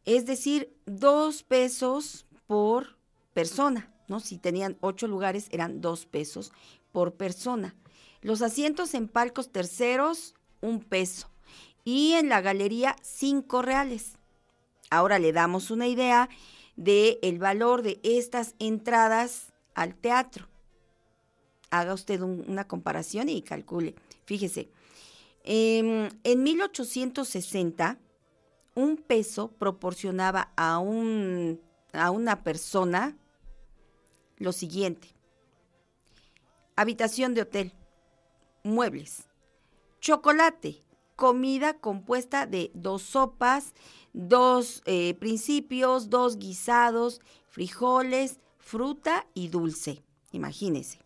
es 0.04 0.26
decir, 0.26 0.74
dos 0.86 1.42
pesos 1.42 2.26
por 2.50 2.96
persona, 3.32 3.94
¿no? 4.08 4.18
Si 4.18 4.36
tenían 4.36 4.76
ocho 4.80 5.06
lugares, 5.06 5.46
eran 5.52 5.80
dos 5.80 6.04
pesos 6.04 6.50
por 6.90 7.14
persona. 7.14 7.76
Los 8.22 8.42
asientos 8.42 8.94
en 8.94 9.06
palcos 9.06 9.52
terceros, 9.52 10.34
un 10.60 10.80
peso. 10.80 11.30
Y 11.84 12.14
en 12.14 12.28
la 12.28 12.40
galería, 12.40 12.96
cinco 13.02 13.62
reales. 13.62 14.16
Ahora 14.90 15.20
le 15.20 15.32
damos 15.32 15.70
una 15.70 15.86
idea 15.86 16.28
del 16.74 17.18
el 17.22 17.38
valor 17.38 17.82
de 17.82 18.00
estas 18.02 18.56
entradas 18.58 19.52
al 19.76 19.94
teatro. 19.94 20.48
Haga 21.70 21.94
usted 21.94 22.20
una 22.20 22.66
comparación 22.66 23.28
y 23.28 23.42
calcule. 23.42 23.94
Fíjese, 24.24 24.72
em, 25.44 26.08
en 26.24 26.42
1860, 26.42 28.00
un 28.74 28.96
peso 28.96 29.52
proporcionaba 29.52 30.52
a 30.56 30.80
un 30.80 31.60
a 31.92 32.10
una 32.10 32.42
persona 32.42 33.16
lo 34.36 34.52
siguiente. 34.52 35.08
Habitación 36.76 37.34
de 37.34 37.42
hotel, 37.42 37.72
muebles, 38.62 39.28
chocolate, 40.00 40.82
comida 41.16 41.74
compuesta 41.78 42.46
de 42.46 42.70
dos 42.74 43.02
sopas, 43.02 43.74
dos 44.12 44.82
eh, 44.86 45.14
principios, 45.14 46.08
dos 46.08 46.38
guisados, 46.38 47.20
frijoles, 47.48 48.40
fruta 48.58 49.26
y 49.34 49.48
dulce. 49.48 50.02
Imagínese. 50.32 51.00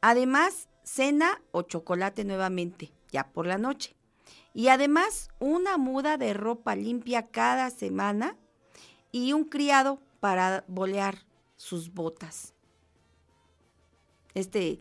Además, 0.00 0.68
cena 0.84 1.42
o 1.50 1.62
chocolate 1.62 2.24
nuevamente, 2.24 2.92
ya 3.10 3.32
por 3.32 3.46
la 3.46 3.58
noche. 3.58 3.96
Y 4.54 4.68
además, 4.68 5.28
una 5.40 5.76
muda 5.76 6.16
de 6.16 6.32
ropa 6.32 6.76
limpia 6.76 7.28
cada 7.28 7.70
semana 7.70 8.36
y 9.16 9.32
un 9.32 9.44
criado 9.44 9.98
para 10.20 10.62
bolear 10.68 11.24
sus 11.56 11.94
botas. 11.94 12.52
Este, 14.34 14.78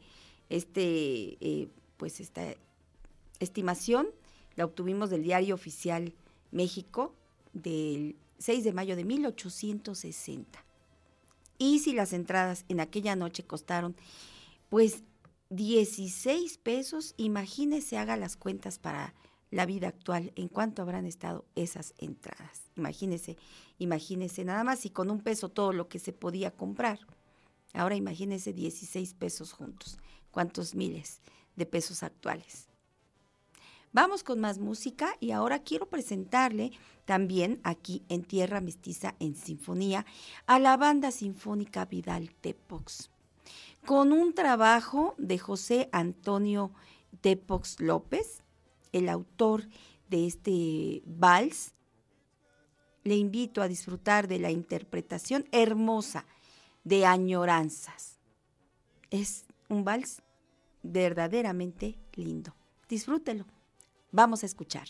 este, 0.50 1.38
eh, 1.40 1.70
pues 1.96 2.20
esta 2.20 2.54
estimación 3.40 4.10
la 4.58 4.66
obtuvimos 4.66 5.10
del 5.10 5.24
diario 5.24 5.56
oficial 5.56 6.14
México 6.52 7.16
del 7.54 8.18
6 8.40 8.66
de 8.66 8.74
mayo 8.74 8.98
de 8.98 9.06
1860. 9.06 10.66
Y 11.58 11.80
si 11.80 11.94
las 11.94 12.12
entradas 12.12 12.66
en 12.68 12.82
aquella 12.82 13.16
noche 13.16 13.46
costaron, 13.46 13.96
pues 14.70 15.04
16 15.50 16.58
pesos, 16.58 17.14
imagínese, 17.16 17.98
haga 17.98 18.18
las 18.18 18.36
cuentas 18.36 18.80
para 18.80 19.14
la 19.56 19.66
vida 19.66 19.88
actual, 19.88 20.34
en 20.36 20.50
cuánto 20.50 20.82
habrán 20.82 21.06
estado 21.06 21.46
esas 21.56 21.94
entradas. 21.98 22.64
Imagínese, 22.76 23.38
imagínese, 23.80 24.44
nada 24.44 24.66
más 24.66 24.86
y 24.86 24.90
con 24.90 25.10
un 25.10 25.22
peso 25.22 25.48
todo 25.48 25.72
lo 25.72 25.88
que 25.88 25.98
se 25.98 26.12
podía 26.12 26.52
comprar. 26.52 27.00
Ahora 27.74 27.96
imagínese 27.96 28.52
16 28.52 29.14
pesos 29.14 29.54
juntos, 29.54 29.98
cuántos 30.32 30.76
miles 30.76 31.22
de 31.56 31.66
pesos 31.66 32.04
actuales. 32.04 32.68
Vamos 33.94 34.24
con 34.24 34.42
más 34.42 34.58
música 34.58 35.16
y 35.22 35.32
ahora 35.32 35.60
quiero 35.60 35.86
presentarle 35.86 36.74
también 37.06 37.62
aquí 37.64 38.04
en 38.10 38.26
Tierra 38.26 38.60
Mestiza 38.60 39.16
en 39.22 39.38
Sinfonía 39.38 40.06
a 40.48 40.60
la 40.60 40.76
banda 40.76 41.12
sinfónica 41.12 41.86
Vidal 41.86 42.30
Tepox, 42.42 43.10
con 43.86 44.12
un 44.12 44.34
trabajo 44.34 45.16
de 45.18 45.38
José 45.38 45.88
Antonio 45.94 46.72
Tepox 47.22 47.80
López, 47.80 48.44
el 48.96 49.10
autor 49.10 49.68
de 50.10 50.26
este 50.26 51.04
vals. 51.06 51.74
Le 53.04 53.16
invito 53.16 53.62
a 53.62 53.68
disfrutar 53.68 54.28
de 54.28 54.40
la 54.40 54.52
interpretación 54.52 55.46
hermosa 55.52 56.26
de 56.84 57.06
Añoranzas. 57.06 58.18
Es 59.12 59.46
un 59.70 59.84
vals 59.84 60.22
verdaderamente 60.82 61.98
lindo. 62.14 62.56
Disfrútelo. 62.88 63.46
Vamos 64.12 64.44
a 64.44 64.46
escuchar. 64.46 64.88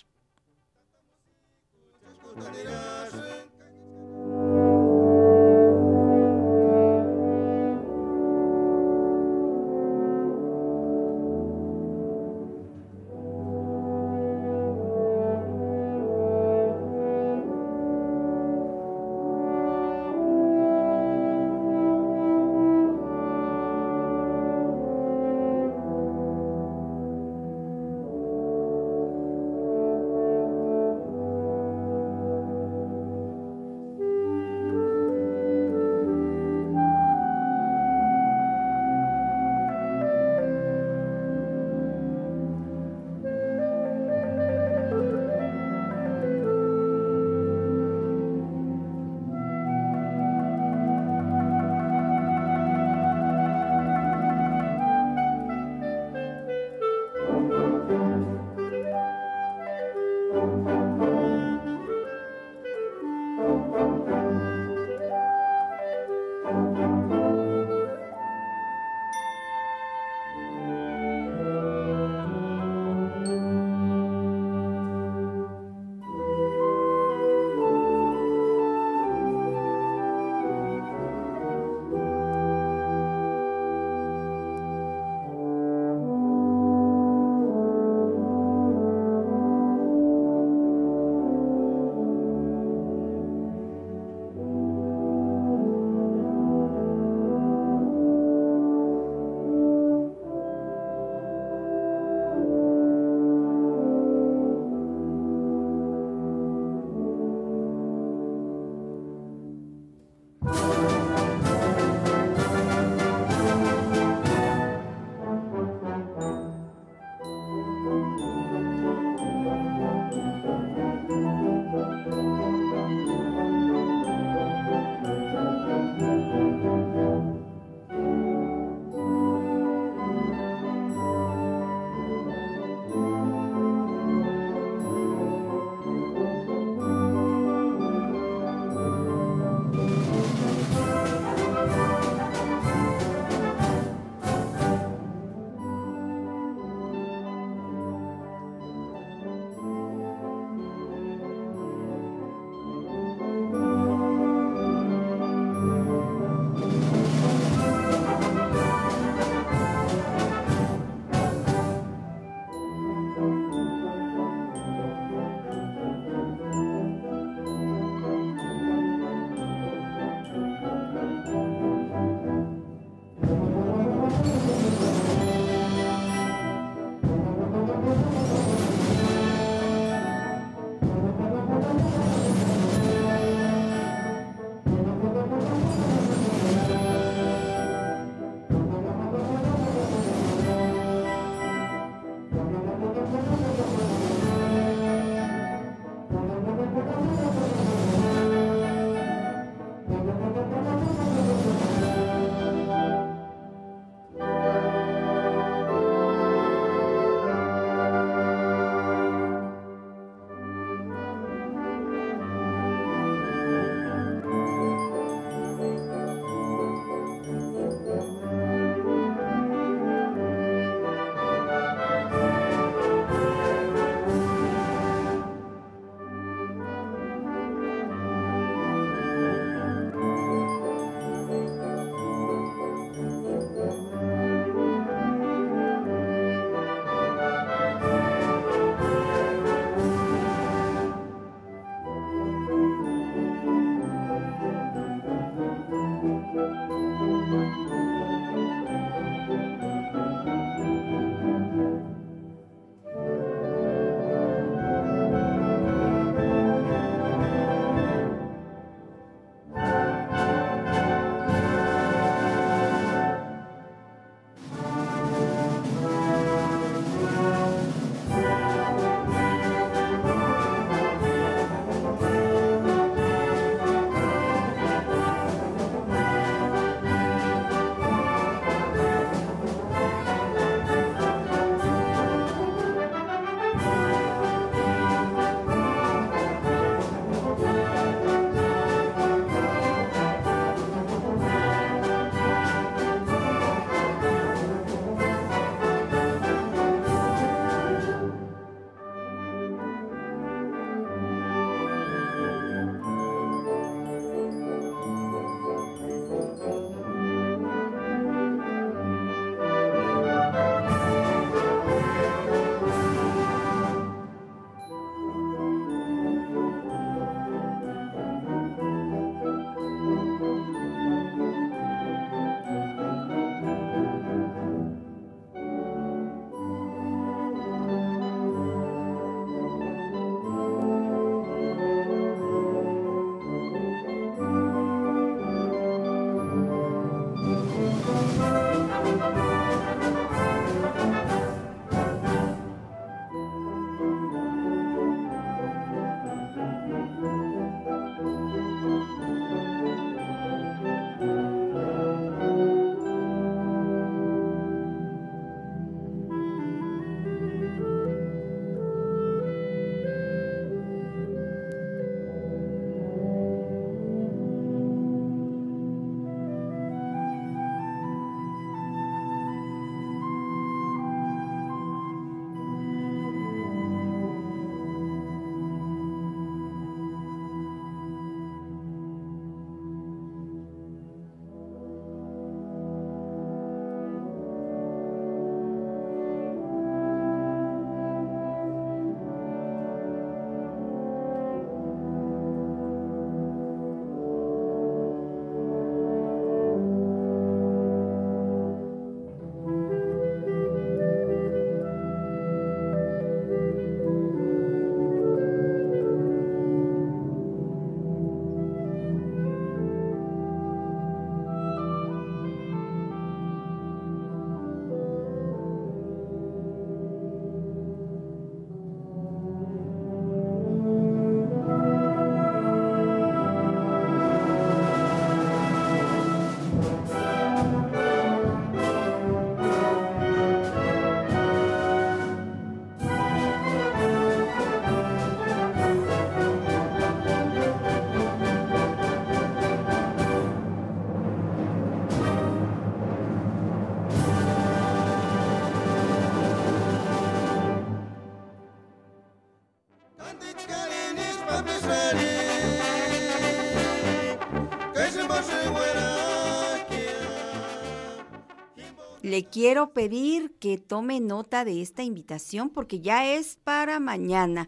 Quiero 459.35 459.73
pedir 459.73 460.31
que 460.39 460.57
tome 460.57 461.01
nota 461.01 461.43
de 461.43 461.61
esta 461.61 461.83
invitación 461.83 462.49
porque 462.49 462.79
ya 462.79 463.05
es 463.05 463.37
para 463.43 463.81
mañana. 463.81 464.47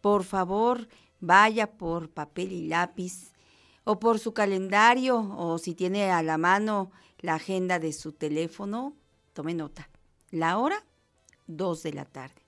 Por 0.00 0.22
favor, 0.22 0.86
vaya 1.18 1.72
por 1.72 2.08
papel 2.08 2.52
y 2.52 2.68
lápiz 2.68 3.32
o 3.82 3.98
por 3.98 4.20
su 4.20 4.34
calendario 4.34 5.18
o 5.36 5.58
si 5.58 5.74
tiene 5.74 6.12
a 6.12 6.22
la 6.22 6.38
mano 6.38 6.92
la 7.18 7.34
agenda 7.34 7.80
de 7.80 7.92
su 7.92 8.12
teléfono, 8.12 8.94
tome 9.32 9.54
nota. 9.54 9.90
La 10.30 10.58
hora, 10.58 10.86
2 11.48 11.82
de 11.82 11.92
la 11.94 12.04
tarde. 12.04 12.40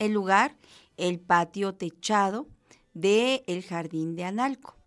El 0.00 0.14
lugar, 0.14 0.56
el 0.96 1.20
patio 1.20 1.72
techado 1.72 2.48
del 2.94 3.44
el 3.46 3.62
Jardín 3.62 4.16
de 4.16 4.24
Analco. 4.24 4.77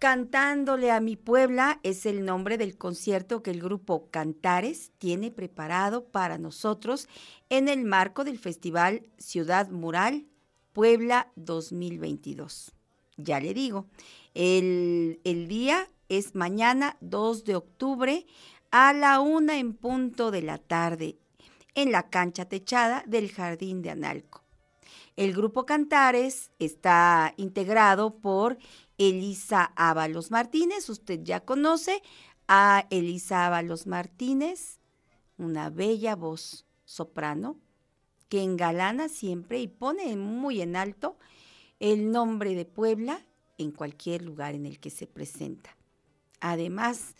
Cantándole 0.00 0.90
a 0.90 0.98
mi 0.98 1.14
Puebla 1.16 1.78
es 1.82 2.06
el 2.06 2.24
nombre 2.24 2.56
del 2.56 2.78
concierto 2.78 3.42
que 3.42 3.50
el 3.50 3.60
grupo 3.60 4.08
Cantares 4.10 4.92
tiene 4.96 5.30
preparado 5.30 6.06
para 6.06 6.38
nosotros 6.38 7.06
en 7.50 7.68
el 7.68 7.84
marco 7.84 8.24
del 8.24 8.38
Festival 8.38 9.02
Ciudad 9.18 9.68
Mural 9.68 10.24
Puebla 10.72 11.30
2022. 11.36 12.72
Ya 13.18 13.40
le 13.40 13.52
digo, 13.52 13.88
el, 14.32 15.20
el 15.24 15.48
día 15.48 15.86
es 16.08 16.34
mañana 16.34 16.96
2 17.02 17.44
de 17.44 17.56
octubre 17.56 18.26
a 18.70 18.94
la 18.94 19.20
una 19.20 19.58
en 19.58 19.74
punto 19.74 20.30
de 20.30 20.40
la 20.40 20.56
tarde 20.56 21.18
en 21.74 21.92
la 21.92 22.08
cancha 22.08 22.46
techada 22.46 23.04
del 23.06 23.30
Jardín 23.30 23.82
de 23.82 23.90
Analco. 23.90 24.40
El 25.16 25.34
grupo 25.34 25.66
Cantares 25.66 26.50
está 26.58 27.34
integrado 27.36 28.14
por 28.20 28.56
Elisa 29.00 29.72
Ábalos 29.76 30.30
Martínez. 30.30 30.90
Usted 30.90 31.20
ya 31.22 31.40
conoce 31.40 32.02
a 32.46 32.86
Elisa 32.90 33.46
Ábalos 33.46 33.86
Martínez, 33.86 34.78
una 35.38 35.70
bella 35.70 36.14
voz 36.14 36.66
soprano 36.84 37.56
que 38.28 38.42
engalana 38.42 39.08
siempre 39.08 39.58
y 39.58 39.68
pone 39.68 40.14
muy 40.16 40.60
en 40.60 40.76
alto 40.76 41.16
el 41.80 42.12
nombre 42.12 42.54
de 42.54 42.66
Puebla 42.66 43.26
en 43.56 43.70
cualquier 43.70 44.22
lugar 44.22 44.54
en 44.54 44.66
el 44.66 44.78
que 44.78 44.90
se 44.90 45.06
presenta. 45.06 45.74
Además, 46.40 47.14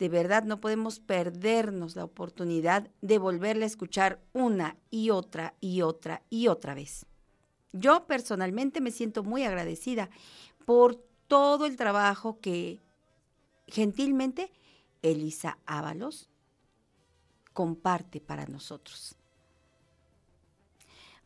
de 0.00 0.08
verdad 0.08 0.42
no 0.42 0.60
podemos 0.60 0.98
perdernos 0.98 1.94
la 1.94 2.04
oportunidad 2.04 2.90
de 3.02 3.18
volverle 3.18 3.64
a 3.64 3.68
escuchar 3.68 4.20
una 4.32 4.76
y 4.90 5.10
otra 5.10 5.54
y 5.60 5.82
otra 5.82 6.24
y 6.28 6.48
otra 6.48 6.74
vez. 6.74 7.06
Yo 7.72 8.08
personalmente 8.08 8.80
me 8.80 8.90
siento 8.90 9.22
muy 9.22 9.44
agradecida 9.44 10.10
por 10.64 11.09
todo 11.30 11.64
el 11.64 11.76
trabajo 11.76 12.40
que 12.40 12.80
gentilmente 13.68 14.50
Elisa 15.00 15.58
Ábalos 15.64 16.28
comparte 17.52 18.20
para 18.20 18.46
nosotros. 18.46 19.14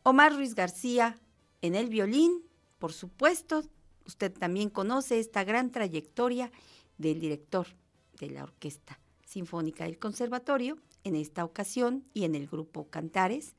Omar 0.03 0.35
Ruiz 0.35 0.53
García 0.53 1.19
en 1.63 1.73
el 1.73 1.89
violín, 1.89 2.43
por 2.77 2.93
supuesto, 2.93 3.63
usted 4.05 4.31
también 4.31 4.69
conoce 4.69 5.17
esta 5.17 5.43
gran 5.43 5.71
trayectoria 5.71 6.51
del 6.99 7.19
director 7.19 7.65
de 8.19 8.29
la 8.29 8.43
Orquesta 8.43 8.99
Sinfónica 9.25 9.85
del 9.85 9.97
Conservatorio, 9.97 10.77
en 11.03 11.15
esta 11.15 11.43
ocasión 11.43 12.05
y 12.13 12.25
en 12.25 12.35
el 12.35 12.45
grupo 12.45 12.91
Cantares, 12.91 13.55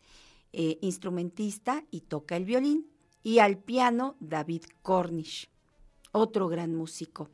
eh, 0.53 0.79
instrumentista 0.81 1.85
y 1.91 2.03
toca 2.03 2.37
el 2.37 2.45
violín, 2.45 2.89
y 3.25 3.41
al 3.41 3.59
piano 3.59 4.15
David 4.21 4.63
Cornish, 4.83 5.51
otro 6.17 6.49
gran 6.49 6.75
músico, 6.75 7.29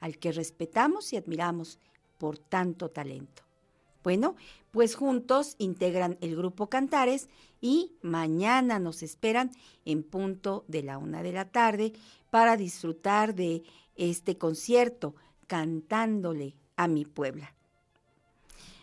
al 0.00 0.18
que 0.18 0.32
respetamos 0.32 1.12
y 1.12 1.16
admiramos 1.16 1.78
por 2.18 2.38
tanto 2.38 2.90
talento. 2.90 3.42
Bueno, 4.02 4.36
pues 4.70 4.96
juntos 4.96 5.54
integran 5.58 6.18
el 6.20 6.36
grupo 6.36 6.68
Cantares 6.68 7.28
y 7.60 7.92
mañana 8.02 8.78
nos 8.78 9.02
esperan 9.02 9.50
en 9.84 10.02
punto 10.02 10.64
de 10.68 10.82
la 10.82 10.98
una 10.98 11.22
de 11.22 11.32
la 11.32 11.46
tarde 11.46 11.94
para 12.30 12.56
disfrutar 12.56 13.34
de 13.34 13.62
este 13.96 14.36
concierto 14.36 15.14
cantándole 15.46 16.54
a 16.76 16.88
mi 16.88 17.04
Puebla. 17.04 17.54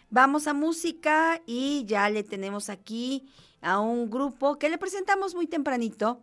Vamos 0.09 0.47
a 0.47 0.53
música 0.53 1.41
y 1.45 1.85
ya 1.85 2.09
le 2.09 2.23
tenemos 2.23 2.69
aquí 2.69 3.29
a 3.61 3.79
un 3.79 4.09
grupo 4.09 4.57
que 4.57 4.69
le 4.69 4.77
presentamos 4.77 5.35
muy 5.35 5.47
tempranito. 5.47 6.21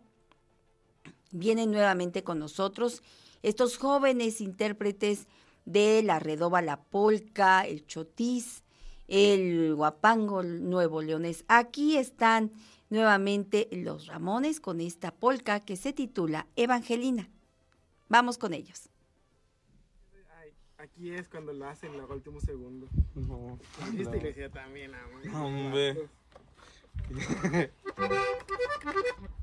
Vienen 1.31 1.71
nuevamente 1.71 2.23
con 2.23 2.39
nosotros 2.39 3.03
estos 3.43 3.77
jóvenes 3.77 4.41
intérpretes 4.41 5.27
de 5.65 6.01
la 6.03 6.19
redoba, 6.19 6.61
la 6.61 6.81
polca, 6.81 7.61
el 7.61 7.85
chotis, 7.85 8.63
el 9.07 9.75
guapango 9.75 10.43
nuevo 10.43 11.01
leones. 11.01 11.45
Aquí 11.47 11.97
están 11.97 12.51
nuevamente 12.89 13.67
los 13.71 14.07
Ramones 14.07 14.59
con 14.59 14.81
esta 14.81 15.11
polca 15.11 15.59
que 15.59 15.75
se 15.75 15.93
titula 15.93 16.47
Evangelina. 16.55 17.29
Vamos 18.07 18.37
con 18.37 18.53
ellos. 18.53 18.89
Aquí 20.79 21.11
es 21.11 21.27
cuando 21.27 21.51
lo 21.51 21.67
hacen 21.67 21.97
los 21.97 22.09
últimos 22.09 22.41
segundos. 22.43 22.89
No. 23.13 23.59
Esta 23.97 24.15
iglesia 24.15 24.49
también, 24.49 24.95
amor. 24.95 25.27
Hombre. 25.35 26.09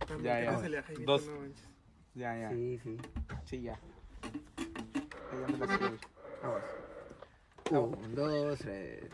También 0.07 0.23
Ya, 0.23 0.45
ya. 0.45 0.85
Dos. 1.05 1.27
no. 1.27 1.76
Ya, 2.17 2.35
ya. 2.35 2.49
Sí, 2.51 2.81
sí. 2.83 2.97
Sí, 3.45 3.61
ya. 3.61 3.79
Ya 5.33 5.47
me 5.53 5.59
la. 5.59 5.67
Vamos. 7.71 7.99
Un, 8.03 8.15
dos, 8.15 8.59
tres. 8.59 9.05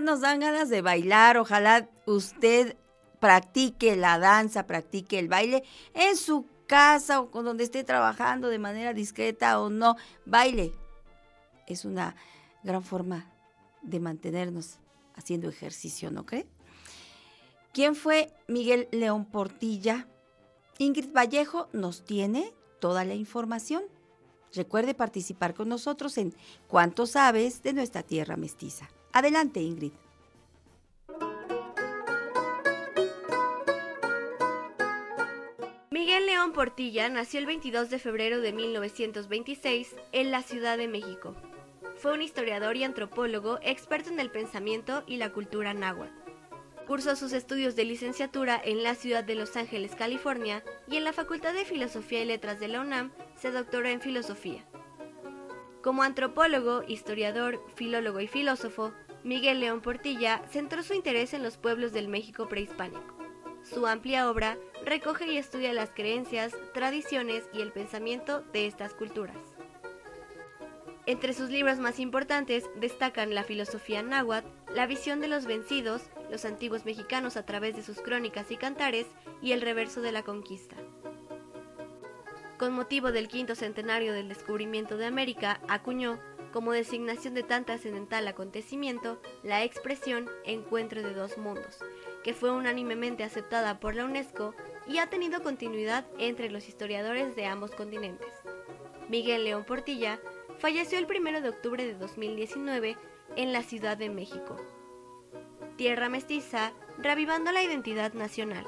Nos 0.00 0.20
dan 0.20 0.40
ganas 0.40 0.68
de 0.68 0.82
bailar. 0.82 1.36
Ojalá 1.36 1.88
usted 2.06 2.76
practique 3.20 3.96
la 3.96 4.18
danza, 4.18 4.66
practique 4.66 5.18
el 5.18 5.28
baile 5.28 5.62
en 5.94 6.16
su 6.16 6.46
casa 6.66 7.20
o 7.20 7.30
con 7.30 7.44
donde 7.44 7.64
esté 7.64 7.84
trabajando 7.84 8.48
de 8.48 8.58
manera 8.58 8.94
discreta 8.94 9.60
o 9.60 9.70
no. 9.70 9.96
Baile. 10.24 10.72
Es 11.66 11.84
una 11.84 12.16
gran 12.62 12.82
forma 12.82 13.30
de 13.82 14.00
mantenernos 14.00 14.78
haciendo 15.14 15.48
ejercicio, 15.48 16.10
¿no 16.10 16.24
cree? 16.26 16.46
¿Quién 17.72 17.94
fue 17.94 18.32
Miguel 18.48 18.88
León 18.90 19.24
Portilla? 19.24 20.06
Ingrid 20.78 21.12
Vallejo 21.12 21.68
nos 21.72 22.04
tiene 22.04 22.52
toda 22.80 23.04
la 23.04 23.14
información. 23.14 23.82
Recuerde 24.54 24.94
participar 24.94 25.54
con 25.54 25.68
nosotros 25.68 26.18
en 26.18 26.34
¿Cuánto 26.68 27.06
sabes 27.06 27.62
de 27.62 27.72
nuestra 27.72 28.02
tierra 28.02 28.36
mestiza? 28.36 28.90
Adelante, 29.12 29.60
Ingrid. 29.60 29.92
Miguel 35.90 36.24
León 36.24 36.52
Portilla 36.52 37.10
nació 37.10 37.40
el 37.40 37.46
22 37.46 37.90
de 37.90 37.98
febrero 37.98 38.40
de 38.40 38.52
1926 38.54 39.94
en 40.12 40.30
la 40.30 40.42
Ciudad 40.42 40.78
de 40.78 40.88
México. 40.88 41.34
Fue 41.96 42.14
un 42.14 42.22
historiador 42.22 42.76
y 42.76 42.84
antropólogo 42.84 43.58
experto 43.62 44.08
en 44.08 44.18
el 44.18 44.30
pensamiento 44.30 45.04
y 45.06 45.18
la 45.18 45.30
cultura 45.30 45.74
náhuatl. 45.74 46.12
Cursó 46.86 47.14
sus 47.14 47.34
estudios 47.34 47.76
de 47.76 47.84
licenciatura 47.84 48.60
en 48.64 48.82
la 48.82 48.94
ciudad 48.94 49.24
de 49.24 49.34
Los 49.34 49.56
Ángeles, 49.56 49.94
California, 49.94 50.64
y 50.88 50.96
en 50.96 51.04
la 51.04 51.12
Facultad 51.12 51.52
de 51.52 51.66
Filosofía 51.66 52.22
y 52.22 52.26
Letras 52.26 52.58
de 52.58 52.68
la 52.68 52.80
UNAM 52.80 53.12
se 53.36 53.50
doctoró 53.50 53.88
en 53.88 54.00
filosofía. 54.00 54.64
Como 55.82 56.04
antropólogo, 56.04 56.84
historiador, 56.86 57.60
filólogo 57.74 58.20
y 58.20 58.28
filósofo, 58.28 58.92
Miguel 59.24 59.60
León 59.60 59.80
Portilla 59.80 60.42
centró 60.50 60.82
su 60.82 60.94
interés 60.94 61.32
en 61.32 61.42
los 61.42 61.56
pueblos 61.56 61.92
del 61.92 62.08
México 62.08 62.48
prehispánico. 62.48 63.16
Su 63.62 63.86
amplia 63.86 64.28
obra 64.28 64.58
recoge 64.84 65.32
y 65.32 65.36
estudia 65.36 65.72
las 65.72 65.90
creencias, 65.90 66.52
tradiciones 66.74 67.44
y 67.52 67.60
el 67.60 67.70
pensamiento 67.70 68.42
de 68.52 68.66
estas 68.66 68.94
culturas. 68.94 69.36
Entre 71.06 71.32
sus 71.34 71.50
libros 71.50 71.78
más 71.78 72.00
importantes 72.00 72.68
destacan 72.76 73.34
La 73.34 73.44
filosofía 73.44 74.02
náhuatl, 74.02 74.48
La 74.74 74.86
visión 74.86 75.20
de 75.20 75.28
los 75.28 75.46
vencidos, 75.46 76.02
los 76.30 76.44
antiguos 76.44 76.84
mexicanos 76.84 77.36
a 77.36 77.46
través 77.46 77.76
de 77.76 77.82
sus 77.82 78.00
crónicas 78.00 78.50
y 78.50 78.56
cantares 78.56 79.06
y 79.40 79.52
El 79.52 79.60
reverso 79.60 80.00
de 80.00 80.12
la 80.12 80.22
conquista. 80.22 80.76
Con 82.58 82.72
motivo 82.72 83.10
del 83.10 83.28
quinto 83.28 83.54
centenario 83.54 84.12
del 84.12 84.28
descubrimiento 84.28 84.96
de 84.96 85.06
América, 85.06 85.60
acuñó, 85.68 86.20
como 86.52 86.72
designación 86.72 87.34
de 87.34 87.42
tan 87.42 87.64
trascendental 87.64 88.28
acontecimiento, 88.28 89.20
la 89.42 89.64
expresión 89.64 90.30
Encuentro 90.44 91.02
de 91.02 91.14
dos 91.14 91.38
mundos, 91.38 91.78
que 92.22 92.34
fue 92.34 92.50
unánimemente 92.50 93.24
aceptada 93.24 93.80
por 93.80 93.94
la 93.94 94.04
UNESCO 94.04 94.54
y 94.86 94.98
ha 94.98 95.08
tenido 95.08 95.42
continuidad 95.42 96.06
entre 96.18 96.50
los 96.50 96.68
historiadores 96.68 97.34
de 97.34 97.46
ambos 97.46 97.72
continentes. 97.72 98.28
Miguel 99.08 99.44
León 99.44 99.64
Portilla 99.64 100.20
falleció 100.58 100.98
el 100.98 101.06
1 101.06 101.40
de 101.40 101.48
octubre 101.48 101.84
de 101.84 101.94
2019 101.94 102.96
en 103.36 103.52
la 103.52 103.62
Ciudad 103.62 103.96
de 103.96 104.10
México. 104.10 104.56
Tierra 105.76 106.08
Mestiza, 106.08 106.72
revivando 106.98 107.50
la 107.50 107.62
identidad 107.62 108.12
nacional. 108.12 108.66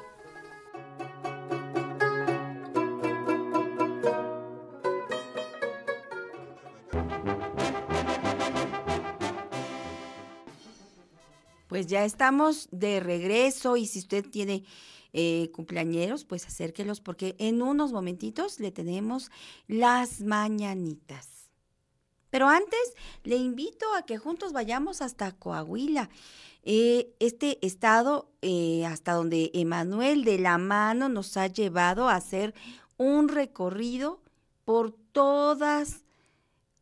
Pues 11.75 11.89
ya 11.89 12.05
estamos 12.05 12.69
de 12.71 13.01
regreso 13.01 13.77
y 13.77 13.87
si 13.87 13.99
usted 13.99 14.25
tiene 14.25 14.63
eh, 15.13 15.51
cumpleañeros, 15.53 16.25
pues 16.25 16.47
acérquelos 16.47 17.01
porque 17.01 17.35
en 17.41 17.63
unos 17.63 17.93
momentitos 17.93 18.61
le 18.61 18.71
tenemos 18.71 19.33
las 19.67 20.21
mañanitas. 20.21 21.51
Pero 22.31 22.47
antes 22.49 22.95
le 23.25 23.35
invito 23.35 23.93
a 23.97 24.07
que 24.07 24.19
juntos 24.19 24.53
vayamos 24.53 25.03
hasta 25.03 25.33
Coahuila, 25.33 26.11
eh, 26.63 27.13
este 27.19 27.59
estado 27.67 28.31
eh, 28.41 28.87
hasta 28.87 29.15
donde 29.15 29.51
Emanuel 29.53 30.23
de 30.23 30.39
la 30.39 30.59
mano 30.59 31.09
nos 31.09 31.37
ha 31.37 31.49
llevado 31.49 32.09
a 32.09 32.15
hacer 32.15 32.55
un 32.99 33.29
recorrido 33.29 34.23
por 34.65 34.93
todas 34.93 36.05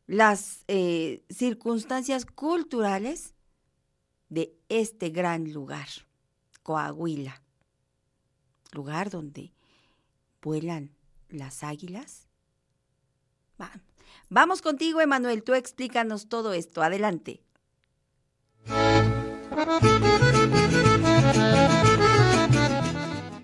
las 0.06 0.64
eh, 0.69 1.23
circunstancias 1.31 2.27
culturales 2.27 3.32
este 4.80 5.10
gran 5.10 5.52
lugar, 5.52 5.86
Coahuila, 6.62 7.42
lugar 8.72 9.10
donde 9.10 9.52
vuelan 10.40 10.90
las 11.28 11.62
águilas. 11.62 12.26
Vamos 14.30 14.62
contigo, 14.62 15.02
Emanuel, 15.02 15.42
tú 15.42 15.52
explícanos 15.52 16.30
todo 16.30 16.54
esto, 16.54 16.82
adelante. 16.82 17.42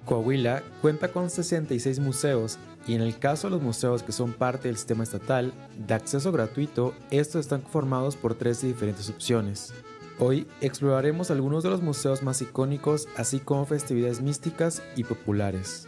Coahuila 0.06 0.62
cuenta 0.80 1.12
con 1.12 1.28
66 1.28 1.98
museos 2.00 2.58
y 2.86 2.94
en 2.94 3.02
el 3.02 3.18
caso 3.18 3.48
de 3.48 3.50
los 3.56 3.62
museos 3.62 4.02
que 4.02 4.12
son 4.12 4.32
parte 4.32 4.68
del 4.68 4.78
sistema 4.78 5.04
estatal 5.04 5.52
de 5.76 5.92
acceso 5.92 6.32
gratuito, 6.32 6.94
estos 7.10 7.40
están 7.42 7.62
formados 7.62 8.16
por 8.16 8.34
tres 8.34 8.62
diferentes 8.62 9.10
opciones. 9.10 9.74
Hoy 10.20 10.48
exploraremos 10.60 11.30
algunos 11.30 11.62
de 11.62 11.70
los 11.70 11.80
museos 11.80 12.24
más 12.24 12.42
icónicos, 12.42 13.06
así 13.16 13.38
como 13.38 13.66
festividades 13.66 14.20
místicas 14.20 14.82
y 14.96 15.04
populares. 15.04 15.86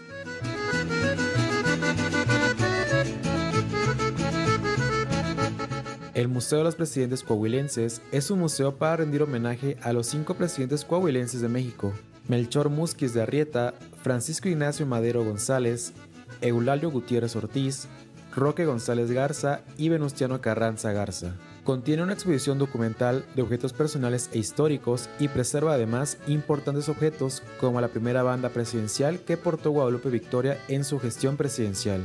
El 6.15 6.29
Museo 6.29 6.59
de 6.59 6.65
los 6.65 6.77
Presidentes 6.77 7.25
Coahuilenses 7.25 8.03
es 8.13 8.31
un 8.31 8.39
museo 8.39 8.77
para 8.77 8.97
rendir 8.97 9.23
homenaje 9.23 9.79
a 9.83 9.93
los 9.93 10.07
cinco 10.07 10.35
presidentes 10.35 10.85
coahuilenses 10.85 11.41
de 11.41 11.49
México, 11.49 11.93
Melchor 12.29 12.69
Musquiz 12.69 13.15
de 13.15 13.23
Arrieta, 13.23 13.75
Francisco 14.03 14.49
Ignacio 14.49 14.87
Madero 14.87 15.25
González, 15.25 15.93
Eulalio 16.41 16.91
Gutiérrez 16.91 17.35
Ortiz, 17.35 17.89
Roque 18.37 18.65
González 18.65 19.11
Garza 19.11 19.63
y 19.77 19.89
Venustiano 19.89 20.41
Carranza 20.41 20.93
Garza. 20.93 21.35
Contiene 21.71 22.03
una 22.03 22.15
exposición 22.15 22.59
documental 22.59 23.25
de 23.37 23.43
objetos 23.43 23.73
personales 23.73 24.29
e 24.33 24.39
históricos 24.39 25.09
y 25.21 25.29
preserva 25.29 25.75
además 25.75 26.19
importantes 26.27 26.89
objetos 26.89 27.45
como 27.61 27.81
la 27.81 27.87
primera 27.87 28.25
banda 28.25 28.49
presidencial 28.49 29.21
que 29.21 29.37
portó 29.37 29.71
Guadalupe 29.71 30.11
Victoria 30.11 30.59
en 30.67 30.83
su 30.83 30.99
gestión 30.99 31.37
presidencial. 31.37 32.05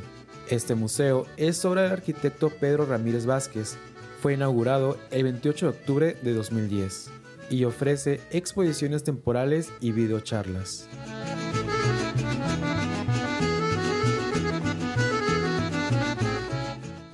Este 0.51 0.75
museo 0.75 1.25
es 1.35 1.65
obra 1.65 1.81
del 1.81 1.93
arquitecto 1.93 2.51
Pedro 2.51 2.85
Ramírez 2.85 3.25
Vázquez, 3.25 3.75
fue 4.21 4.35
inaugurado 4.35 4.99
el 5.09 5.23
28 5.23 5.65
de 5.65 5.71
octubre 5.71 6.17
de 6.21 6.33
2010 6.35 7.09
y 7.49 7.63
ofrece 7.63 8.21
exposiciones 8.29 9.03
temporales 9.03 9.71
y 9.81 9.93
videocharlas. 9.93 10.87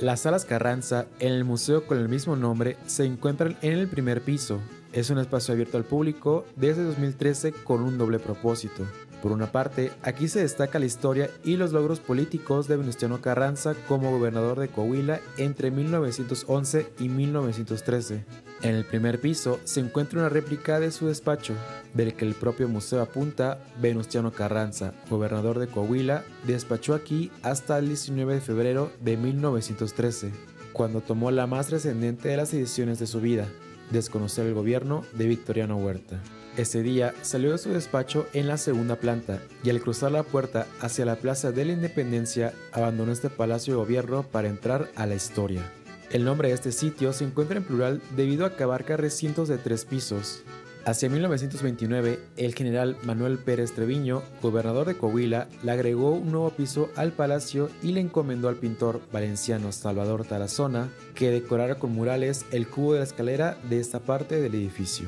Las 0.01 0.21
salas 0.21 0.45
Carranza 0.45 1.05
en 1.19 1.31
el 1.31 1.43
museo 1.45 1.85
con 1.85 1.99
el 1.99 2.09
mismo 2.09 2.35
nombre 2.35 2.75
se 2.87 3.05
encuentran 3.05 3.55
en 3.61 3.73
el 3.73 3.87
primer 3.87 4.23
piso. 4.23 4.59
Es 4.93 5.11
un 5.11 5.19
espacio 5.19 5.53
abierto 5.53 5.77
al 5.77 5.83
público 5.83 6.43
desde 6.55 6.83
2013 6.83 7.51
con 7.51 7.83
un 7.83 7.99
doble 7.99 8.17
propósito. 8.17 8.83
Por 9.21 9.31
una 9.31 9.51
parte, 9.51 9.91
aquí 10.01 10.27
se 10.27 10.39
destaca 10.39 10.79
la 10.79 10.87
historia 10.87 11.29
y 11.43 11.55
los 11.55 11.71
logros 11.71 11.99
políticos 11.99 12.67
de 12.67 12.77
Venustiano 12.77 13.21
Carranza 13.21 13.75
como 13.87 14.09
gobernador 14.09 14.59
de 14.59 14.69
Coahuila 14.69 15.19
entre 15.37 15.69
1911 15.69 16.87
y 16.97 17.07
1913. 17.07 18.25
En 18.63 18.75
el 18.75 18.85
primer 18.85 19.19
piso 19.19 19.59
se 19.63 19.79
encuentra 19.79 20.19
una 20.19 20.29
réplica 20.29 20.79
de 20.79 20.91
su 20.91 21.07
despacho, 21.07 21.55
del 21.95 22.13
que 22.13 22.25
el 22.25 22.35
propio 22.35 22.67
museo 22.67 23.01
apunta 23.01 23.57
Venustiano 23.81 24.31
Carranza, 24.31 24.93
gobernador 25.09 25.57
de 25.57 25.67
Coahuila, 25.67 26.23
despachó 26.45 26.93
aquí 26.93 27.31
hasta 27.41 27.79
el 27.79 27.87
19 27.87 28.35
de 28.35 28.41
febrero 28.41 28.91
de 28.99 29.17
1913, 29.17 30.31
cuando 30.73 31.01
tomó 31.01 31.31
la 31.31 31.47
más 31.47 31.67
trascendente 31.67 32.29
de 32.29 32.37
las 32.37 32.53
ediciones 32.53 32.99
de 32.99 33.07
su 33.07 33.19
vida, 33.19 33.47
desconocer 33.89 34.45
el 34.45 34.53
gobierno 34.53 35.03
de 35.13 35.27
Victoriano 35.27 35.77
Huerta. 35.77 36.19
Ese 36.55 36.83
día 36.83 37.15
salió 37.23 37.53
de 37.53 37.57
su 37.57 37.69
despacho 37.69 38.27
en 38.33 38.47
la 38.47 38.57
segunda 38.57 38.97
planta 38.97 39.39
y 39.63 39.71
al 39.71 39.81
cruzar 39.81 40.11
la 40.11 40.23
puerta 40.23 40.67
hacia 40.81 41.05
la 41.05 41.15
Plaza 41.15 41.51
de 41.51 41.65
la 41.65 41.71
Independencia 41.71 42.53
abandonó 42.73 43.11
este 43.11 43.29
palacio 43.29 43.73
de 43.73 43.79
gobierno 43.79 44.23
para 44.23 44.49
entrar 44.49 44.89
a 44.95 45.07
la 45.07 45.15
historia. 45.15 45.63
El 46.11 46.25
nombre 46.25 46.49
de 46.49 46.55
este 46.55 46.73
sitio 46.73 47.13
se 47.13 47.23
encuentra 47.23 47.57
en 47.57 47.63
plural 47.63 48.01
debido 48.17 48.45
a 48.45 48.57
que 48.57 48.63
abarca 48.63 48.97
recintos 48.97 49.47
de 49.47 49.57
tres 49.57 49.85
pisos. 49.85 50.43
Hacia 50.83 51.09
1929, 51.09 52.19
el 52.35 52.55
general 52.55 52.97
Manuel 53.03 53.37
Pérez 53.37 53.71
Treviño, 53.71 54.21
gobernador 54.41 54.87
de 54.87 54.97
Coahuila, 54.97 55.47
le 55.63 55.71
agregó 55.71 56.11
un 56.11 56.31
nuevo 56.31 56.49
piso 56.49 56.89
al 56.97 57.13
palacio 57.13 57.69
y 57.81 57.93
le 57.93 58.01
encomendó 58.01 58.49
al 58.49 58.55
pintor 58.55 58.99
valenciano 59.13 59.71
Salvador 59.71 60.25
Tarazona 60.25 60.89
que 61.15 61.31
decorara 61.31 61.75
con 61.75 61.93
murales 61.93 62.45
el 62.51 62.67
cubo 62.67 62.93
de 62.93 62.99
la 62.99 63.05
escalera 63.05 63.57
de 63.69 63.79
esta 63.79 63.99
parte 63.99 64.41
del 64.41 64.55
edificio. 64.55 65.07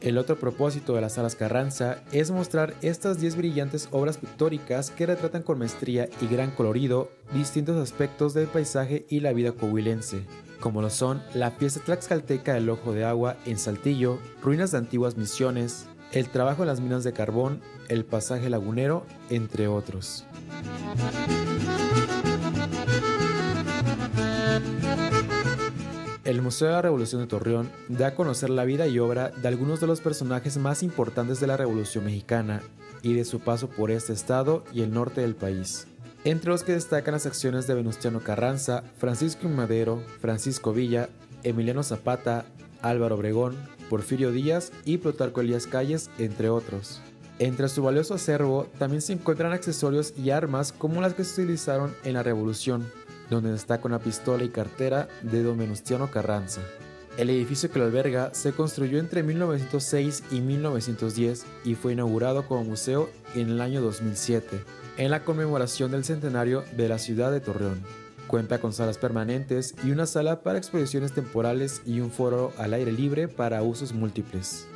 El 0.00 0.16
otro 0.16 0.36
propósito 0.36 0.94
de 0.94 1.02
las 1.02 1.14
salas 1.14 1.36
Carranza 1.36 2.02
es 2.10 2.30
mostrar 2.30 2.74
estas 2.80 3.20
10 3.20 3.36
brillantes 3.36 3.88
obras 3.90 4.16
pictóricas 4.16 4.90
que 4.90 5.04
retratan 5.04 5.42
con 5.42 5.58
maestría 5.58 6.08
y 6.22 6.26
gran 6.26 6.50
colorido 6.52 7.10
distintos 7.34 7.76
aspectos 7.76 8.32
del 8.32 8.46
paisaje 8.46 9.04
y 9.10 9.20
la 9.20 9.34
vida 9.34 9.52
coahuilense, 9.52 10.24
como 10.58 10.80
lo 10.80 10.88
son 10.88 11.22
la 11.34 11.58
pieza 11.58 11.80
tlaxcalteca 11.80 12.54
del 12.54 12.70
Ojo 12.70 12.92
de 12.92 13.04
Agua 13.04 13.36
en 13.44 13.58
Saltillo, 13.58 14.18
ruinas 14.42 14.70
de 14.70 14.78
antiguas 14.78 15.18
misiones, 15.18 15.86
el 16.12 16.30
trabajo 16.30 16.62
en 16.62 16.68
las 16.68 16.80
minas 16.80 17.04
de 17.04 17.12
carbón, 17.12 17.60
el 17.88 18.06
pasaje 18.06 18.48
lagunero, 18.48 19.04
entre 19.28 19.68
otros. 19.68 20.24
El 26.24 26.42
Museo 26.42 26.68
de 26.68 26.74
la 26.74 26.82
Revolución 26.82 27.22
de 27.22 27.28
Torreón 27.28 27.70
da 27.88 28.08
a 28.08 28.14
conocer 28.14 28.50
la 28.50 28.64
vida 28.64 28.86
y 28.86 28.98
obra 28.98 29.30
de 29.30 29.48
algunos 29.48 29.80
de 29.80 29.86
los 29.86 30.00
personajes 30.00 30.58
más 30.58 30.82
importantes 30.82 31.40
de 31.40 31.46
la 31.46 31.56
Revolución 31.56 32.04
Mexicana 32.04 32.62
y 33.02 33.14
de 33.14 33.24
su 33.24 33.40
paso 33.40 33.68
por 33.68 33.90
este 33.90 34.12
estado 34.12 34.64
y 34.72 34.82
el 34.82 34.92
norte 34.92 35.22
del 35.22 35.34
país. 35.34 35.86
Entre 36.24 36.50
los 36.50 36.62
que 36.62 36.72
destacan 36.72 37.12
las 37.12 37.24
acciones 37.24 37.66
de 37.66 37.74
Venustiano 37.74 38.20
Carranza, 38.20 38.84
Francisco 38.98 39.48
Madero, 39.48 40.02
Francisco 40.20 40.74
Villa, 40.74 41.08
Emiliano 41.42 41.82
Zapata, 41.82 42.44
Álvaro 42.82 43.14
Obregón, 43.14 43.56
Porfirio 43.88 44.30
Díaz 44.30 44.72
y 44.84 44.98
Plutarco 44.98 45.40
Elías 45.40 45.66
Calles, 45.66 46.10
entre 46.18 46.50
otros. 46.50 47.00
Entre 47.38 47.70
su 47.70 47.82
valioso 47.82 48.12
acervo 48.12 48.66
también 48.78 49.00
se 49.00 49.14
encuentran 49.14 49.54
accesorios 49.54 50.12
y 50.18 50.28
armas 50.28 50.72
como 50.72 51.00
las 51.00 51.14
que 51.14 51.24
se 51.24 51.40
utilizaron 51.40 51.94
en 52.04 52.12
la 52.12 52.22
Revolución, 52.22 52.86
donde 53.30 53.52
destaca 53.52 53.86
una 53.86 54.00
pistola 54.00 54.44
y 54.44 54.50
cartera 54.50 55.08
de 55.22 55.42
don 55.42 55.56
Venustiano 55.56 56.10
Carranza. 56.10 56.60
El 57.16 57.30
edificio 57.30 57.70
que 57.70 57.78
lo 57.78 57.84
alberga 57.86 58.32
se 58.34 58.52
construyó 58.52 58.98
entre 58.98 59.22
1906 59.22 60.24
y 60.30 60.40
1910 60.40 61.44
y 61.64 61.74
fue 61.74 61.92
inaugurado 61.92 62.46
como 62.46 62.64
museo 62.64 63.10
en 63.34 63.50
el 63.50 63.60
año 63.60 63.80
2007, 63.80 64.60
en 64.96 65.10
la 65.10 65.24
conmemoración 65.24 65.90
del 65.90 66.04
centenario 66.04 66.64
de 66.76 66.88
la 66.88 66.98
ciudad 66.98 67.32
de 67.32 67.40
Torreón. 67.40 67.80
Cuenta 68.26 68.60
con 68.60 68.72
salas 68.72 68.96
permanentes 68.96 69.74
y 69.84 69.90
una 69.90 70.06
sala 70.06 70.42
para 70.42 70.58
exposiciones 70.58 71.12
temporales 71.12 71.82
y 71.84 72.00
un 72.00 72.12
foro 72.12 72.52
al 72.58 72.74
aire 72.74 72.92
libre 72.92 73.26
para 73.26 73.62
usos 73.62 73.92
múltiples. 73.92 74.66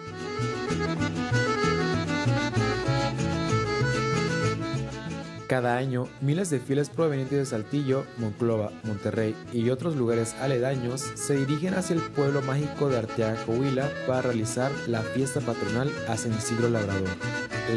Cada 5.54 5.76
año, 5.76 6.08
miles 6.20 6.50
de 6.50 6.58
fieles 6.58 6.90
provenientes 6.90 7.38
de 7.38 7.46
Saltillo, 7.46 8.04
Monclova, 8.18 8.72
Monterrey 8.82 9.36
y 9.52 9.70
otros 9.70 9.94
lugares 9.94 10.34
aledaños 10.40 11.00
se 11.14 11.36
dirigen 11.36 11.74
hacia 11.74 11.94
el 11.94 12.02
pueblo 12.02 12.42
mágico 12.42 12.88
de 12.88 12.98
Arteaga, 12.98 13.40
Coahuila, 13.44 13.88
para 14.08 14.22
realizar 14.22 14.72
la 14.88 15.00
fiesta 15.02 15.40
patronal 15.40 15.92
a 16.08 16.16
San 16.16 16.32
Isidro 16.32 16.68
Labrador. 16.70 17.08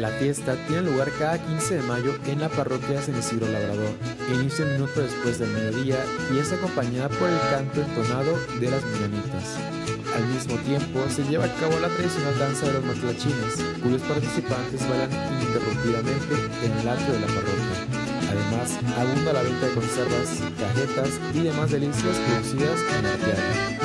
La 0.00 0.08
fiesta 0.08 0.56
tiene 0.66 0.90
lugar 0.90 1.08
cada 1.20 1.38
15 1.38 1.76
de 1.76 1.82
mayo 1.82 2.16
en 2.26 2.40
la 2.40 2.48
parroquia 2.48 2.96
de 2.96 3.02
San 3.02 3.16
Isidro 3.16 3.46
Labrador. 3.46 3.92
Inicia 4.34 4.64
un 4.64 4.72
minuto 4.72 5.00
después 5.00 5.38
del 5.38 5.50
mediodía 5.50 6.02
y 6.34 6.38
es 6.38 6.52
acompañada 6.52 7.08
por 7.10 7.30
el 7.30 7.38
canto 7.52 7.80
entonado 7.80 8.36
de 8.58 8.70
las 8.72 8.82
mañanitas. 8.86 9.56
Al 10.18 10.26
mismo 10.26 10.56
tiempo, 10.56 10.98
se 11.08 11.22
lleva 11.22 11.44
a 11.44 11.54
cabo 11.60 11.78
la 11.78 11.86
tradicional 11.86 12.36
danza 12.40 12.66
de 12.66 12.72
los 12.72 12.84
matlachines, 12.84 13.64
cuyos 13.80 14.02
participantes 14.02 14.80
bailan 14.88 15.12
ininterrumpidamente 15.12 16.34
en 16.64 16.72
el 16.72 16.88
atrio 16.88 17.12
de 17.12 17.20
la 17.20 17.26
parroquia. 17.28 17.86
Además, 18.28 18.80
abunda 18.98 19.32
la 19.32 19.42
venta 19.42 19.66
de 19.66 19.74
conservas, 19.74 20.42
cajetas 20.58 21.20
y 21.32 21.40
demás 21.42 21.70
delicias 21.70 22.16
producidas 22.16 22.80
en 22.98 23.06
Arteaga. 23.06 23.78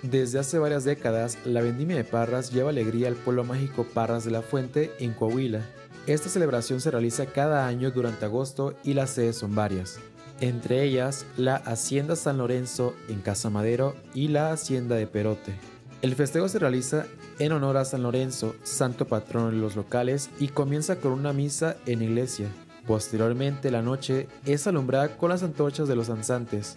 Desde 0.00 0.38
hace 0.38 0.58
varias 0.58 0.84
décadas, 0.84 1.36
la 1.44 1.60
vendimia 1.60 1.96
de 1.96 2.04
Parras 2.04 2.50
lleva 2.50 2.70
alegría 2.70 3.08
al 3.08 3.16
pueblo 3.16 3.44
mágico 3.44 3.84
Parras 3.84 4.24
de 4.24 4.30
la 4.30 4.40
Fuente 4.40 4.92
en 4.98 5.12
Coahuila. 5.12 5.60
Esta 6.06 6.30
celebración 6.30 6.80
se 6.80 6.90
realiza 6.90 7.26
cada 7.26 7.66
año 7.66 7.90
durante 7.90 8.24
agosto 8.24 8.74
y 8.82 8.94
las 8.94 9.10
sedes 9.10 9.36
son 9.36 9.54
varias 9.54 10.00
entre 10.40 10.84
ellas 10.84 11.26
la 11.36 11.56
Hacienda 11.56 12.16
San 12.16 12.38
Lorenzo 12.38 12.94
en 13.08 13.20
Casa 13.20 13.50
Madero 13.50 13.94
y 14.14 14.28
la 14.28 14.52
Hacienda 14.52 14.96
de 14.96 15.06
Perote. 15.06 15.54
El 16.00 16.14
festejo 16.14 16.48
se 16.48 16.58
realiza 16.58 17.06
en 17.38 17.52
honor 17.52 17.76
a 17.76 17.84
San 17.84 18.02
Lorenzo, 18.02 18.54
santo 18.62 19.06
patrono 19.06 19.50
de 19.50 19.56
los 19.56 19.74
locales, 19.74 20.30
y 20.38 20.48
comienza 20.48 20.96
con 20.96 21.12
una 21.12 21.32
misa 21.32 21.76
en 21.86 22.02
iglesia. 22.02 22.48
Posteriormente, 22.86 23.70
la 23.70 23.82
noche 23.82 24.28
es 24.46 24.66
alumbrada 24.66 25.16
con 25.16 25.30
las 25.30 25.42
antorchas 25.42 25.88
de 25.88 25.96
los 25.96 26.06
danzantes. 26.06 26.76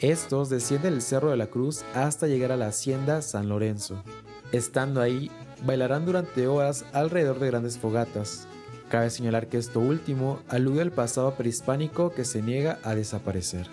Estos 0.00 0.48
descienden 0.48 0.94
el 0.94 1.02
Cerro 1.02 1.30
de 1.30 1.36
la 1.36 1.46
Cruz 1.46 1.84
hasta 1.94 2.26
llegar 2.26 2.50
a 2.50 2.56
la 2.56 2.66
Hacienda 2.66 3.22
San 3.22 3.48
Lorenzo. 3.48 4.02
Estando 4.50 5.00
ahí, 5.00 5.30
bailarán 5.64 6.04
durante 6.04 6.46
horas 6.46 6.84
alrededor 6.92 7.38
de 7.38 7.46
grandes 7.46 7.78
fogatas. 7.78 8.48
Cabe 8.92 9.08
señalar 9.08 9.46
que 9.46 9.56
esto 9.56 9.80
último 9.80 10.42
alude 10.50 10.82
al 10.82 10.92
pasado 10.92 11.34
prehispánico 11.34 12.12
que 12.12 12.26
se 12.26 12.42
niega 12.42 12.78
a 12.82 12.94
desaparecer. 12.94 13.66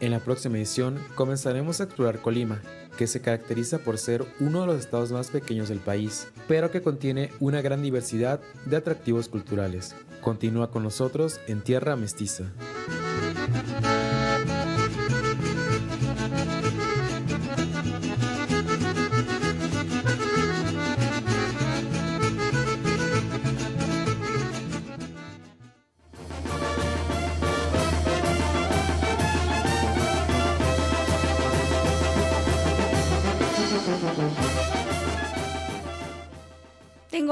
En 0.00 0.10
la 0.10 0.18
próxima 0.18 0.56
edición 0.56 0.98
comenzaremos 1.14 1.80
a 1.80 1.84
explorar 1.84 2.22
Colima, 2.22 2.60
que 2.98 3.06
se 3.06 3.20
caracteriza 3.20 3.78
por 3.78 3.98
ser 3.98 4.26
uno 4.40 4.62
de 4.62 4.66
los 4.66 4.80
estados 4.80 5.12
más 5.12 5.30
pequeños 5.30 5.68
del 5.68 5.78
país, 5.78 6.26
pero 6.48 6.72
que 6.72 6.82
contiene 6.82 7.30
una 7.38 7.62
gran 7.62 7.84
diversidad 7.84 8.40
de 8.66 8.78
atractivos 8.78 9.28
culturales. 9.28 9.94
Continúa 10.22 10.72
con 10.72 10.82
nosotros 10.82 11.38
en 11.46 11.62
Tierra 11.62 11.94
Mestiza. 11.94 12.46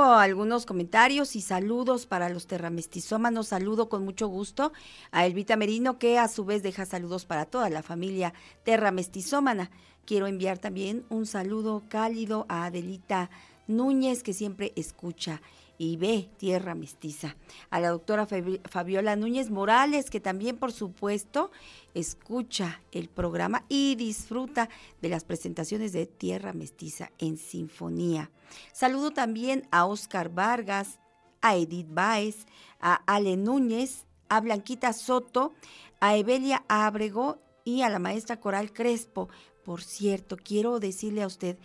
Algunos 0.02 0.66
comentarios 0.66 1.36
y 1.36 1.40
saludos 1.40 2.06
para 2.06 2.28
los 2.28 2.48
terramestizómanos. 2.48 3.46
Saludo 3.46 3.88
con 3.88 4.04
mucho 4.04 4.26
gusto 4.26 4.72
a 5.12 5.26
Elvita 5.26 5.54
Merino, 5.56 5.98
que 6.00 6.18
a 6.18 6.26
su 6.26 6.44
vez 6.44 6.64
deja 6.64 6.86
saludos 6.86 7.24
para 7.24 7.46
toda 7.46 7.70
la 7.70 7.84
familia 7.84 8.34
terramestizómana. 8.64 9.70
Quiero 10.04 10.26
enviar 10.26 10.58
también 10.58 11.04
un 11.08 11.24
saludo 11.24 11.84
cálido 11.88 12.46
a 12.48 12.64
Adelita 12.64 13.30
Núñez, 13.68 14.24
que 14.24 14.32
siempre 14.32 14.72
escucha 14.74 15.40
y 15.78 15.96
ve 15.96 16.28
Tierra 16.36 16.74
Mestiza. 16.74 17.36
A 17.70 17.78
la 17.78 17.90
doctora 17.90 18.26
Fabiola 18.26 19.14
Núñez 19.14 19.50
Morales, 19.50 20.10
que 20.10 20.20
también, 20.20 20.56
por 20.56 20.72
supuesto, 20.72 21.52
escucha 21.94 22.82
el 22.90 23.08
programa 23.08 23.64
y 23.68 23.94
disfruta 23.94 24.68
de 25.00 25.08
las 25.08 25.22
presentaciones 25.22 25.92
de 25.92 26.06
Tierra 26.06 26.52
Mestiza 26.52 27.12
en 27.18 27.36
Sinfonía. 27.36 28.30
Saludo 28.72 29.10
también 29.10 29.66
a 29.70 29.86
Oscar 29.86 30.28
Vargas, 30.28 30.98
a 31.40 31.56
Edith 31.56 31.88
Baez, 31.90 32.46
a 32.80 33.02
Ale 33.06 33.36
Núñez, 33.36 34.06
a 34.28 34.40
Blanquita 34.40 34.92
Soto, 34.92 35.52
a 36.00 36.16
Evelia 36.16 36.64
Abrego 36.68 37.38
y 37.64 37.82
a 37.82 37.88
la 37.88 37.98
maestra 37.98 38.40
Coral 38.40 38.72
Crespo. 38.72 39.28
Por 39.64 39.82
cierto, 39.82 40.36
quiero 40.36 40.80
decirle 40.80 41.22
a 41.22 41.26
usted 41.26 41.58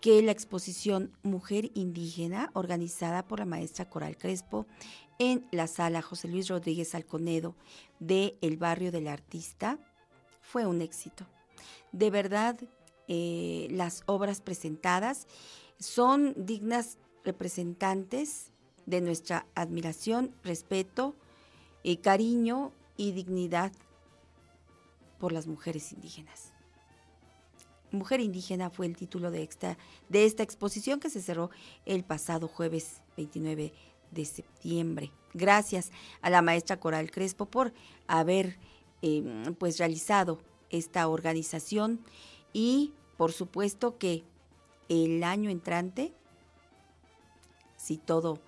que 0.00 0.20
la 0.22 0.32
exposición 0.32 1.12
Mujer 1.22 1.70
Indígena, 1.74 2.50
organizada 2.54 3.26
por 3.26 3.38
la 3.38 3.46
maestra 3.46 3.88
Coral 3.88 4.16
Crespo 4.16 4.66
en 5.18 5.46
la 5.52 5.66
sala 5.66 6.02
José 6.02 6.28
Luis 6.28 6.48
Rodríguez 6.48 6.94
Alconedo 6.94 7.54
de 8.00 8.36
El 8.40 8.56
Barrio 8.56 8.90
del 8.90 9.06
Artista, 9.06 9.78
fue 10.40 10.66
un 10.66 10.82
éxito. 10.82 11.26
De 11.92 12.10
verdad, 12.10 12.58
eh, 13.08 13.68
las 13.70 14.02
obras 14.06 14.40
presentadas 14.40 15.26
son 15.82 16.34
dignas 16.36 16.98
representantes 17.24 18.50
de 18.86 19.00
nuestra 19.00 19.46
admiración, 19.54 20.34
respeto, 20.42 21.14
eh, 21.84 21.98
cariño 21.98 22.72
y 22.96 23.12
dignidad 23.12 23.72
por 25.18 25.32
las 25.32 25.46
mujeres 25.46 25.92
indígenas. 25.92 26.52
Mujer 27.92 28.20
Indígena 28.20 28.70
fue 28.70 28.86
el 28.86 28.96
título 28.96 29.30
de 29.30 29.42
esta, 29.42 29.76
de 30.08 30.24
esta 30.24 30.42
exposición 30.42 30.98
que 30.98 31.10
se 31.10 31.20
cerró 31.20 31.50
el 31.84 32.04
pasado 32.04 32.48
jueves 32.48 33.02
29 33.16 33.72
de 34.10 34.24
septiembre. 34.24 35.12
Gracias 35.34 35.90
a 36.22 36.30
la 36.30 36.42
maestra 36.42 36.80
Coral 36.80 37.10
Crespo 37.10 37.46
por 37.46 37.72
haber 38.06 38.58
em, 39.02 39.54
pues 39.56 39.78
realizado 39.78 40.40
esta 40.70 41.06
organización 41.06 42.00
y 42.52 42.92
por 43.18 43.32
supuesto 43.32 43.98
que 43.98 44.24
el 44.88 45.22
año 45.24 45.50
entrante, 45.50 46.12
si 47.76 47.96
todo 47.96 48.40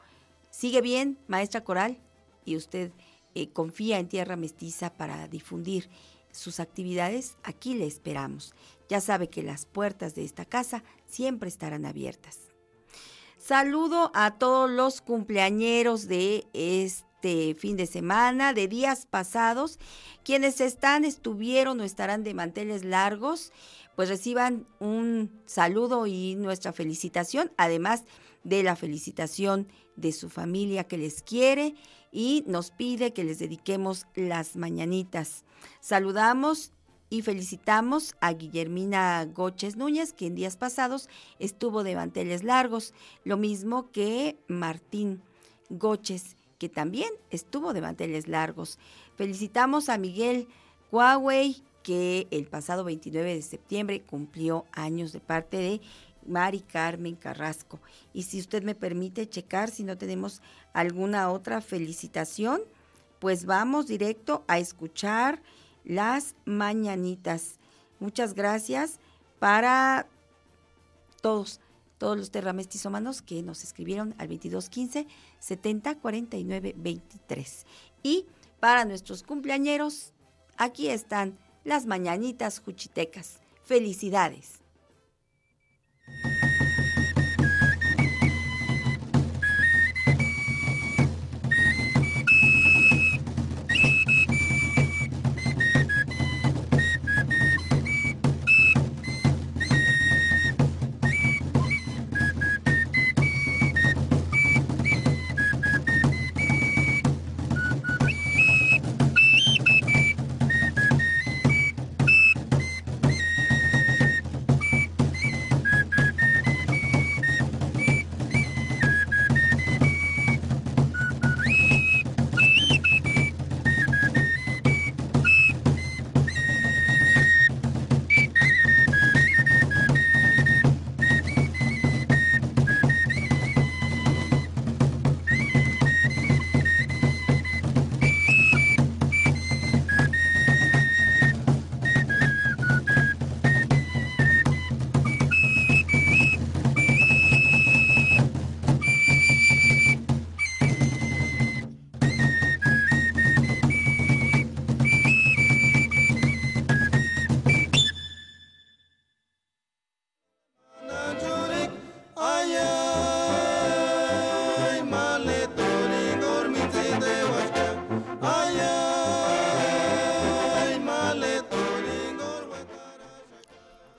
sigue 0.51 0.81
bien, 0.81 1.19
maestra 1.27 1.65
Coral, 1.65 1.99
y 2.45 2.57
usted 2.57 2.93
eh, 3.35 3.49
confía 3.49 3.99
en 3.99 4.09
Tierra 4.09 4.37
Mestiza 4.37 4.93
para 4.93 5.27
difundir 5.29 5.89
sus 6.31 6.61
actividades, 6.61 7.37
aquí 7.43 7.75
le 7.75 7.87
esperamos. 7.87 8.55
Ya 8.89 9.01
sabe 9.01 9.29
que 9.29 9.43
las 9.43 9.67
puertas 9.67 10.15
de 10.15 10.25
esta 10.25 10.45
casa 10.45 10.83
siempre 11.07 11.49
estarán 11.49 11.87
abiertas. 11.87 12.39
Saludo 13.39 14.11
a 14.15 14.39
todos 14.39 14.71
los 14.71 15.01
cumpleañeros 15.01 16.09
de 16.09 16.47
este 16.53 17.55
fin 17.59 17.77
de 17.77 17.87
semana, 17.87 18.53
de 18.53 18.69
días 18.69 19.07
pasados. 19.07 19.79
Quienes 20.25 20.61
están, 20.61 21.05
estuvieron 21.05 21.81
o 21.81 21.85
estarán 21.85 22.25
de 22.25 22.35
manteles 22.35 22.85
largos, 22.85 23.53
pues 23.97 24.09
reciban 24.09 24.67
un 24.81 25.31
saludo 25.47 26.07
y 26.07 26.35
nuestra 26.35 26.73
felicitación, 26.73 27.53
además 27.57 28.05
de 28.43 28.63
la 28.63 28.77
felicitación 28.77 29.69
de 29.97 30.13
su 30.13 30.29
familia 30.29 30.85
que 30.85 30.99
les 30.99 31.23
quiere 31.23 31.75
y 32.13 32.45
nos 32.47 32.71
pide 32.71 33.13
que 33.13 33.25
les 33.25 33.39
dediquemos 33.39 34.07
las 34.15 34.57
mañanitas. 34.57 35.45
Saludamos 35.81 36.73
y 37.11 37.23
felicitamos 37.23 38.17
a 38.21 38.33
Guillermina 38.33 39.25
Goches 39.25 39.77
Núñez, 39.77 40.13
que 40.13 40.27
en 40.27 40.35
días 40.35 40.57
pasados 40.57 41.09
estuvo 41.39 41.85
de 41.85 41.95
manteles 41.95 42.43
largos, 42.43 42.93
lo 43.25 43.37
mismo 43.37 43.91
que 43.93 44.39
Martín 44.49 45.23
Goches, 45.71 46.37
que 46.59 46.69
también 46.69 47.11
estuvo 47.31 47.73
de 47.73 47.81
manteles 47.81 48.27
largos. 48.27 48.79
Felicitamos 49.17 49.89
a 49.89 49.99
Miguel 49.99 50.49
Huawei, 50.91 51.63
que 51.85 52.27
el 52.31 52.47
pasado 52.47 52.83
29 52.83 53.35
de 53.35 53.43
septiembre 53.43 54.01
cumplió 54.01 54.65
años 54.73 55.13
de 55.13 55.21
parte 55.21 55.59
de 55.59 55.81
Mari 56.27 56.61
Carmen 56.61 57.15
Carrasco. 57.15 57.79
Y 58.15 58.23
si 58.23 58.41
usted 58.41 58.65
me 58.65 58.75
permite 58.75 59.29
checar 59.29 59.71
si 59.71 59.85
no 59.85 59.97
tenemos 59.97 60.41
alguna 60.73 61.31
otra 61.31 61.61
felicitación, 61.61 62.63
pues 63.21 63.45
vamos 63.45 63.87
directo 63.87 64.45
a 64.49 64.59
escuchar 64.59 65.43
las 65.85 66.35
mañanitas. 66.47 67.59
Muchas 68.01 68.35
gracias 68.35 68.99
para 69.39 70.07
todos, 71.21 71.61
todos 71.99 72.17
los 72.17 72.31
terramestizomanos 72.31 73.21
que 73.21 73.43
nos 73.43 73.63
escribieron 73.63 74.15
al 74.17 74.29
2215 74.29 75.07
70 75.39 75.97
49 75.97 76.75
23. 76.79 77.67
Y 78.03 78.27
para 78.59 78.87
nuestros 78.87 79.23
cumpleañeros, 79.23 80.15
aquí 80.57 80.89
están 80.89 81.37
las 81.65 81.87
mañanitas 81.87 82.61
juchitecas. 82.61 83.39
Felicidades. 83.65 84.64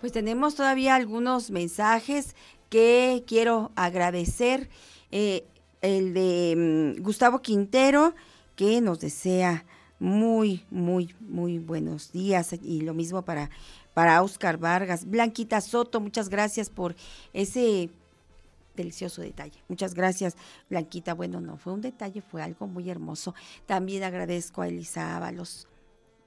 Pues 0.05 0.13
tenemos 0.13 0.53
todavía 0.53 0.93
algunos 0.93 1.49
mensajes 1.49 2.35
que 2.69 3.23
quiero 3.25 3.71
agradecer. 3.75 4.69
Eh, 5.09 5.47
el 5.81 6.13
de 6.13 6.93
mm, 6.99 7.01
Gustavo 7.01 7.41
Quintero, 7.41 8.13
que 8.55 8.81
nos 8.81 8.99
desea 8.99 9.65
muy, 9.97 10.63
muy, 10.69 11.15
muy 11.21 11.57
buenos 11.57 12.11
días. 12.11 12.53
Y 12.61 12.81
lo 12.81 12.93
mismo 12.93 13.23
para, 13.23 13.49
para 13.95 14.21
Oscar 14.21 14.59
Vargas. 14.59 15.09
Blanquita 15.09 15.59
Soto, 15.59 15.99
muchas 15.99 16.29
gracias 16.29 16.69
por 16.69 16.95
ese 17.33 17.89
delicioso 18.75 19.23
detalle. 19.23 19.59
Muchas 19.67 19.95
gracias, 19.95 20.35
Blanquita. 20.69 21.15
Bueno, 21.15 21.41
no 21.41 21.57
fue 21.57 21.73
un 21.73 21.81
detalle, 21.81 22.21
fue 22.21 22.43
algo 22.43 22.67
muy 22.67 22.91
hermoso. 22.91 23.33
También 23.65 24.03
agradezco 24.03 24.61
a 24.61 24.67
Elisa 24.67 25.17
Ábalos 25.17 25.67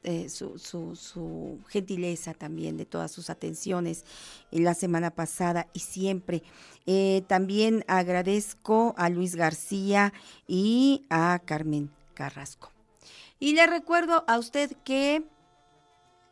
eh, 0.05 0.29
su, 0.29 1.59
gentileza 1.69 2.33
también 2.33 2.77
de 2.77 2.87
todas 2.87 3.11
sus 3.11 3.31
atenciones 3.31 4.05
en 4.53 4.65
la 4.65 4.75
semana 4.75 5.11
pasada 5.11 5.67
y 5.73 5.81
siempre. 5.81 6.43
Eh, 6.87 7.25
también 7.27 7.85
agradezco 7.89 8.95
a 8.97 9.09
Luis 9.09 9.35
García 9.35 10.13
y 10.47 11.03
a 11.11 11.41
Carmen 11.45 11.91
Carrasco. 12.15 12.71
Y 13.41 13.55
le 13.55 13.67
recuerdo 13.67 14.25
a 14.29 14.39
usted 14.39 14.77
que 14.85 15.25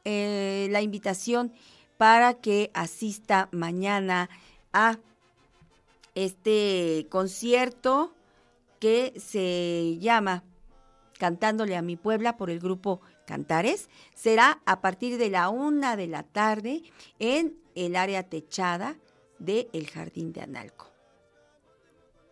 eh, 0.05 0.69
la 0.71 0.81
invitación 0.81 1.53
para 1.99 2.35
que 2.35 2.71
asista 2.73 3.49
mañana 3.51 4.29
a 4.73 4.99
este 6.15 7.07
concierto 7.11 8.15
que 8.79 9.13
se 9.19 9.99
llama 9.99 10.45
Cantándole 11.19 11.77
a 11.77 11.83
mi 11.83 11.97
Puebla 11.97 12.37
por 12.37 12.51
el 12.51 12.61
grupo 12.61 13.01
Cantares 13.27 13.91
será 14.15 14.63
a 14.65 14.81
partir 14.81 15.19
de 15.19 15.29
la 15.29 15.49
una 15.49 15.97
de 15.97 16.07
la 16.07 16.23
tarde 16.23 16.83
en 17.19 17.59
el 17.75 17.97
área 17.97 18.23
techada 18.23 18.97
del 19.39 19.69
el 19.73 19.91
Jardín 19.91 20.33
de 20.33 20.43
Analco. 20.43 20.87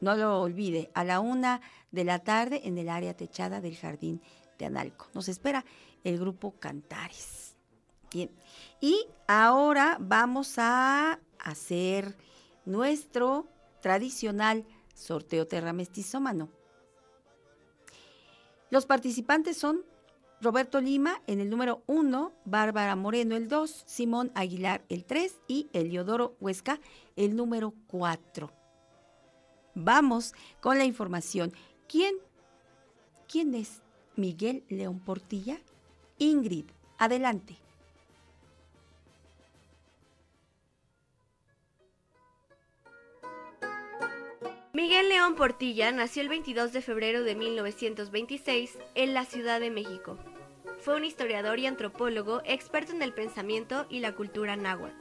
No 0.00 0.16
lo 0.16 0.40
olvide, 0.40 0.90
a 0.94 1.04
la 1.04 1.20
una 1.20 1.60
de 1.90 2.04
la 2.04 2.20
tarde 2.20 2.62
en 2.64 2.78
el 2.78 2.88
área 2.88 3.14
techada 3.14 3.60
del 3.60 3.76
Jardín 3.76 4.22
de 4.58 4.66
Analco. 4.66 5.08
Nos 5.14 5.28
espera 5.28 5.64
el 6.04 6.18
grupo 6.18 6.52
Cantares. 6.58 7.56
Bien, 8.10 8.30
y 8.80 9.06
ahora 9.26 9.96
vamos 10.00 10.54
a 10.58 11.18
hacer 11.38 12.16
nuestro 12.64 13.48
tradicional 13.80 14.64
sorteo 14.94 15.46
terramestizómano. 15.46 16.48
Los 18.70 18.86
participantes 18.86 19.56
son 19.56 19.84
Roberto 20.44 20.82
Lima 20.82 21.22
en 21.26 21.40
el 21.40 21.48
número 21.48 21.82
1, 21.86 22.30
Bárbara 22.44 22.94
Moreno 22.96 23.34
el 23.34 23.48
2, 23.48 23.84
Simón 23.86 24.30
Aguilar 24.34 24.84
el 24.90 25.06
3 25.06 25.40
y 25.48 25.68
Eliodoro 25.72 26.36
Huesca 26.38 26.80
el 27.16 27.34
número 27.34 27.72
4. 27.86 28.52
Vamos 29.74 30.34
con 30.60 30.76
la 30.76 30.84
información. 30.84 31.54
¿Quién, 31.88 32.14
quién 33.26 33.54
es 33.54 33.80
Miguel 34.16 34.64
León 34.68 35.00
Portilla? 35.00 35.58
Ingrid, 36.18 36.66
adelante. 36.98 37.56
Miguel 44.74 45.08
León 45.08 45.36
Portilla 45.36 45.90
nació 45.92 46.20
el 46.20 46.28
22 46.28 46.72
de 46.74 46.82
febrero 46.82 47.22
de 47.22 47.34
1926 47.34 48.78
en 48.94 49.14
la 49.14 49.24
Ciudad 49.24 49.58
de 49.58 49.70
México. 49.70 50.18
Fue 50.84 50.96
un 50.96 51.04
historiador 51.06 51.58
y 51.58 51.66
antropólogo 51.66 52.42
experto 52.44 52.92
en 52.92 53.00
el 53.00 53.14
pensamiento 53.14 53.86
y 53.88 54.00
la 54.00 54.14
cultura 54.14 54.54
náhuatl. 54.54 54.94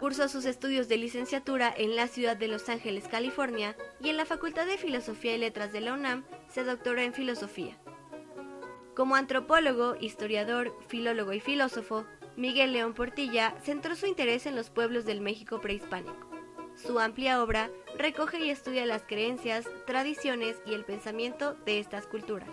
Cursó 0.00 0.28
sus 0.28 0.44
estudios 0.44 0.88
de 0.88 0.96
licenciatura 0.96 1.72
en 1.76 1.94
la 1.94 2.08
ciudad 2.08 2.36
de 2.36 2.48
Los 2.48 2.68
Ángeles, 2.68 3.06
California, 3.06 3.76
y 4.00 4.08
en 4.08 4.16
la 4.16 4.24
Facultad 4.24 4.66
de 4.66 4.76
Filosofía 4.76 5.36
y 5.36 5.38
Letras 5.38 5.72
de 5.72 5.82
la 5.82 5.92
UNAM 5.92 6.24
se 6.48 6.64
doctoró 6.64 7.00
en 7.00 7.14
filosofía. 7.14 7.78
Como 8.96 9.14
antropólogo, 9.14 9.94
historiador, 10.00 10.76
filólogo 10.88 11.32
y 11.32 11.38
filósofo, 11.38 12.04
Miguel 12.36 12.72
León 12.72 12.92
Portilla 12.92 13.54
centró 13.62 13.94
su 13.94 14.06
interés 14.06 14.46
en 14.46 14.56
los 14.56 14.68
pueblos 14.70 15.04
del 15.04 15.20
México 15.20 15.60
prehispánico. 15.60 16.28
Su 16.74 16.98
amplia 16.98 17.40
obra 17.40 17.70
recoge 17.96 18.44
y 18.44 18.50
estudia 18.50 18.84
las 18.84 19.04
creencias, 19.04 19.64
tradiciones 19.86 20.56
y 20.66 20.74
el 20.74 20.84
pensamiento 20.84 21.54
de 21.64 21.78
estas 21.78 22.08
culturas. 22.08 22.50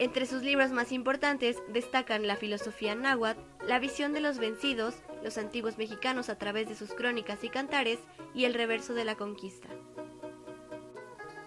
Entre 0.00 0.26
sus 0.26 0.42
libros 0.42 0.72
más 0.72 0.90
importantes 0.90 1.62
destacan 1.68 2.26
La 2.26 2.36
filosofía 2.36 2.94
náhuatl, 2.96 3.40
La 3.66 3.78
visión 3.78 4.12
de 4.12 4.20
los 4.20 4.38
vencidos, 4.38 4.96
los 5.22 5.38
antiguos 5.38 5.78
mexicanos 5.78 6.28
a 6.28 6.36
través 6.36 6.68
de 6.68 6.74
sus 6.74 6.92
crónicas 6.92 7.44
y 7.44 7.48
cantares 7.48 8.00
y 8.34 8.44
el 8.44 8.54
reverso 8.54 8.94
de 8.94 9.04
la 9.04 9.14
conquista. 9.14 9.68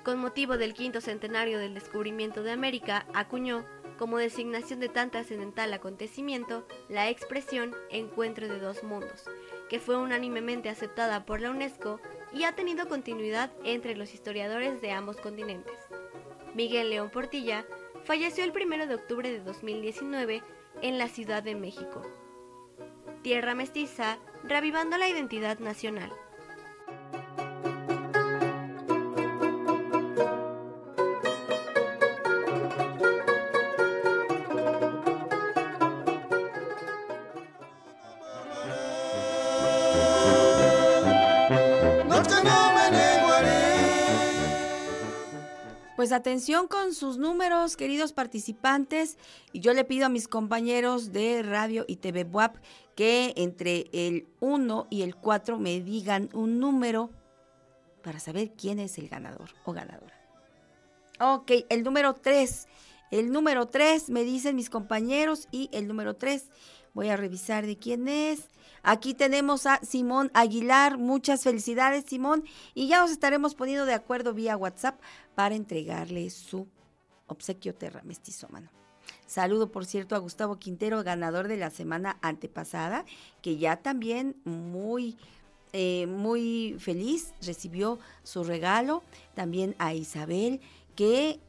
Con 0.04 0.20
motivo 0.20 0.58
del 0.58 0.74
quinto 0.74 1.02
centenario 1.02 1.60
del 1.60 1.74
descubrimiento 1.74 2.42
de 2.42 2.52
América, 2.52 3.06
acuñó, 3.14 3.66
como 3.98 4.18
designación 4.18 4.80
de 4.80 4.88
tan 4.88 5.12
trascendental 5.12 5.74
acontecimiento, 5.74 6.66
la 6.88 7.10
expresión 7.10 7.76
Encuentro 7.90 8.48
de 8.48 8.60
dos 8.60 8.84
mundos, 8.84 9.26
que 9.68 9.80
fue 9.80 9.98
unánimemente 9.98 10.70
aceptada 10.70 11.26
por 11.26 11.42
la 11.42 11.52
UNESCO 11.52 12.00
y 12.34 12.46
ha 12.46 12.56
tenido 12.56 12.88
continuidad 12.88 13.52
entre 13.66 13.98
los 13.98 14.14
historiadores 14.14 14.82
de 14.82 14.92
ambos 14.92 15.18
continentes. 15.18 15.76
Miguel 16.54 16.90
León 16.90 17.10
Portilla 17.10 17.66
falleció 18.06 18.44
el 18.44 18.52
1 18.52 18.88
de 18.88 18.96
octubre 18.96 19.32
de 19.32 19.40
2019 19.42 20.42
en 20.82 20.98
la 20.98 21.08
Ciudad 21.08 21.44
de 21.44 21.56
México. 21.56 22.02
Tierra 23.24 23.56
Mestiza, 23.56 24.20
revivando 24.44 24.98
la 24.98 25.10
identidad 25.10 25.60
nacional. 25.60 26.12
Pues 45.98 46.12
atención 46.12 46.68
con 46.68 46.94
sus 46.94 47.18
números, 47.18 47.76
queridos 47.76 48.14
participantes, 48.14 49.18
y 49.52 49.62
yo 49.62 49.74
le 49.74 49.84
pido 49.84 50.06
a 50.06 50.10
mis 50.10 50.28
compañeros 50.28 51.12
de 51.12 51.42
radio 51.42 51.86
y 51.88 51.96
TV 51.96 52.24
WAP 52.24 52.58
que 52.96 53.34
entre 53.36 53.88
el 53.92 54.28
1 54.40 54.86
y 54.92 55.02
el 55.02 55.16
4 55.16 55.58
me 55.58 55.82
digan 55.82 56.30
un 56.34 56.60
número 56.60 57.10
para 58.04 58.20
saber 58.20 58.52
quién 58.52 58.78
es 58.78 59.00
el 59.00 59.10
ganador 59.10 59.50
o 59.66 59.74
ganadora. 59.74 60.14
Ok, 61.20 61.52
el 61.68 61.84
número 61.84 62.14
3. 62.14 62.68
El 63.10 63.32
número 63.32 63.66
3 63.66 64.12
me 64.12 64.24
dicen 64.24 64.56
mis 64.56 64.70
compañeros 64.70 65.48
y 65.50 65.68
el 65.74 65.88
número 65.88 66.16
3 66.16 66.46
voy 66.94 67.10
a 67.10 67.18
revisar 67.18 67.66
de 67.66 67.76
quién 67.76 68.08
es. 68.08 68.50
Aquí 68.84 69.14
tenemos 69.14 69.66
a 69.66 69.80
Simón 69.84 70.30
Aguilar. 70.34 70.98
Muchas 70.98 71.44
felicidades, 71.44 72.06
Simón. 72.06 72.44
Y 72.74 72.88
ya 72.88 73.00
nos 73.00 73.12
estaremos 73.12 73.56
poniendo 73.56 73.86
de 73.86 73.94
acuerdo 73.94 74.34
vía 74.34 74.56
WhatsApp 74.56 75.00
para 75.38 75.54
entregarle 75.54 76.32
su 76.32 76.66
obsequio 77.28 77.76
terra 77.76 78.02
mestizómano. 78.04 78.72
Saludo, 79.28 79.72
por 79.72 79.86
cierto, 79.86 80.16
a 80.16 80.18
Gustavo 80.18 80.58
Quintero, 80.58 81.04
ganador 81.04 81.48
de 81.48 81.58
la 81.58 81.70
semana 81.70 82.18
antepasada, 82.24 83.06
que 83.44 83.58
ya 83.58 83.76
también 83.76 84.36
muy, 84.46 85.16
eh, 85.74 86.08
muy 86.08 86.76
feliz 86.80 87.36
recibió 87.46 88.00
su 88.24 88.44
regalo. 88.44 89.04
También 89.36 89.76
a 89.78 89.94
Isabel, 89.94 90.60
que 90.96 91.40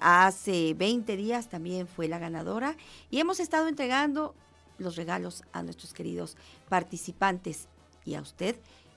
hace 0.00 0.74
20 0.74 1.16
días 1.16 1.48
también 1.48 1.88
fue 1.88 2.06
la 2.06 2.20
ganadora. 2.20 2.76
Y 3.10 3.18
hemos 3.18 3.40
estado 3.40 3.66
entregando 3.66 4.36
los 4.78 4.94
regalos 4.94 5.42
a 5.50 5.64
nuestros 5.64 5.92
queridos 5.92 6.36
participantes. 6.68 7.66
Y 8.04 8.14
a 8.14 8.20
usted 8.20 8.54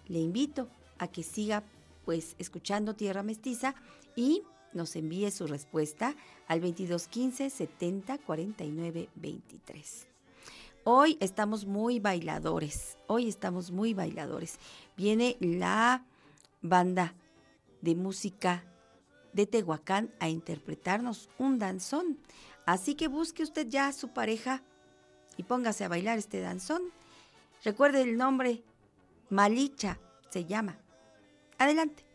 le 0.07 0.19
invito 0.19 0.67
a 0.99 1.07
que 1.07 1.23
siga 1.23 1.63
pues 2.05 2.35
escuchando 2.37 2.95
Tierra 2.95 3.23
Mestiza 3.23 3.75
y 4.15 4.43
nos 4.73 4.95
envíe 4.95 5.31
su 5.31 5.47
respuesta 5.47 6.15
al 6.47 6.61
2215 6.61 7.49
70 7.49 8.17
49 8.19 9.09
23. 9.15 10.07
Hoy 10.83 11.17
estamos 11.19 11.65
muy 11.65 11.99
bailadores, 11.99 12.97
hoy 13.07 13.27
estamos 13.27 13.71
muy 13.71 13.93
bailadores. 13.93 14.57
Viene 14.97 15.37
la 15.39 16.05
banda 16.61 17.13
de 17.81 17.95
música 17.95 18.63
de 19.33 19.45
Tehuacán 19.45 20.11
a 20.19 20.29
interpretarnos 20.29 21.29
un 21.37 21.59
danzón. 21.59 22.17
Así 22.65 22.95
que 22.95 23.07
busque 23.07 23.43
usted 23.43 23.67
ya 23.67 23.87
a 23.87 23.93
su 23.93 24.09
pareja 24.09 24.63
y 25.37 25.43
póngase 25.43 25.83
a 25.83 25.89
bailar 25.89 26.17
este 26.17 26.41
danzón. 26.41 26.81
Recuerde 27.63 28.01
el 28.01 28.17
nombre, 28.17 28.63
Malicha 29.29 29.99
se 30.29 30.45
llama. 30.45 30.77
Adelante. 31.57 32.10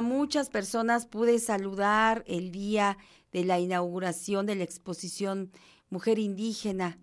Muchas 0.00 0.50
personas 0.50 1.06
pude 1.06 1.38
saludar 1.38 2.24
el 2.26 2.50
día 2.50 2.96
de 3.32 3.44
la 3.44 3.60
inauguración 3.60 4.46
de 4.46 4.54
la 4.54 4.64
exposición 4.64 5.50
Mujer 5.90 6.18
Indígena. 6.18 6.98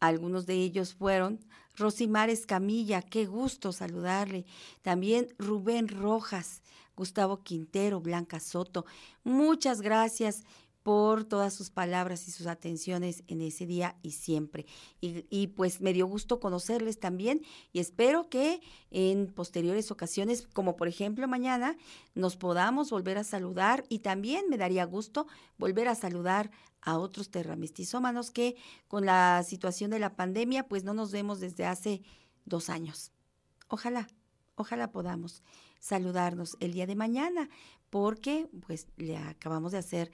Algunos 0.00 0.46
de 0.46 0.54
ellos 0.54 0.94
fueron 0.94 1.40
Rosimar 1.76 2.30
Escamilla, 2.30 3.02
qué 3.02 3.26
gusto 3.26 3.72
saludarle. 3.72 4.44
También 4.82 5.28
Rubén 5.38 5.88
Rojas, 5.88 6.62
Gustavo 6.96 7.42
Quintero, 7.42 8.00
Blanca 8.00 8.38
Soto. 8.38 8.84
Muchas 9.22 9.80
gracias 9.80 10.44
por 10.84 11.24
todas 11.24 11.54
sus 11.54 11.70
palabras 11.70 12.28
y 12.28 12.30
sus 12.30 12.46
atenciones 12.46 13.24
en 13.26 13.40
ese 13.40 13.64
día 13.64 13.96
y 14.02 14.10
siempre. 14.10 14.66
Y, 15.00 15.46
pues 15.48 15.80
me 15.80 15.94
dio 15.94 16.06
gusto 16.06 16.40
conocerles 16.40 17.00
también 17.00 17.40
y 17.72 17.78
espero 17.80 18.28
que 18.28 18.60
en 18.90 19.28
posteriores 19.28 19.90
ocasiones, 19.90 20.46
como 20.52 20.76
por 20.76 20.86
ejemplo 20.86 21.26
mañana, 21.26 21.76
nos 22.14 22.36
podamos 22.36 22.90
volver 22.90 23.16
a 23.16 23.24
saludar 23.24 23.86
y 23.88 24.00
también 24.00 24.50
me 24.50 24.58
daría 24.58 24.84
gusto 24.84 25.26
volver 25.56 25.88
a 25.88 25.94
saludar 25.94 26.50
a 26.82 26.98
otros 26.98 27.30
terramestizómanos 27.30 28.30
que 28.30 28.56
con 28.86 29.06
la 29.06 29.42
situación 29.42 29.90
de 29.90 29.98
la 29.98 30.16
pandemia 30.16 30.68
pues 30.68 30.84
no 30.84 30.92
nos 30.92 31.12
vemos 31.12 31.40
desde 31.40 31.64
hace 31.64 32.02
dos 32.44 32.68
años. 32.68 33.10
Ojalá, 33.68 34.06
ojalá 34.54 34.92
podamos 34.92 35.42
saludarnos 35.80 36.58
el 36.60 36.74
día 36.74 36.86
de 36.86 36.94
mañana 36.94 37.48
porque 37.88 38.48
pues 38.66 38.88
le 38.96 39.16
acabamos 39.16 39.72
de 39.72 39.78
hacer 39.78 40.10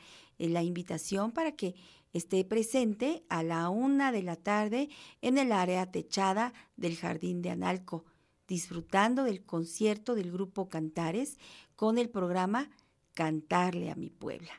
la 0.49 0.63
invitación 0.63 1.33
para 1.33 1.53
que 1.53 1.75
esté 2.13 2.45
presente 2.45 3.25
a 3.29 3.43
la 3.43 3.69
una 3.69 4.13
de 4.13 4.23
la 4.23 4.37
tarde 4.37 4.89
en 5.21 5.39
el 5.39 5.53
área 5.53 5.91
techada 5.91 6.53
del 6.77 6.97
Jardín 6.97 7.43
de 7.43 7.51
Analco, 7.51 8.05
disfrutando 8.49 9.25
del 9.25 9.45
concierto 9.45 10.15
del 10.15 10.33
grupo 10.33 10.69
Cantares 10.69 11.39
con 11.77 11.99
el 11.99 12.11
programa 12.11 12.71
Cantarle 13.15 13.91
a 13.91 13.95
mi 13.95 14.11
Puebla. 14.11 14.53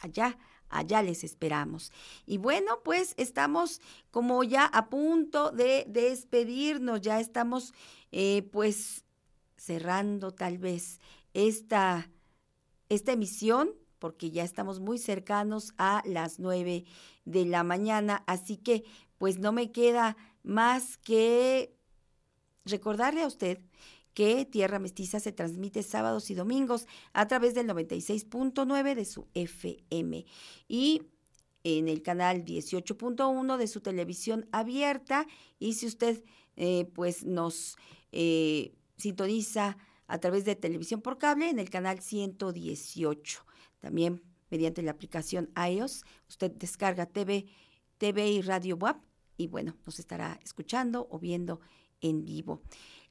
Allá, 0.00 0.38
allá 0.68 1.02
les 1.02 1.24
esperamos. 1.24 1.90
Y 2.26 2.38
bueno, 2.38 2.80
pues 2.84 3.14
estamos 3.16 3.80
como 4.10 4.44
ya 4.44 4.66
a 4.66 4.88
punto 4.88 5.50
de, 5.50 5.84
despedirnos, 5.88 7.00
ya 7.00 7.18
estamos 7.18 7.72
eh, 8.12 8.42
pues 8.52 9.04
cerrando 9.56 10.32
tal 10.32 10.58
vez 10.58 11.00
esta, 11.32 12.10
esta 12.88 13.12
emisión, 13.12 13.70
porque 14.04 14.30
ya 14.30 14.44
estamos 14.44 14.80
muy 14.80 14.98
cercanos 14.98 15.72
a 15.78 16.02
las 16.04 16.38
nueve 16.38 16.84
de 17.24 17.46
la 17.46 17.64
mañana, 17.64 18.22
así 18.26 18.58
que 18.58 18.84
pues 19.16 19.38
no 19.38 19.50
me 19.50 19.72
queda 19.72 20.18
más 20.42 20.98
que 20.98 21.74
recordarle 22.66 23.22
a 23.22 23.26
usted 23.26 23.60
que 24.12 24.44
Tierra 24.44 24.78
Mestiza 24.78 25.20
se 25.20 25.32
transmite 25.32 25.82
sábados 25.82 26.28
y 26.28 26.34
domingos 26.34 26.86
a 27.14 27.26
través 27.28 27.54
del 27.54 27.66
96.9 27.66 28.94
de 28.94 29.06
su 29.06 29.26
FM 29.32 30.26
y 30.68 31.00
en 31.62 31.88
el 31.88 32.02
canal 32.02 32.44
18.1 32.44 33.56
de 33.56 33.66
su 33.66 33.80
televisión 33.80 34.46
abierta 34.52 35.26
y 35.58 35.72
si 35.72 35.86
usted 35.86 36.22
eh, 36.56 36.90
pues 36.92 37.24
nos 37.24 37.78
eh, 38.12 38.74
sintoniza 38.98 39.78
a 40.08 40.18
través 40.18 40.44
de 40.44 40.56
televisión 40.56 41.00
por 41.00 41.16
cable 41.16 41.48
en 41.48 41.58
el 41.58 41.70
canal 41.70 42.00
118. 42.00 43.46
También 43.84 44.22
mediante 44.48 44.80
la 44.80 44.92
aplicación 44.92 45.50
iOS, 45.56 46.06
usted 46.26 46.50
descarga 46.52 47.04
TV, 47.04 47.44
TV 47.98 48.30
y 48.30 48.40
Radio 48.40 48.76
WAP 48.76 48.96
y 49.36 49.46
bueno, 49.48 49.76
nos 49.84 49.98
estará 49.98 50.40
escuchando 50.42 51.06
o 51.10 51.18
viendo 51.18 51.60
en 52.00 52.24
vivo. 52.24 52.62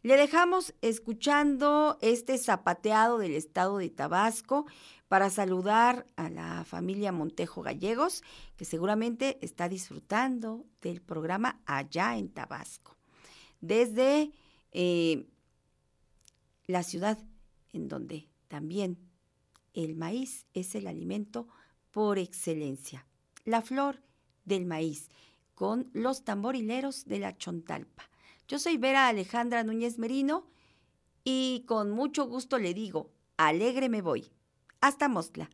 Le 0.02 0.18
dejamos 0.18 0.74
escuchando 0.82 2.00
este 2.02 2.40
zapateado 2.40 3.20
del 3.20 3.36
estado 3.36 3.78
de 3.78 3.91
Tabasco 3.91 4.66
para 5.08 5.30
saludar 5.30 6.08
a 6.16 6.32
la 6.32 6.66
familia 6.66 7.12
Montejo 7.12 7.62
Gallegos, 7.62 8.24
que 8.58 8.66
seguramente 8.66 9.38
está 9.45 9.70
disfrutando 9.70 10.66
del 10.82 11.04
programa 11.04 11.62
allá 11.68 12.18
en 12.18 12.30
Tabasco. 12.30 12.98
Desde 13.62 14.32
eh, 14.72 15.28
la 16.66 16.82
ciudad 16.82 17.20
en 17.74 17.88
donde 17.90 18.28
también 18.48 19.12
el 19.74 19.95
maíz 19.95 20.45
es 20.54 20.76
el 20.76 20.88
alimento 20.88 21.48
por 21.91 22.18
excelencia. 22.18 23.06
La 23.45 23.62
flor 23.62 24.02
del 24.45 24.66
maíz 24.66 25.10
con 25.56 25.90
los 25.94 26.24
tamborileros 26.24 27.06
de 27.06 27.20
la 27.20 27.38
Chontalpa. 27.38 28.10
Yo 28.48 28.60
soy 28.60 28.78
Vera 28.78 29.08
Alejandra 29.08 29.64
Núñez 29.64 30.00
Merino 30.00 30.48
y 31.24 31.64
con 31.68 31.91
mucho 31.91 32.28
gusto 32.28 32.58
le 32.60 32.74
digo, 32.74 33.12
alegre 33.38 33.90
me 33.90 34.02
voy. 34.02 34.32
Hasta 34.82 35.08
Mostla. 35.08 35.50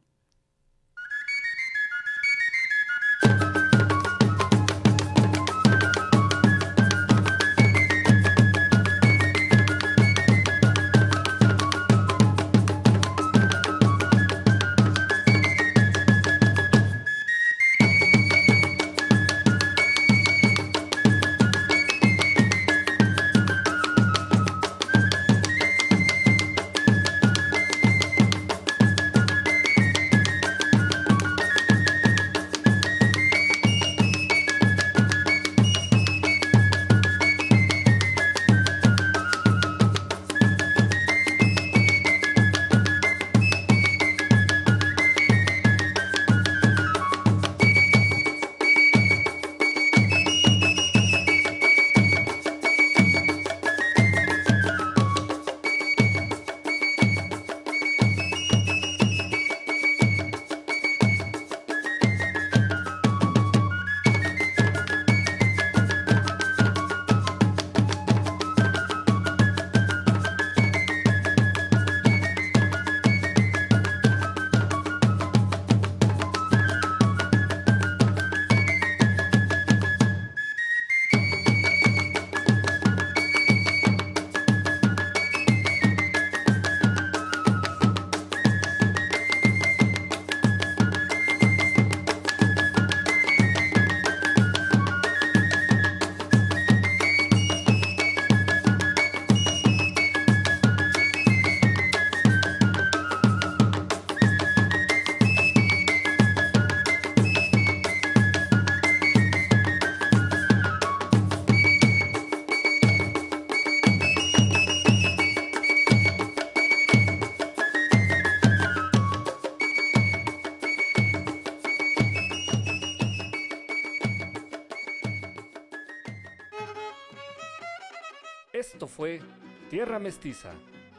Mestiza, 130.00 130.52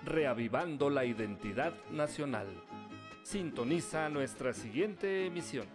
reavivando 0.05 0.91
la 0.91 1.05
identidad 1.05 1.73
nacional. 1.91 2.47
Sintoniza 3.23 4.09
nuestra 4.09 4.53
siguiente 4.53 5.27
emisión. 5.27 5.67